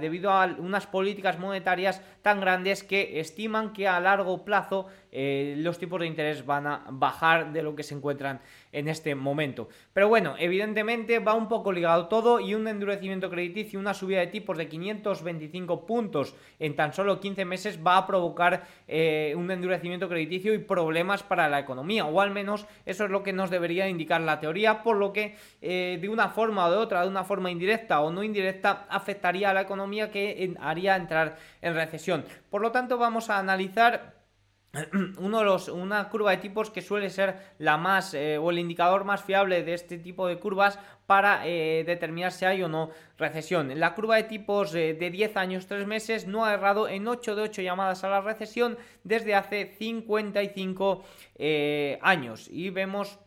debido 0.00 0.30
a 0.30 0.46
unas 0.58 0.86
políticas 0.86 1.38
monetarias 1.38 2.02
tan 2.22 2.40
grandes 2.40 2.82
que 2.82 3.20
estiman 3.20 3.72
que 3.72 3.88
a 3.88 4.00
largo 4.00 4.44
plazo 4.44 4.86
eh, 5.12 5.54
los 5.58 5.78
tipos 5.78 6.00
de 6.00 6.06
interés 6.06 6.44
van 6.44 6.66
a 6.66 6.84
bajar 6.90 7.52
de 7.52 7.62
lo 7.62 7.76
que 7.76 7.84
se 7.84 7.94
encuentran 7.94 8.40
en 8.72 8.88
este 8.88 9.14
momento. 9.14 9.68
Pero 9.92 10.08
bueno, 10.08 10.34
evidentemente 10.38 11.20
va 11.20 11.34
un 11.34 11.46
poco 11.46 11.70
ligado 11.70 12.08
todo 12.08 12.40
y 12.40 12.54
un 12.54 12.66
endurecimiento 12.66 13.30
crediticio, 13.30 13.78
una 13.78 13.94
subida 13.94 14.18
de 14.18 14.26
tipos 14.26 14.58
de 14.58 14.66
525 14.66 15.86
puntos 15.86 16.34
en 16.58 16.74
tan 16.74 16.92
solo 16.92 17.20
15 17.20 17.44
meses 17.44 17.78
va 17.86 17.96
a 17.96 18.06
provocar 18.06 18.66
eh, 18.88 19.34
un 19.36 19.50
endurecimiento 19.50 20.08
crediticio 20.08 20.52
y 20.52 20.58
problemas 20.58 21.22
para 21.22 21.48
la 21.48 21.60
economía, 21.60 22.06
o 22.06 22.20
al 22.20 22.32
menos 22.32 22.66
eso 22.84 23.04
es 23.04 23.10
lo 23.10 23.22
que 23.22 23.32
nos 23.32 23.50
debería 23.50 23.88
indicar 23.88 24.20
la 24.20 24.40
teoría, 24.40 24.82
por 24.82 24.96
lo 24.96 25.12
que 25.12 25.36
eh, 25.62 25.98
de 26.00 26.08
una 26.08 26.28
forma 26.30 26.66
o 26.66 26.70
de 26.72 26.76
otra, 26.76 27.03
de 27.04 27.10
una 27.10 27.24
forma 27.24 27.50
indirecta 27.50 28.00
o 28.00 28.10
no 28.10 28.22
indirecta, 28.22 28.86
afectaría 28.88 29.50
a 29.50 29.54
la 29.54 29.62
economía 29.62 30.10
que 30.10 30.54
haría 30.60 30.96
entrar 30.96 31.36
en 31.62 31.74
recesión. 31.74 32.24
Por 32.50 32.62
lo 32.62 32.72
tanto, 32.72 32.98
vamos 32.98 33.30
a 33.30 33.38
analizar 33.38 34.24
uno 35.18 35.38
de 35.38 35.44
los, 35.44 35.68
una 35.68 36.08
curva 36.08 36.32
de 36.32 36.38
tipos 36.38 36.70
que 36.70 36.82
suele 36.82 37.10
ser 37.10 37.36
la 37.58 37.76
más 37.76 38.14
eh, 38.14 38.38
o 38.38 38.50
el 38.50 38.58
indicador 38.58 39.04
más 39.04 39.22
fiable 39.22 39.62
de 39.62 39.74
este 39.74 39.98
tipo 39.98 40.26
de 40.26 40.38
curvas 40.38 40.78
para 41.06 41.46
eh, 41.46 41.84
determinar 41.86 42.32
si 42.32 42.44
hay 42.44 42.62
o 42.62 42.68
no 42.68 42.90
recesión. 43.18 43.78
La 43.78 43.94
curva 43.94 44.16
de 44.16 44.24
tipos 44.24 44.74
eh, 44.74 44.94
de 44.94 45.10
10 45.10 45.36
años 45.36 45.66
3 45.66 45.86
meses 45.86 46.26
no 46.26 46.44
ha 46.44 46.54
errado 46.54 46.88
en 46.88 47.06
8 47.06 47.36
de 47.36 47.42
8 47.42 47.62
llamadas 47.62 48.04
a 48.04 48.08
la 48.08 48.20
recesión 48.20 48.76
desde 49.04 49.34
hace 49.34 49.74
55 49.78 51.04
años 52.00 52.48
y 52.50 52.70
vemos 52.70 53.18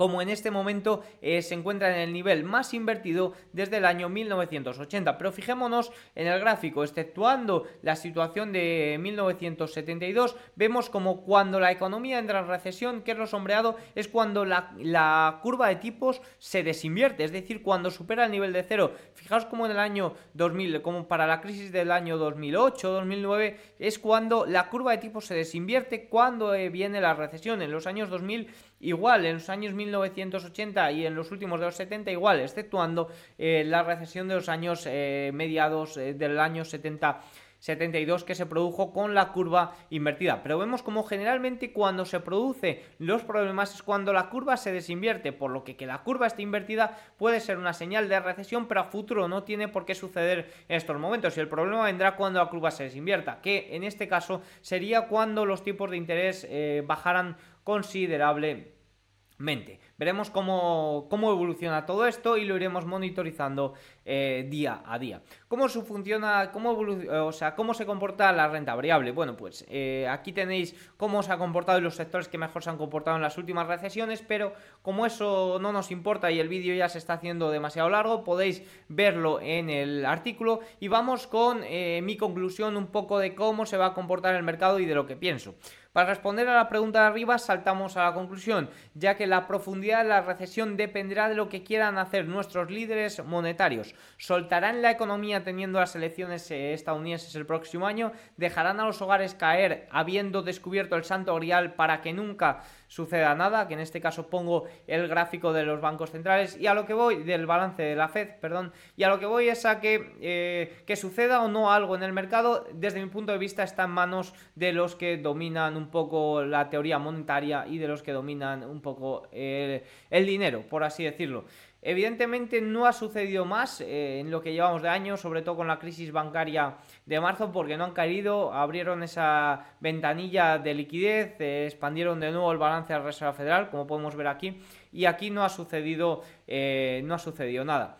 como 0.00 0.22
en 0.22 0.30
este 0.30 0.50
momento 0.50 1.02
eh, 1.20 1.42
se 1.42 1.52
encuentra 1.52 1.94
en 1.94 2.00
el 2.00 2.14
nivel 2.14 2.42
más 2.42 2.72
invertido 2.72 3.34
desde 3.52 3.76
el 3.76 3.84
año 3.84 4.08
1980. 4.08 5.18
Pero 5.18 5.30
fijémonos 5.30 5.92
en 6.14 6.26
el 6.26 6.40
gráfico, 6.40 6.82
exceptuando 6.82 7.66
la 7.82 7.96
situación 7.96 8.50
de 8.50 8.96
1972, 8.98 10.36
vemos 10.56 10.88
como 10.88 11.20
cuando 11.20 11.60
la 11.60 11.70
economía 11.70 12.18
entra 12.18 12.38
en 12.38 12.48
recesión, 12.48 13.02
que 13.02 13.10
es 13.10 13.18
lo 13.18 13.26
sombreado, 13.26 13.76
es 13.94 14.08
cuando 14.08 14.46
la, 14.46 15.38
curva 15.42 15.68
de 15.68 15.76
tipos 15.76 16.22
se 16.38 16.62
desinvierte, 16.62 17.24
es 17.24 17.32
decir, 17.32 17.62
cuando 17.62 17.90
supera 17.90 18.24
el 18.24 18.30
nivel 18.30 18.54
de 18.54 18.62
cero. 18.62 18.94
Fijaos 19.12 19.44
como 19.44 19.66
en 19.66 19.72
el 19.72 19.78
año 19.78 20.14
2000, 20.32 20.80
como 20.80 21.08
para 21.08 21.26
la 21.26 21.42
crisis 21.42 21.72
del 21.72 21.90
año 21.90 22.18
2008-2009, 22.18 23.56
es 23.78 23.98
cuando 23.98 24.46
la 24.46 24.70
curva 24.70 24.92
de 24.92 24.98
tipos 24.98 25.26
se 25.26 25.34
desinvierte, 25.34 26.08
cuando 26.08 26.54
eh, 26.54 26.70
viene 26.70 27.02
la 27.02 27.12
recesión. 27.12 27.60
En 27.60 27.70
los 27.70 27.86
años 27.86 28.08
2000 28.08 28.48
igual, 28.80 29.26
en 29.26 29.34
los 29.34 29.48
años 29.48 29.74
1980 29.74 30.92
y 30.92 31.06
en 31.06 31.14
los 31.14 31.30
últimos 31.30 31.60
de 31.60 31.66
los 31.66 31.76
70 31.76 32.10
igual, 32.10 32.40
exceptuando 32.40 33.08
eh, 33.38 33.64
la 33.66 33.82
recesión 33.82 34.28
de 34.28 34.34
los 34.34 34.48
años 34.48 34.84
eh, 34.86 35.30
mediados 35.34 35.96
eh, 35.96 36.14
del 36.14 36.38
año 36.38 36.64
70. 36.64 37.20
72 37.60 38.24
que 38.24 38.34
se 38.34 38.46
produjo 38.46 38.90
con 38.90 39.14
la 39.14 39.32
curva 39.32 39.74
invertida. 39.90 40.42
Pero 40.42 40.58
vemos 40.58 40.82
como 40.82 41.04
generalmente 41.04 41.74
cuando 41.74 42.06
se 42.06 42.20
produce 42.20 42.82
los 42.98 43.20
problemas 43.22 43.74
es 43.74 43.82
cuando 43.82 44.14
la 44.14 44.30
curva 44.30 44.56
se 44.56 44.72
desinvierte, 44.72 45.32
por 45.32 45.50
lo 45.50 45.62
que 45.62 45.76
que 45.76 45.84
la 45.84 45.98
curva 45.98 46.26
esté 46.26 46.40
invertida 46.40 46.96
puede 47.18 47.38
ser 47.38 47.58
una 47.58 47.74
señal 47.74 48.08
de 48.08 48.18
recesión, 48.18 48.66
pero 48.66 48.80
a 48.80 48.84
futuro 48.84 49.28
no 49.28 49.42
tiene 49.42 49.68
por 49.68 49.84
qué 49.84 49.94
suceder 49.94 50.50
en 50.70 50.76
estos 50.76 50.98
momentos. 50.98 51.36
Y 51.36 51.40
el 51.40 51.48
problema 51.48 51.84
vendrá 51.84 52.16
cuando 52.16 52.40
la 52.40 52.48
curva 52.48 52.70
se 52.70 52.84
desinvierta, 52.84 53.42
que 53.42 53.76
en 53.76 53.84
este 53.84 54.08
caso 54.08 54.40
sería 54.62 55.06
cuando 55.06 55.44
los 55.44 55.62
tipos 55.62 55.90
de 55.90 55.98
interés 55.98 56.48
bajaran 56.86 57.36
considerablemente. 57.64 59.80
Veremos 60.00 60.30
cómo, 60.30 61.06
evoluciona 61.12 61.84
todo 61.84 62.06
esto 62.06 62.38
y 62.38 62.46
lo 62.46 62.56
iremos 62.56 62.86
monitorizando 62.86 63.74
eh, 64.06 64.46
día 64.48 64.80
a 64.86 64.98
día. 64.98 65.20
¿Cómo 65.46 65.68
se 65.68 65.82
funciona, 65.82 66.52
cómo, 66.52 66.70
o 66.70 67.32
sea, 67.32 67.54
cómo 67.54 67.74
se 67.74 67.84
comporta 67.84 68.32
la 68.32 68.48
renta 68.48 68.74
variable? 68.74 69.12
Bueno, 69.12 69.36
pues 69.36 69.66
eh, 69.68 70.08
aquí 70.08 70.32
tenéis 70.32 70.74
cómo 70.96 71.22
se 71.22 71.32
ha 71.32 71.36
comportado 71.36 71.82
los 71.82 71.96
sectores 71.96 72.28
que 72.28 72.38
mejor 72.38 72.64
se 72.64 72.70
han 72.70 72.78
comportado 72.78 73.18
en 73.18 73.22
las 73.22 73.36
últimas 73.36 73.66
recesiones, 73.66 74.24
pero 74.26 74.54
como 74.80 75.04
eso 75.04 75.58
no 75.60 75.70
nos 75.70 75.90
importa 75.90 76.30
y 76.30 76.40
el 76.40 76.48
vídeo 76.48 76.74
ya 76.74 76.88
se 76.88 76.96
está 76.96 77.12
haciendo 77.12 77.50
demasiado 77.50 77.90
largo, 77.90 78.24
podéis 78.24 78.62
verlo 78.88 79.38
en 79.42 79.68
el 79.68 80.06
artículo 80.06 80.60
y 80.80 80.88
vamos 80.88 81.26
con 81.26 81.60
eh, 81.64 82.00
mi 82.02 82.16
conclusión 82.16 82.78
un 82.78 82.86
poco 82.86 83.18
de 83.18 83.34
cómo 83.34 83.66
se 83.66 83.76
va 83.76 83.88
a 83.88 83.94
comportar 83.94 84.34
el 84.34 84.44
mercado 84.44 84.78
y 84.78 84.86
de 84.86 84.94
lo 84.94 85.06
que 85.06 85.16
pienso. 85.16 85.56
Para 85.92 86.10
responder 86.10 86.48
a 86.48 86.54
la 86.54 86.68
pregunta 86.68 87.00
de 87.00 87.06
arriba 87.08 87.36
saltamos 87.38 87.96
a 87.96 88.04
la 88.04 88.14
conclusión, 88.14 88.70
ya 88.94 89.16
que 89.16 89.26
la 89.26 89.48
profundidad 89.48 89.89
la 89.90 90.22
recesión 90.22 90.76
dependerá 90.76 91.28
de 91.28 91.34
lo 91.34 91.48
que 91.48 91.62
quieran 91.62 91.98
hacer 91.98 92.26
nuestros 92.26 92.70
líderes 92.70 93.22
monetarios. 93.24 93.94
¿Soltarán 94.16 94.82
la 94.82 94.90
economía 94.90 95.44
teniendo 95.44 95.80
las 95.80 95.94
elecciones 95.96 96.50
estadounidenses 96.50 97.34
el 97.34 97.46
próximo 97.46 97.86
año? 97.86 98.12
¿Dejarán 98.36 98.80
a 98.80 98.86
los 98.86 99.02
hogares 99.02 99.34
caer 99.34 99.88
habiendo 99.90 100.42
descubierto 100.42 100.96
el 100.96 101.04
santo 101.04 101.34
grial 101.34 101.74
para 101.74 102.00
que 102.00 102.12
nunca 102.12 102.62
suceda 102.90 103.36
nada, 103.36 103.68
que 103.68 103.74
en 103.74 103.80
este 103.80 104.00
caso 104.00 104.28
pongo 104.28 104.64
el 104.88 105.06
gráfico 105.06 105.52
de 105.52 105.62
los 105.62 105.80
bancos 105.80 106.10
centrales 106.10 106.58
y 106.58 106.66
a 106.66 106.74
lo 106.74 106.86
que 106.86 106.92
voy, 106.92 107.22
del 107.22 107.46
balance 107.46 107.80
de 107.84 107.94
la 107.94 108.08
Fed, 108.08 108.40
perdón, 108.40 108.72
y 108.96 109.04
a 109.04 109.08
lo 109.08 109.20
que 109.20 109.26
voy 109.26 109.48
es 109.48 109.64
a 109.64 109.80
que, 109.80 110.16
eh, 110.20 110.82
que 110.86 110.96
suceda 110.96 111.40
o 111.40 111.48
no 111.48 111.70
algo 111.70 111.94
en 111.94 112.02
el 112.02 112.12
mercado, 112.12 112.66
desde 112.72 113.00
mi 113.00 113.08
punto 113.08 113.30
de 113.30 113.38
vista 113.38 113.62
está 113.62 113.84
en 113.84 113.90
manos 113.90 114.34
de 114.56 114.72
los 114.72 114.96
que 114.96 115.18
dominan 115.18 115.76
un 115.76 115.88
poco 115.88 116.42
la 116.42 116.68
teoría 116.68 116.98
monetaria 116.98 117.64
y 117.68 117.78
de 117.78 117.86
los 117.86 118.02
que 118.02 118.10
dominan 118.10 118.64
un 118.64 118.80
poco 118.80 119.28
el, 119.30 119.84
el 120.10 120.26
dinero, 120.26 120.62
por 120.68 120.82
así 120.82 121.04
decirlo. 121.04 121.44
Evidentemente 121.82 122.60
no 122.60 122.84
ha 122.84 122.92
sucedido 122.92 123.46
más 123.46 123.80
eh, 123.80 124.20
en 124.20 124.30
lo 124.30 124.42
que 124.42 124.52
llevamos 124.52 124.82
de 124.82 124.90
año, 124.90 125.16
sobre 125.16 125.40
todo 125.40 125.56
con 125.56 125.66
la 125.66 125.78
crisis 125.78 126.12
bancaria 126.12 126.74
de 127.06 127.20
marzo, 127.20 127.50
porque 127.50 127.78
no 127.78 127.84
han 127.84 127.92
caído, 127.92 128.52
abrieron 128.52 129.02
esa 129.02 129.64
ventanilla 129.80 130.58
de 130.58 130.74
liquidez, 130.74 131.40
eh, 131.40 131.64
expandieron 131.66 132.20
de 132.20 132.32
nuevo 132.32 132.52
el 132.52 132.58
balance 132.58 132.92
de 132.92 132.98
la 132.98 133.04
Reserva 133.06 133.32
Federal, 133.32 133.70
como 133.70 133.86
podemos 133.86 134.14
ver 134.14 134.26
aquí, 134.26 134.60
y 134.92 135.06
aquí 135.06 135.30
no 135.30 135.42
ha 135.42 135.48
sucedido, 135.48 136.22
eh, 136.46 137.00
no 137.04 137.14
ha 137.14 137.18
sucedido 137.18 137.64
nada. 137.64 137.96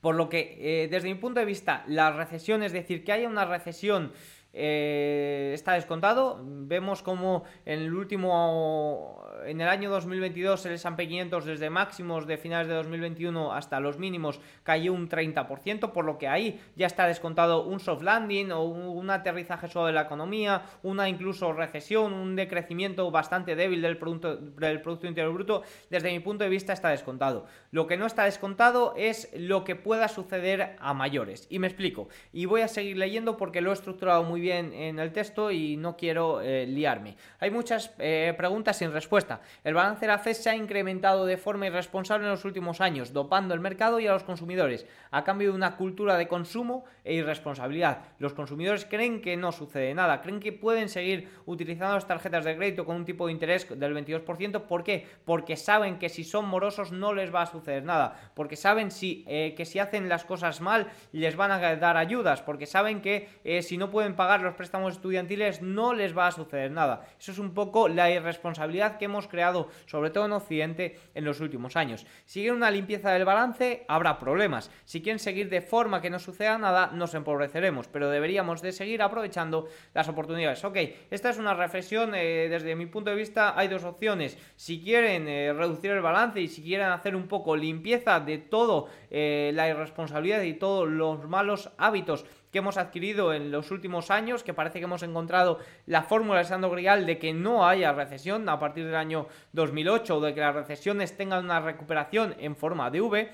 Por 0.00 0.14
lo 0.14 0.28
que, 0.28 0.86
desde 0.90 1.08
mi 1.08 1.14
punto 1.14 1.40
de 1.40 1.46
vista, 1.46 1.82
la 1.86 2.10
recesión, 2.10 2.62
es 2.62 2.72
decir, 2.72 3.04
que 3.04 3.12
haya 3.12 3.26
una 3.26 3.46
recesión 3.46 4.12
eh, 4.56 5.50
está 5.52 5.72
descontado. 5.72 6.40
Vemos 6.40 7.02
como 7.02 7.42
en 7.66 7.80
el 7.80 7.92
último, 7.92 9.20
en 9.44 9.60
el 9.60 9.68
año 9.68 9.90
2022 9.90 10.66
el 10.66 10.74
S&P 10.74 11.08
500 11.08 11.44
desde 11.44 11.70
máximos 11.70 12.26
de 12.28 12.36
finales 12.36 12.68
de 12.68 12.74
2021 12.74 13.52
hasta 13.52 13.80
los 13.80 13.98
mínimos 13.98 14.40
cayó 14.62 14.92
un 14.92 15.08
30%, 15.08 15.90
por 15.90 16.04
lo 16.04 16.18
que 16.18 16.28
ahí 16.28 16.60
ya 16.76 16.86
está 16.86 17.08
descontado 17.08 17.64
un 17.64 17.80
soft 17.80 18.02
landing 18.02 18.52
o 18.52 18.62
un 18.62 19.10
aterrizaje 19.10 19.66
suave 19.66 19.88
de 19.88 19.94
la 19.94 20.02
economía, 20.02 20.62
una 20.84 21.08
incluso 21.08 21.52
recesión, 21.52 22.12
un 22.12 22.36
decrecimiento 22.36 23.10
bastante 23.10 23.56
débil 23.56 23.82
del 23.82 23.98
producto, 23.98 24.36
del 24.36 24.80
producto 24.80 25.08
interior 25.08 25.34
bruto. 25.34 25.62
Desde 25.90 26.12
mi 26.12 26.20
punto 26.20 26.44
de 26.44 26.50
vista 26.50 26.72
está 26.72 26.90
descontado. 26.90 27.46
Lo 27.72 27.88
que 27.88 27.96
no 27.96 28.06
está 28.06 28.24
descontado 28.24 28.94
es 28.96 29.30
lo 29.36 29.64
que 29.64 29.74
pueda 29.74 30.06
suceder 30.06 30.76
a 30.78 30.94
mayores. 30.94 31.48
Y 31.50 31.58
me 31.58 31.66
explico. 31.66 32.08
Y 32.32 32.46
voy 32.46 32.60
a 32.60 32.68
seguir 32.68 32.96
leyendo 32.96 33.36
porque 33.36 33.60
lo 33.60 33.70
he 33.70 33.74
estructurado 33.74 34.22
muy 34.22 34.40
bien 34.40 34.43
en 34.50 34.98
el 34.98 35.12
texto 35.12 35.50
y 35.50 35.76
no 35.76 35.96
quiero 35.96 36.40
eh, 36.40 36.66
liarme. 36.66 37.16
Hay 37.40 37.50
muchas 37.50 37.92
eh, 37.98 38.34
preguntas 38.36 38.76
sin 38.76 38.92
respuesta. 38.92 39.40
El 39.62 39.74
balance 39.74 40.00
de 40.00 40.06
la 40.08 40.18
FED 40.18 40.32
se 40.34 40.50
ha 40.50 40.56
incrementado 40.56 41.26
de 41.26 41.36
forma 41.36 41.66
irresponsable 41.66 42.24
en 42.24 42.30
los 42.30 42.44
últimos 42.44 42.80
años, 42.80 43.12
dopando 43.12 43.54
el 43.54 43.60
mercado 43.60 44.00
y 44.00 44.06
a 44.06 44.12
los 44.12 44.24
consumidores, 44.24 44.86
a 45.10 45.24
cambio 45.24 45.50
de 45.50 45.56
una 45.56 45.76
cultura 45.76 46.16
de 46.16 46.28
consumo 46.28 46.84
e 47.04 47.14
irresponsabilidad. 47.14 48.02
Los 48.18 48.34
consumidores 48.34 48.84
creen 48.84 49.20
que 49.20 49.36
no 49.36 49.52
sucede 49.52 49.94
nada, 49.94 50.20
creen 50.20 50.40
que 50.40 50.52
pueden 50.52 50.88
seguir 50.88 51.28
utilizando 51.46 51.94
las 51.94 52.06
tarjetas 52.06 52.44
de 52.44 52.56
crédito 52.56 52.84
con 52.84 52.96
un 52.96 53.04
tipo 53.04 53.26
de 53.26 53.32
interés 53.32 53.68
del 53.68 53.94
22%. 53.94 54.62
¿Por 54.62 54.84
qué? 54.84 55.06
Porque 55.24 55.56
saben 55.56 55.98
que 55.98 56.08
si 56.08 56.24
son 56.24 56.46
morosos 56.46 56.92
no 56.92 57.14
les 57.14 57.34
va 57.34 57.42
a 57.42 57.46
suceder 57.46 57.84
nada, 57.84 58.30
porque 58.34 58.56
saben 58.56 58.90
si, 58.90 59.24
eh, 59.26 59.54
que 59.56 59.64
si 59.64 59.78
hacen 59.78 60.08
las 60.08 60.24
cosas 60.24 60.60
mal 60.60 60.88
les 61.12 61.36
van 61.36 61.50
a 61.50 61.76
dar 61.76 61.96
ayudas, 61.96 62.42
porque 62.42 62.66
saben 62.66 63.00
que 63.00 63.28
si 63.62 63.76
no 63.76 63.90
pueden 63.90 64.14
pagar 64.16 64.33
los 64.40 64.54
préstamos 64.54 64.94
estudiantiles 64.94 65.62
no 65.62 65.94
les 65.94 66.16
va 66.16 66.26
a 66.26 66.32
suceder 66.32 66.70
nada. 66.70 67.06
Eso 67.18 67.32
es 67.32 67.38
un 67.38 67.54
poco 67.54 67.88
la 67.88 68.10
irresponsabilidad 68.10 68.98
que 68.98 69.06
hemos 69.06 69.28
creado, 69.28 69.68
sobre 69.86 70.10
todo 70.10 70.26
en 70.26 70.32
Occidente, 70.32 70.98
en 71.14 71.24
los 71.24 71.40
últimos 71.40 71.76
años. 71.76 72.06
Si 72.24 72.40
quieren 72.40 72.56
una 72.56 72.70
limpieza 72.70 73.10
del 73.10 73.24
balance, 73.24 73.84
habrá 73.88 74.18
problemas. 74.18 74.70
Si 74.84 75.02
quieren 75.02 75.18
seguir 75.18 75.48
de 75.48 75.60
forma 75.60 76.00
que 76.00 76.10
no 76.10 76.18
suceda 76.18 76.58
nada, 76.58 76.90
nos 76.92 77.14
empobreceremos, 77.14 77.88
pero 77.88 78.10
deberíamos 78.10 78.62
de 78.62 78.72
seguir 78.72 79.02
aprovechando 79.02 79.68
las 79.92 80.08
oportunidades. 80.08 80.64
Ok, 80.64 80.78
esta 81.10 81.30
es 81.30 81.38
una 81.38 81.54
reflexión, 81.54 82.14
eh, 82.14 82.48
desde 82.48 82.76
mi 82.76 82.86
punto 82.86 83.10
de 83.10 83.16
vista 83.16 83.58
hay 83.58 83.68
dos 83.68 83.84
opciones. 83.84 84.38
Si 84.56 84.80
quieren 84.80 85.28
eh, 85.28 85.52
reducir 85.52 85.90
el 85.90 86.00
balance 86.00 86.40
y 86.40 86.48
si 86.48 86.62
quieren 86.62 86.88
hacer 86.88 87.16
un 87.16 87.28
poco 87.28 87.56
limpieza 87.56 88.20
de 88.20 88.38
todo 88.38 88.88
eh, 89.10 89.52
la 89.54 89.68
irresponsabilidad 89.68 90.42
y 90.42 90.54
todos 90.54 90.88
los 90.88 91.28
malos 91.28 91.70
hábitos 91.78 92.24
que 92.54 92.58
hemos 92.58 92.76
adquirido 92.76 93.34
en 93.34 93.50
los 93.50 93.72
últimos 93.72 94.12
años, 94.12 94.44
que 94.44 94.54
parece 94.54 94.78
que 94.78 94.84
hemos 94.84 95.02
encontrado 95.02 95.58
la 95.86 96.04
fórmula 96.04 96.38
de 96.38 96.44
Sando 96.44 96.70
Grial 96.70 97.04
de 97.04 97.18
que 97.18 97.32
no 97.32 97.66
haya 97.66 97.92
recesión 97.92 98.48
a 98.48 98.60
partir 98.60 98.86
del 98.86 98.94
año 98.94 99.26
2008 99.54 100.16
o 100.16 100.20
de 100.20 100.34
que 100.34 100.40
las 100.40 100.54
recesiones 100.54 101.16
tengan 101.16 101.46
una 101.46 101.58
recuperación 101.58 102.36
en 102.38 102.54
forma 102.54 102.92
de 102.92 103.00
V. 103.00 103.32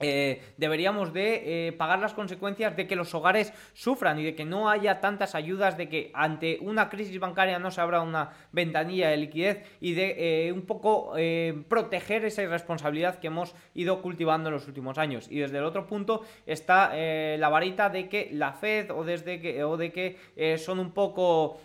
Eh, 0.00 0.40
deberíamos 0.56 1.12
de 1.12 1.68
eh, 1.68 1.72
pagar 1.72 1.98
las 1.98 2.14
consecuencias 2.14 2.74
de 2.74 2.86
que 2.86 2.96
los 2.96 3.14
hogares 3.14 3.52
sufran 3.74 4.18
y 4.18 4.24
de 4.24 4.34
que 4.34 4.46
no 4.46 4.70
haya 4.70 4.98
tantas 4.98 5.34
ayudas, 5.34 5.76
de 5.76 5.90
que 5.90 6.10
ante 6.14 6.58
una 6.62 6.88
crisis 6.88 7.20
bancaria 7.20 7.58
no 7.58 7.70
se 7.70 7.82
abra 7.82 8.00
una 8.00 8.30
ventanilla 8.50 9.10
de 9.10 9.18
liquidez 9.18 9.62
y 9.78 9.92
de 9.92 10.46
eh, 10.46 10.52
un 10.52 10.62
poco 10.62 11.12
proteger 11.68 12.24
esa 12.24 12.42
irresponsabilidad 12.42 13.18
que 13.18 13.26
hemos 13.26 13.54
ido 13.74 14.00
cultivando 14.00 14.48
en 14.48 14.54
los 14.54 14.66
últimos 14.66 14.96
años. 14.96 15.26
Y 15.30 15.40
desde 15.40 15.58
el 15.58 15.64
otro 15.64 15.86
punto 15.86 16.22
está 16.46 16.94
la 17.36 17.48
varita 17.48 17.90
de 17.90 18.08
que 18.08 18.30
la 18.32 18.52
Fed 18.52 18.90
o, 18.90 19.04
desde 19.04 19.40
que, 19.40 19.62
o 19.64 19.76
de 19.76 19.92
que 19.92 20.56
son 20.58 20.78
un 20.78 20.92
poco 20.92 21.60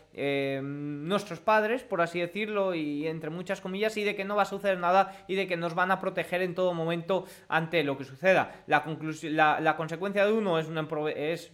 nuestros 0.64 1.40
padres, 1.40 1.84
por 1.84 2.02
así 2.02 2.20
decirlo, 2.20 2.74
y 2.76 3.08
entre 3.08 3.30
muchas 3.30 3.62
comillas, 3.62 3.98
y 3.98 4.04
de 4.04 4.16
que 4.16 4.26
no 4.26 4.36
va 4.36 4.44
a 4.44 4.46
suceder 4.46 4.78
nada 4.78 5.14
y 5.28 5.36
de 5.36 5.48
que 5.48 5.58
nos 5.58 5.76
van 5.76 5.92
a 5.92 6.00
proteger 6.00 6.42
en 6.42 6.56
todo 6.56 6.74
momento 6.74 7.26
ante 7.48 7.84
lo 7.84 7.98
que 7.98 8.04
sucede 8.04 8.26
la, 8.34 9.60
la, 9.60 9.76
consecuencia 9.76 10.26
de 10.26 10.34
uno 10.34 10.60
es 10.60 10.68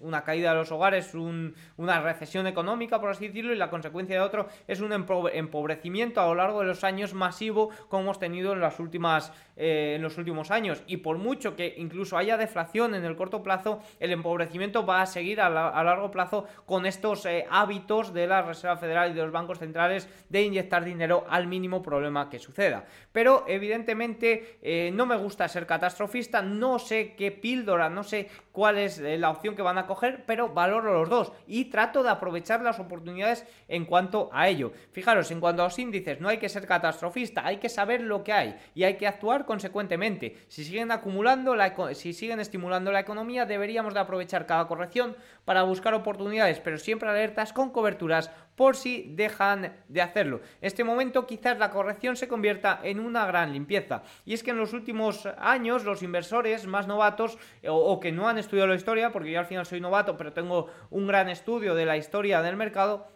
una, 0.02 0.24
caída 0.24 0.52
de 0.52 0.56
los 0.56 0.72
hogares, 0.72 1.14
una 1.14 2.02
recesión 2.02 2.48
económica, 2.48 3.00
por 3.00 3.10
así 3.10 3.28
decirlo, 3.28 3.54
y 3.54 3.58
la 3.58 3.70
consecuencia 3.70 4.16
de 4.16 4.22
otro 4.22 4.48
es 4.68 4.82
un 4.82 4.94
empobrecimiento 4.94 6.22
a 6.22 6.28
lo 6.28 6.36
largo 6.36 6.62
de 6.62 6.68
los 6.68 6.84
años 6.84 7.14
masivo 7.14 7.70
como 7.88 8.04
hemos 8.04 8.20
tenido 8.20 8.54
en, 8.54 8.62
las 8.62 8.80
últimas, 8.80 9.32
eh, 9.56 9.94
en 9.96 10.02
los 10.02 10.18
últimos 10.18 10.52
años. 10.52 10.84
Y 10.88 10.98
por 10.98 11.18
mucho 11.18 11.56
que 11.56 11.76
incluso 11.78 12.18
haya 12.18 12.38
deflación 12.38 12.96
en 12.96 13.06
el 13.06 13.16
corto 13.16 13.44
plazo, 13.44 13.82
el 14.00 14.12
empobrecimiento 14.12 14.86
va 14.86 15.02
a 15.02 15.06
seguir 15.06 15.42
a, 15.42 15.50
largo 15.50 16.12
plazo 16.12 16.46
con 16.66 16.86
estos 16.86 17.26
eh, 17.26 17.46
hábitos 17.50 18.14
de 18.14 18.28
la 18.28 18.42
Reserva 18.54 18.78
Federal 18.78 19.12
y 19.12 19.14
de 19.14 19.22
los 19.22 19.32
bancos 19.32 19.60
centrales 19.60 20.08
de 20.30 20.44
inyectar 20.44 20.84
dinero 20.84 21.26
al 21.30 21.48
mínimo 21.48 21.82
problema 21.82 22.30
que 22.30 22.40
suceda. 22.40 22.86
Pero 23.12 23.46
evidentemente 23.48 24.60
eh, 24.62 24.92
no 24.94 25.06
me 25.06 25.18
gusta 25.18 25.48
ser 25.48 25.66
catastrofista, 25.66 26.42
no 26.42 26.80
sé 26.80 27.16
qué 27.16 27.32
píldora, 27.32 27.90
no 27.90 28.04
sé 28.04 28.30
cuál 28.52 28.78
es 28.78 29.00
eh, 29.00 29.18
la 29.18 29.30
opción 29.30 29.56
que 29.56 29.62
van 29.62 29.78
a 29.78 29.88
coger, 29.88 30.24
pero 30.26 30.50
valoro 30.50 30.94
los 30.94 31.10
dos 31.10 31.32
y 31.48 31.66
trato 31.66 32.04
de 32.04 32.10
aprovechar 32.10 32.62
las 32.62 32.80
oportunidades 32.80 33.46
en 33.68 33.86
cuanto 33.86 34.30
a 34.34 34.48
ello. 34.48 34.72
Fijaros, 34.92 35.32
en 35.32 35.40
cuanto 35.40 35.62
a 35.62 35.66
los 35.66 35.80
índices, 35.80 36.20
no 36.20 36.30
hay 36.30 36.38
que 36.38 36.50
ser 36.50 36.68
catastrofista, 36.68 37.46
hay 37.46 37.58
que 37.58 37.70
saber 37.70 38.02
lo 38.02 38.24
que 38.24 38.34
hay 38.34 38.58
y 38.76 38.84
hay 38.84 38.96
que 38.98 39.08
actuar 39.08 39.46
consecuentemente. 39.46 40.38
Si 40.48 40.64
siguen 40.64 40.92
acumulando, 40.92 41.56
la, 41.56 41.74
si 41.94 42.14
siguen 42.14 42.40
estimulando 42.40 42.92
la 42.92 43.00
economía, 43.00 43.46
deberíamos 43.46 43.94
de 43.94 44.00
aprovechar 44.00 44.46
cada 44.46 44.68
corrección 44.68 45.16
para 45.46 45.64
buscar 45.64 45.94
oportunidades, 45.94 46.60
pero 46.60 46.78
siempre 46.78 47.10
alertas 47.10 47.54
con 47.54 47.72
coberturas 47.72 48.32
por 48.56 48.76
si 48.76 49.14
dejan 49.16 49.74
de 49.88 50.02
hacerlo. 50.02 50.42
En 50.62 50.68
este 50.68 50.84
momento 50.84 51.26
quizás 51.26 51.58
la 51.58 51.72
corrección 51.72 52.16
se 52.16 52.28
convierta 52.28 52.80
en 52.84 53.00
una 53.00 53.26
gran 53.26 53.54
limpieza. 53.54 54.04
Y 54.26 54.34
es 54.34 54.44
que 54.44 54.52
en 54.52 54.58
los 54.58 54.74
últimos 54.74 55.26
años 55.38 55.84
los 55.84 56.04
inversores 56.04 56.68
más 56.68 56.88
novatos 56.88 57.38
o 57.68 58.00
que 58.00 58.12
no 58.12 58.28
han 58.28 58.38
estudiado 58.38 58.68
la 58.68 58.76
historia, 58.76 59.12
porque 59.12 59.32
yo 59.32 59.40
al 59.40 59.46
final 59.46 59.66
soy 59.66 59.82
novato, 59.82 60.18
pero 60.18 60.34
tengo 60.34 60.68
un 60.90 61.08
gran 61.08 61.30
estudio 61.30 61.76
de 61.76 61.86
la 61.86 61.98
historia 61.98 62.42
del 62.42 62.56
mercado, 62.56 63.08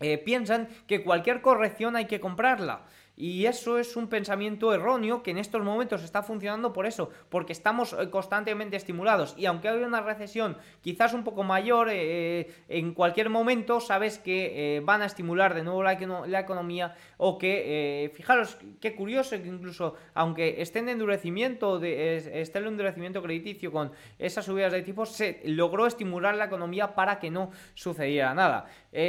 eh, 0.00 0.18
piensan 0.18 0.68
que 0.86 1.04
cualquier 1.04 1.40
corrección 1.40 1.96
hay 1.96 2.06
que 2.06 2.20
comprarla. 2.20 2.84
Y 3.16 3.46
eso 3.46 3.78
es 3.78 3.96
un 3.96 4.08
pensamiento 4.08 4.74
erróneo 4.74 5.22
que 5.22 5.30
en 5.30 5.38
estos 5.38 5.62
momentos 5.62 6.02
está 6.02 6.22
funcionando 6.22 6.72
por 6.72 6.86
eso, 6.86 7.10
porque 7.28 7.52
estamos 7.52 7.92
eh, 7.92 8.10
constantemente 8.10 8.76
estimulados. 8.76 9.34
Y 9.38 9.46
aunque 9.46 9.68
haya 9.68 9.86
una 9.86 10.00
recesión 10.00 10.56
quizás 10.80 11.14
un 11.14 11.22
poco 11.22 11.44
mayor, 11.44 11.88
eh, 11.90 12.52
en 12.68 12.92
cualquier 12.92 13.30
momento 13.30 13.80
sabes 13.80 14.18
que 14.18 14.82
van 14.84 15.02
a 15.02 15.06
estimular 15.06 15.54
de 15.54 15.62
nuevo 15.62 15.82
la, 15.82 15.92
economía 16.40 16.96
o 17.16 17.38
que, 17.38 18.10
fijaros, 18.14 18.58
qué 18.80 18.94
curioso 18.94 19.40
que 19.40 19.48
incluso 19.48 19.94
aunque 20.14 20.60
esté 20.62 20.80
en 20.80 20.88
endurecimiento, 20.88 21.78
de, 21.78 22.40
esté 22.40 22.58
en 22.58 22.66
endurecimiento 22.66 23.22
crediticio 23.22 23.72
con 23.72 23.92
esas 24.18 24.44
subidas 24.44 24.72
de 24.72 24.82
tipos, 24.82 25.10
se 25.10 25.40
logró 25.44 25.86
estimular 25.86 26.34
la 26.34 26.46
economía 26.46 26.94
para 26.94 27.18
que 27.18 27.30
no 27.30 27.50
sucediera 27.74 28.34
nada. 28.34 28.66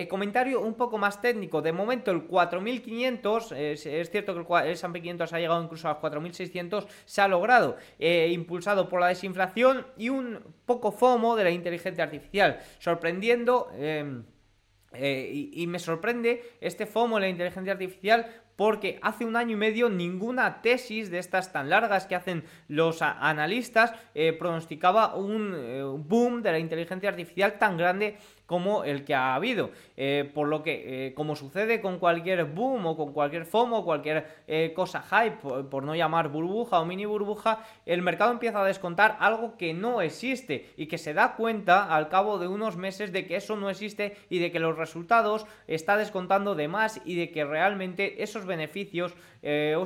Comentario 0.09 0.61
un 0.61 0.73
poco 0.73 0.97
más 0.97 1.21
técnico. 1.21 1.61
De 1.61 1.71
momento 1.71 2.11
el 2.11 2.23
4500, 2.23 3.51
es 3.51 4.09
cierto 4.09 4.33
que 4.33 4.67
el, 4.67 4.71
S&P 4.71 5.01
500 5.01 5.33
ha 5.33 5.39
llegado 5.39 5.63
incluso 5.63 5.88
a 5.88 5.91
los 5.91 5.99
4600, 5.99 6.88
se 7.05 7.21
ha 7.21 7.27
logrado, 7.27 7.77
eh, 7.99 8.29
impulsado 8.31 8.89
por 8.89 8.99
la 8.99 9.07
desinflación 9.07 9.86
y 9.97 10.09
un 10.09 10.39
poco 10.65 10.91
FOMO 10.91 11.36
de 11.36 11.43
la 11.43 11.51
inteligencia 11.51 12.03
artificial, 12.03 12.59
sorprendiendo... 12.79 13.69
Em, 13.77 14.23
eh, 14.97 15.49
y, 15.51 15.67
me 15.67 15.77
sorprende 15.77 16.55
este 16.61 16.86
FOMO 16.86 17.17
de 17.17 17.23
la 17.23 17.27
inteligencia 17.27 17.73
artificial 17.73 18.27
porque 18.55 18.97
hace 19.01 19.25
un 19.25 19.36
año 19.36 19.51
y 19.51 19.57
medio 19.57 19.89
ninguna 19.89 20.61
tesis 20.61 21.11
de 21.11 21.19
estas 21.19 21.51
tan 21.51 21.69
largas 21.69 22.07
que 22.07 22.15
hacen 22.15 22.45
los 22.69 23.01
analistas 23.01 23.93
eh, 24.13 24.31
pronosticaba 24.31 25.15
un 25.15 26.05
boom 26.07 26.41
de 26.41 26.51
la 26.53 26.59
inteligencia 26.59 27.09
artificial 27.09 27.59
tan 27.59 27.75
grande 27.75 28.15
como 28.45 28.83
el 28.83 29.03
que 29.03 29.15
ha 29.15 29.35
habido. 29.35 29.71
Eh, 29.97 30.29
por 30.33 30.47
lo 30.47 30.63
que, 30.63 31.07
eh, 31.07 31.13
como 31.13 31.35
sucede 31.35 31.81
con 31.81 31.99
cualquier 31.99 32.45
boom 32.45 32.85
o 32.85 32.97
con 32.97 33.13
cualquier 33.13 33.45
FOMO, 33.45 33.83
cualquier 33.83 34.25
eh, 34.47 34.73
cosa 34.75 35.01
hype, 35.01 35.37
por, 35.37 35.83
no 35.83 35.95
llamar 35.95 36.29
burbuja 36.29 36.79
o 36.79 36.85
mini 36.85 37.05
burbuja, 37.05 37.59
el 37.85 38.01
mercado 38.01 38.31
empieza 38.31 38.61
a 38.61 38.65
descontar 38.65 39.17
algo 39.19 39.57
que 39.57 39.73
no 39.73 40.01
existe 40.01 40.73
y 40.77 40.87
que 40.87 40.97
se 40.97 41.13
da 41.13 41.35
cuenta 41.35 41.95
al 41.95 42.09
cabo 42.09 42.39
de 42.39 42.47
unos 42.47 42.77
meses 42.77 43.11
de 43.11 43.25
que 43.25 43.37
eso 43.37 43.55
no 43.55 43.69
existe 43.69 44.17
y 44.29 44.39
de 44.39 44.51
que 44.51 44.59
los 44.59 44.77
resultados 44.77 45.45
está 45.67 45.97
descontando 45.97 46.55
de 46.55 46.67
más 46.67 47.01
y 47.05 47.15
de 47.15 47.31
que 47.31 47.45
realmente 47.45 48.23
esos 48.23 48.45
beneficios 48.45 49.13
o 49.77 49.85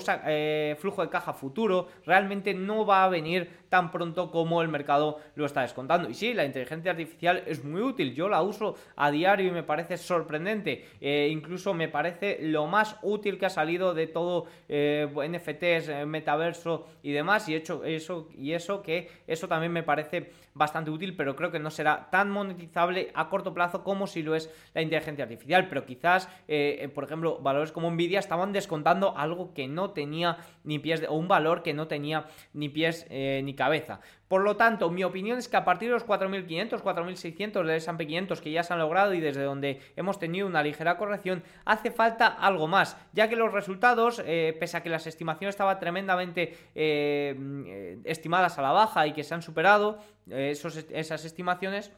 flujo 0.77 1.01
de 1.01 1.09
caja 1.09 1.33
futuro 1.33 1.89
realmente 2.05 2.53
no 2.53 2.85
va 2.85 3.03
a 3.03 3.09
venir 3.09 3.49
tan 3.67 3.91
pronto 3.91 4.31
como 4.31 4.61
el 4.61 4.69
mercado 4.69 5.19
lo 5.35 5.45
está 5.45 5.61
descontando. 5.61 6.09
Y 6.09 6.13
sí, 6.13 6.33
la 6.33 6.45
inteligencia 6.45 6.91
artificial 6.91 7.43
es 7.45 7.63
muy 7.65 7.81
útil, 7.81 8.15
yo 8.15 8.29
la 8.29 8.41
uso 8.41 8.48
a 8.95 9.11
diario 9.11 9.47
y 9.47 9.51
me 9.51 9.63
parece 9.63 9.97
sorprendente. 9.97 10.85
Eh, 11.01 11.29
incluso 11.31 11.73
me 11.73 11.87
parece 11.87 12.39
lo 12.41 12.67
más 12.67 12.97
útil 13.01 13.37
que 13.37 13.45
ha 13.45 13.49
salido 13.49 13.93
de 13.93 14.07
todo 14.07 14.47
eh, 14.67 15.07
NFTs, 15.07 15.89
eh, 15.89 16.05
metaverso 16.05 16.87
y 17.03 17.11
demás. 17.11 17.47
Y 17.49 17.55
hecho 17.55 17.83
eso 17.83 18.29
y 18.37 18.53
eso 18.53 18.81
que 18.81 19.09
eso 19.27 19.47
también 19.47 19.71
me 19.71 19.83
parece 19.83 20.31
bastante 20.53 20.91
útil, 20.91 21.15
pero 21.15 21.35
creo 21.35 21.51
que 21.51 21.59
no 21.59 21.69
será 21.69 22.09
tan 22.09 22.29
monetizable 22.29 23.11
a 23.13 23.29
corto 23.29 23.53
plazo 23.53 23.83
como 23.83 24.07
si 24.07 24.23
lo 24.23 24.35
es 24.35 24.49
la 24.73 24.81
inteligencia 24.81 25.23
artificial. 25.23 25.67
Pero 25.67 25.85
quizás, 25.85 26.29
eh, 26.47 26.89
por 26.93 27.03
ejemplo, 27.03 27.39
valores 27.39 27.71
como 27.71 27.89
Nvidia 27.91 28.19
estaban 28.19 28.51
descontando 28.51 29.17
algo 29.17 29.53
que 29.53 29.67
no 29.67 29.91
tenía 29.91 30.37
ni 30.63 30.79
pies, 30.79 31.03
o 31.07 31.15
un 31.15 31.27
valor 31.27 31.63
que 31.63 31.73
no 31.73 31.87
tenía 31.87 32.25
ni 32.53 32.69
pies 32.69 33.05
eh, 33.09 33.41
ni 33.43 33.53
cabeza. 33.53 33.99
Por 34.27 34.43
lo 34.43 34.57
tanto, 34.57 34.91
mi 34.91 35.03
opinión 35.03 35.39
es 35.39 35.47
que 35.47 35.57
a 35.57 35.65
partir 35.65 35.89
de 35.89 35.95
los 35.95 36.05
4.500, 36.05 36.83
4.600 36.83 37.51
del 37.65 37.69
S&P 37.71 38.05
500 38.05 38.41
que 38.41 38.51
ya 38.51 38.61
se 38.61 38.73
han 38.73 38.79
logrado 38.79 39.15
y 39.15 39.19
desde 39.19 39.41
donde 39.41 39.81
hemos 39.95 40.19
tenido 40.19 40.45
una 40.45 40.61
ligera 40.61 40.97
corrección, 40.97 41.43
hace 41.65 41.89
falta 41.89 42.27
algo 42.27 42.67
más, 42.67 42.95
ya 43.11 43.27
que 43.27 43.35
los 43.35 43.51
resultados, 43.51 44.21
eh, 44.23 44.55
pese 44.59 44.77
a 44.77 44.83
que 44.83 44.89
las 44.89 45.07
estimaciones 45.07 45.55
estaban 45.55 45.79
tremendamente 45.79 46.55
eh, 46.75 47.97
estimadas 48.03 48.59
a 48.59 48.61
la 48.61 48.71
baja 48.71 49.07
y 49.07 49.13
que 49.13 49.23
se 49.23 49.33
han 49.33 49.41
superado 49.41 49.97
esas 50.31 51.25
estimaciones, 51.25 51.91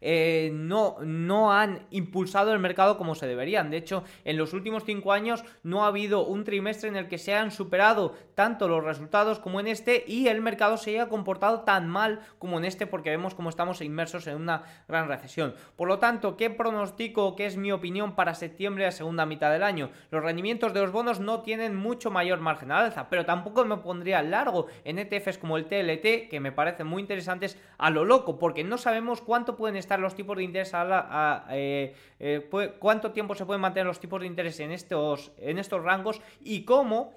eh, 0.00 0.50
no, 0.52 0.96
no 1.02 1.52
han 1.52 1.86
impulsado 1.90 2.52
el 2.52 2.58
mercado 2.58 2.98
como 2.98 3.14
se 3.14 3.26
deberían. 3.26 3.70
De 3.70 3.76
hecho, 3.76 4.04
en 4.24 4.36
los 4.36 4.52
últimos 4.52 4.84
cinco 4.84 5.12
años 5.12 5.44
no 5.62 5.84
ha 5.84 5.88
habido 5.88 6.24
un 6.24 6.44
trimestre 6.44 6.88
en 6.88 6.96
el 6.96 7.08
que 7.08 7.18
se 7.18 7.34
han 7.34 7.50
superado 7.50 8.14
tanto 8.34 8.68
los 8.68 8.84
resultados 8.84 9.38
como 9.38 9.60
en 9.60 9.66
este 9.66 10.04
y 10.06 10.28
el 10.28 10.40
mercado 10.40 10.76
se 10.76 10.90
haya 10.90 11.08
comportado 11.08 11.60
tan 11.60 11.88
mal 11.88 12.20
como 12.38 12.58
en 12.58 12.64
este 12.64 12.86
porque 12.86 13.10
vemos 13.10 13.34
como 13.34 13.50
estamos 13.50 13.80
inmersos 13.80 14.26
en 14.26 14.36
una 14.36 14.62
gran 14.86 15.08
recesión. 15.08 15.54
Por 15.76 15.88
lo 15.88 15.98
tanto, 15.98 16.36
¿qué 16.36 16.50
pronostico, 16.50 17.34
qué 17.34 17.46
es 17.46 17.56
mi 17.56 17.72
opinión 17.72 18.14
para 18.14 18.34
septiembre 18.34 18.86
a 18.86 18.92
segunda 18.92 19.26
mitad 19.26 19.50
del 19.50 19.62
año? 19.62 19.90
Los 20.10 20.22
rendimientos 20.22 20.72
de 20.72 20.80
los 20.80 20.92
bonos 20.92 21.20
no 21.20 21.42
tienen 21.42 21.74
mucho 21.74 22.10
mayor 22.10 22.40
margen 22.40 22.70
al 22.70 22.86
alza, 22.86 23.08
pero 23.10 23.24
tampoco 23.24 23.64
me 23.64 23.78
pondría 23.78 24.22
largo 24.22 24.66
en 24.84 24.98
ETFs 24.98 25.38
como 25.38 25.56
el 25.56 25.66
TLT, 25.66 26.28
que 26.30 26.40
me 26.40 26.52
parecen 26.52 26.86
muy 26.86 27.02
interesantes 27.02 27.58
a 27.78 27.90
lo 27.90 28.04
loco, 28.04 28.38
porque 28.38 28.64
no 28.64 28.78
sabemos 28.78 29.20
cuánto 29.20 29.56
pueden 29.56 29.76
estar 29.76 29.87
los 29.96 30.14
tipos 30.14 30.36
de 30.36 30.42
interés 30.42 30.72
a, 30.74 31.46
eh, 31.50 31.94
eh, 32.18 32.48
cuánto 32.78 33.12
tiempo 33.12 33.34
se 33.34 33.46
pueden 33.46 33.62
mantener 33.62 33.86
los 33.86 34.00
tipos 34.00 34.20
de 34.20 34.26
interés 34.26 34.60
en 34.60 34.72
estos, 34.72 35.32
en 35.38 35.58
estos 35.58 35.82
rangos 35.82 36.20
y 36.40 36.64
cómo 36.64 37.14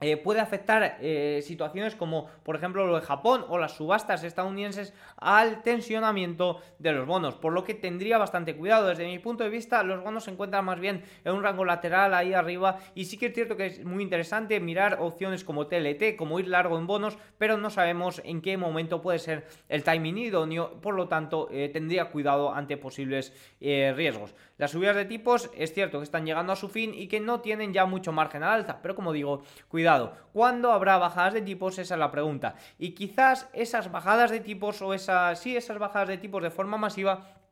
eh, 0.00 0.16
puede 0.16 0.40
afectar 0.40 0.98
eh, 1.00 1.40
situaciones 1.42 1.94
como 1.94 2.28
por 2.42 2.56
ejemplo 2.56 2.84
lo 2.84 2.96
de 2.96 3.00
Japón 3.00 3.44
o 3.48 3.58
las 3.58 3.76
subastas 3.76 4.24
estadounidenses 4.24 4.92
al 5.16 5.62
tensionamiento 5.62 6.60
de 6.80 6.92
los 6.92 7.06
bonos, 7.06 7.36
por 7.36 7.52
lo 7.52 7.62
que 7.62 7.74
tendría 7.74 8.18
bastante 8.18 8.56
cuidado. 8.56 8.88
Desde 8.88 9.06
mi 9.06 9.20
punto 9.20 9.44
de 9.44 9.50
vista, 9.50 9.82
los 9.84 10.02
bonos 10.02 10.24
se 10.24 10.32
encuentran 10.32 10.64
más 10.64 10.80
bien 10.80 11.04
en 11.24 11.32
un 11.32 11.44
rango 11.44 11.64
lateral 11.64 12.12
ahí 12.12 12.34
arriba 12.34 12.78
y 12.94 13.04
sí 13.04 13.16
que 13.16 13.26
es 13.26 13.34
cierto 13.34 13.56
que 13.56 13.66
es 13.66 13.84
muy 13.84 14.02
interesante 14.02 14.58
mirar 14.58 14.98
opciones 15.00 15.44
como 15.44 15.68
TLT, 15.68 16.16
como 16.18 16.40
ir 16.40 16.48
largo 16.48 16.76
en 16.76 16.88
bonos, 16.88 17.16
pero 17.38 17.56
no 17.56 17.70
sabemos 17.70 18.20
en 18.24 18.42
qué 18.42 18.56
momento 18.56 19.00
puede 19.00 19.20
ser 19.20 19.46
el 19.68 19.84
timing 19.84 20.18
idóneo, 20.18 20.80
por 20.80 20.96
lo 20.96 21.06
tanto 21.08 21.48
eh, 21.52 21.70
tendría 21.72 22.10
cuidado 22.10 22.52
ante 22.52 22.76
posibles 22.76 23.32
riesgos. 23.60 24.34
Las 24.56 24.70
subidas 24.70 24.96
de 24.96 25.04
tipos 25.04 25.50
es 25.56 25.74
cierto 25.74 25.98
que 25.98 26.04
están 26.04 26.26
llegando 26.26 26.52
a 26.52 26.56
su 26.56 26.68
fin 26.68 26.94
y 26.94 27.08
que 27.08 27.20
no 27.20 27.40
tienen 27.40 27.72
ya 27.72 27.86
mucho 27.86 28.12
margen 28.12 28.42
al 28.42 28.60
alza, 28.60 28.80
pero 28.82 28.94
como 28.94 29.12
digo, 29.12 29.42
cuidado 29.68 30.14
¿Cuándo 30.32 30.72
habrá 30.72 30.98
bajadas 30.98 31.34
de 31.34 31.42
tipos? 31.42 31.78
Esa 31.78 31.94
es 31.94 31.98
la 31.98 32.10
pregunta. 32.10 32.56
Y 32.78 32.90
quizás 32.90 33.48
esas 33.52 33.92
bajadas 33.92 34.30
de 34.30 34.40
tipos 34.40 34.82
o 34.82 34.92
esas, 34.92 35.38
sí, 35.38 35.56
esas 35.56 35.78
bajadas 35.78 36.08
de 36.08 36.18
tipos 36.18 36.42
de 36.42 36.50
forma 36.50 36.76
masiva 36.76 37.43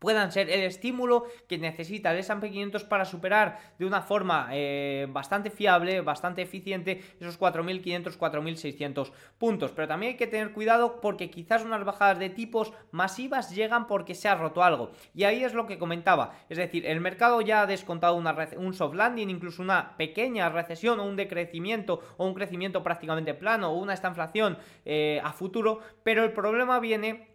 puedan 0.00 0.32
ser 0.32 0.50
el 0.50 0.62
estímulo 0.62 1.26
que 1.46 1.58
necesita 1.58 2.10
el 2.10 2.18
S&P 2.18 2.50
500 2.50 2.84
para 2.84 3.04
superar 3.04 3.60
de 3.78 3.86
una 3.86 4.02
forma 4.02 4.48
eh, 4.50 5.06
bastante 5.10 5.50
fiable, 5.50 6.00
bastante 6.00 6.42
eficiente 6.42 7.00
esos 7.20 7.38
4.500, 7.38 8.18
4.600 8.18 9.12
puntos. 9.38 9.70
Pero 9.70 9.86
también 9.86 10.12
hay 10.12 10.16
que 10.16 10.26
tener 10.26 10.52
cuidado 10.52 11.00
porque 11.00 11.30
quizás 11.30 11.64
unas 11.64 11.84
bajadas 11.84 12.18
de 12.18 12.30
tipos 12.30 12.72
masivas 12.90 13.54
llegan 13.54 13.86
porque 13.86 14.14
se 14.14 14.28
ha 14.28 14.34
roto 14.34 14.64
algo. 14.64 14.90
Y 15.14 15.24
ahí 15.24 15.44
es 15.44 15.54
lo 15.54 15.66
que 15.66 15.78
comentaba. 15.78 16.34
Es 16.48 16.58
decir, 16.58 16.86
el 16.86 17.00
mercado 17.00 17.40
ya 17.42 17.62
ha 17.62 17.66
descontado 17.66 18.16
una 18.16 18.30
un 18.56 18.72
soft 18.72 18.94
landing, 18.94 19.28
incluso 19.28 19.62
una 19.62 19.96
pequeña 19.98 20.48
recesión 20.48 20.98
o 20.98 21.04
un 21.04 21.16
decrecimiento 21.16 22.00
o 22.16 22.26
un 22.26 22.34
crecimiento 22.34 22.82
prácticamente 22.82 23.34
plano 23.34 23.70
o 23.70 23.78
una 23.78 23.94
estanflación 23.94 24.58
eh, 24.84 25.20
a 25.22 25.32
futuro, 25.32 25.80
pero 26.02 26.24
el 26.24 26.32
problema 26.32 26.80
viene 26.80 27.28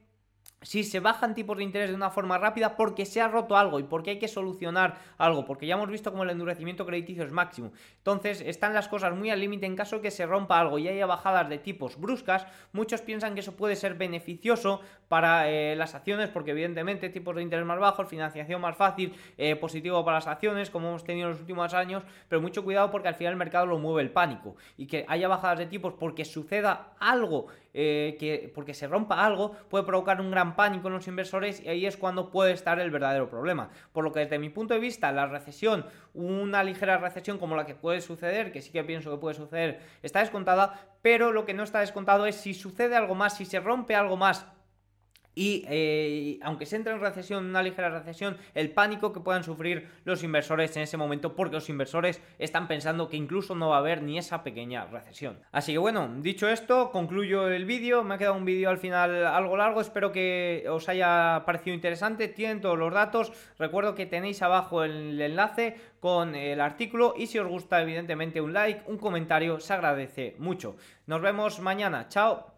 si 0.65 0.83
se 0.83 0.99
bajan 0.99 1.35
tipos 1.35 1.57
de 1.57 1.63
interés 1.63 1.89
de 1.89 1.95
una 1.95 2.09
forma 2.09 2.39
rápida 2.39 2.75
porque 2.75 3.05
se 3.05 3.21
ha 3.21 3.27
roto 3.27 3.55
algo 3.55 3.79
y 3.79 3.83
porque 3.83 4.09
hay 4.11 4.19
que 4.19 4.27
solucionar 4.27 4.97
algo, 5.17 5.45
porque 5.45 5.67
ya 5.67 5.75
hemos 5.75 5.89
visto 5.89 6.11
como 6.11 6.23
el 6.23 6.31
endurecimiento 6.31 6.85
crediticio 6.87 7.23
es 7.23 7.31
máximo. 7.31 7.71
Entonces 7.97 8.41
están 8.41 8.73
las 8.73 8.87
cosas 8.87 9.15
muy 9.15 9.29
al 9.29 9.39
límite 9.39 9.67
en 9.67 9.75
caso 9.75 10.01
que 10.01 10.09
se 10.09 10.25
rompa 10.25 10.59
algo 10.59 10.79
y 10.79 10.87
haya 10.87 11.05
bajadas 11.05 11.49
de 11.49 11.59
tipos 11.59 11.99
bruscas, 11.99 12.47
muchos 12.73 13.01
piensan 13.01 13.35
que 13.35 13.41
eso 13.41 13.55
puede 13.55 13.75
ser 13.75 13.93
beneficioso 13.93 14.81
para 15.07 15.49
eh, 15.49 15.75
las 15.75 15.93
acciones 15.93 16.29
porque 16.29 16.51
evidentemente 16.51 17.09
tipos 17.09 17.35
de 17.35 17.43
interés 17.43 17.65
más 17.65 17.79
bajos, 17.79 18.07
financiación 18.07 18.59
más 18.59 18.75
fácil, 18.75 19.13
eh, 19.37 19.55
positivo 19.55 20.03
para 20.03 20.17
las 20.17 20.27
acciones 20.27 20.71
como 20.71 20.89
hemos 20.89 21.03
tenido 21.03 21.27
en 21.27 21.33
los 21.33 21.41
últimos 21.41 21.75
años, 21.75 22.03
pero 22.27 22.41
mucho 22.41 22.63
cuidado 22.63 22.89
porque 22.89 23.07
al 23.07 23.15
final 23.15 23.33
el 23.33 23.37
mercado 23.37 23.67
lo 23.67 23.77
mueve 23.77 24.01
el 24.01 24.09
pánico 24.09 24.55
y 24.77 24.87
que 24.87 25.05
haya 25.07 25.27
bajadas 25.27 25.59
de 25.59 25.67
tipos 25.67 25.93
porque 25.93 26.25
suceda 26.25 26.93
algo 26.99 27.47
eh, 27.77 28.15
que 28.17 28.49
porque 28.55 28.73
se 28.73 28.87
rompa 28.87 29.25
algo 29.25 29.51
puede 29.69 29.83
provocar 29.83 30.21
un 30.21 30.31
gran 30.31 30.54
pánico 30.55 30.87
en 30.87 30.93
los 30.93 31.07
inversores 31.07 31.61
y 31.61 31.69
ahí 31.69 31.85
es 31.85 31.97
cuando 31.97 32.31
puede 32.31 32.53
estar 32.53 32.79
el 32.79 32.91
verdadero 32.91 33.29
problema. 33.29 33.69
Por 33.91 34.03
lo 34.03 34.11
que 34.11 34.21
desde 34.21 34.39
mi 34.39 34.49
punto 34.49 34.73
de 34.73 34.79
vista, 34.79 35.11
la 35.11 35.27
recesión, 35.27 35.85
una 36.13 36.63
ligera 36.63 36.97
recesión 36.97 37.37
como 37.37 37.55
la 37.55 37.65
que 37.65 37.75
puede 37.75 38.01
suceder, 38.01 38.51
que 38.51 38.61
sí 38.61 38.71
que 38.71 38.83
pienso 38.83 39.11
que 39.11 39.17
puede 39.17 39.35
suceder, 39.35 39.81
está 40.03 40.19
descontada, 40.19 40.79
pero 41.01 41.31
lo 41.31 41.45
que 41.45 41.53
no 41.53 41.63
está 41.63 41.79
descontado 41.79 42.25
es 42.25 42.35
si 42.35 42.53
sucede 42.53 42.95
algo 42.95 43.15
más, 43.15 43.37
si 43.37 43.45
se 43.45 43.59
rompe 43.59 43.95
algo 43.95 44.17
más 44.17 44.45
y 45.35 45.65
eh, 45.67 46.39
aunque 46.41 46.65
se 46.65 46.77
entre 46.77 46.93
en 46.93 47.01
recesión, 47.01 47.45
una 47.45 47.61
ligera 47.61 47.89
recesión, 47.89 48.37
el 48.53 48.71
pánico 48.71 49.13
que 49.13 49.19
puedan 49.19 49.43
sufrir 49.43 49.89
los 50.05 50.23
inversores 50.23 50.75
en 50.77 50.83
ese 50.83 50.97
momento, 50.97 51.35
porque 51.35 51.55
los 51.55 51.69
inversores 51.69 52.21
están 52.39 52.67
pensando 52.67 53.09
que 53.09 53.17
incluso 53.17 53.53
no 53.53 53.69
va 53.69 53.75
a 53.75 53.79
haber 53.79 54.01
ni 54.01 54.17
esa 54.17 54.43
pequeña 54.43 54.85
recesión. 54.85 55.39
Así 55.51 55.73
que 55.73 55.77
bueno, 55.77 56.09
dicho 56.21 56.47
esto, 56.47 56.91
concluyo 56.91 57.49
el 57.49 57.65
vídeo. 57.65 58.03
Me 58.03 58.15
ha 58.15 58.17
quedado 58.17 58.35
un 58.35 58.45
vídeo 58.45 58.69
al 58.69 58.77
final 58.77 59.25
algo 59.25 59.57
largo, 59.57 59.81
espero 59.81 60.11
que 60.11 60.65
os 60.69 60.87
haya 60.89 61.43
parecido 61.45 61.75
interesante. 61.75 62.27
Tienen 62.27 62.61
todos 62.61 62.79
los 62.79 62.93
datos. 62.93 63.31
Recuerdo 63.59 63.95
que 63.95 64.05
tenéis 64.05 64.41
abajo 64.41 64.83
el 64.83 65.19
enlace 65.19 65.75
con 65.99 66.35
el 66.35 66.61
artículo 66.61 67.13
y 67.17 67.27
si 67.27 67.39
os 67.39 67.47
gusta, 67.47 67.81
evidentemente, 67.81 68.41
un 68.41 68.53
like, 68.53 68.83
un 68.87 68.97
comentario, 68.97 69.59
se 69.59 69.73
agradece 69.73 70.35
mucho. 70.39 70.75
Nos 71.07 71.21
vemos 71.21 71.59
mañana. 71.59 72.07
Chao. 72.09 72.54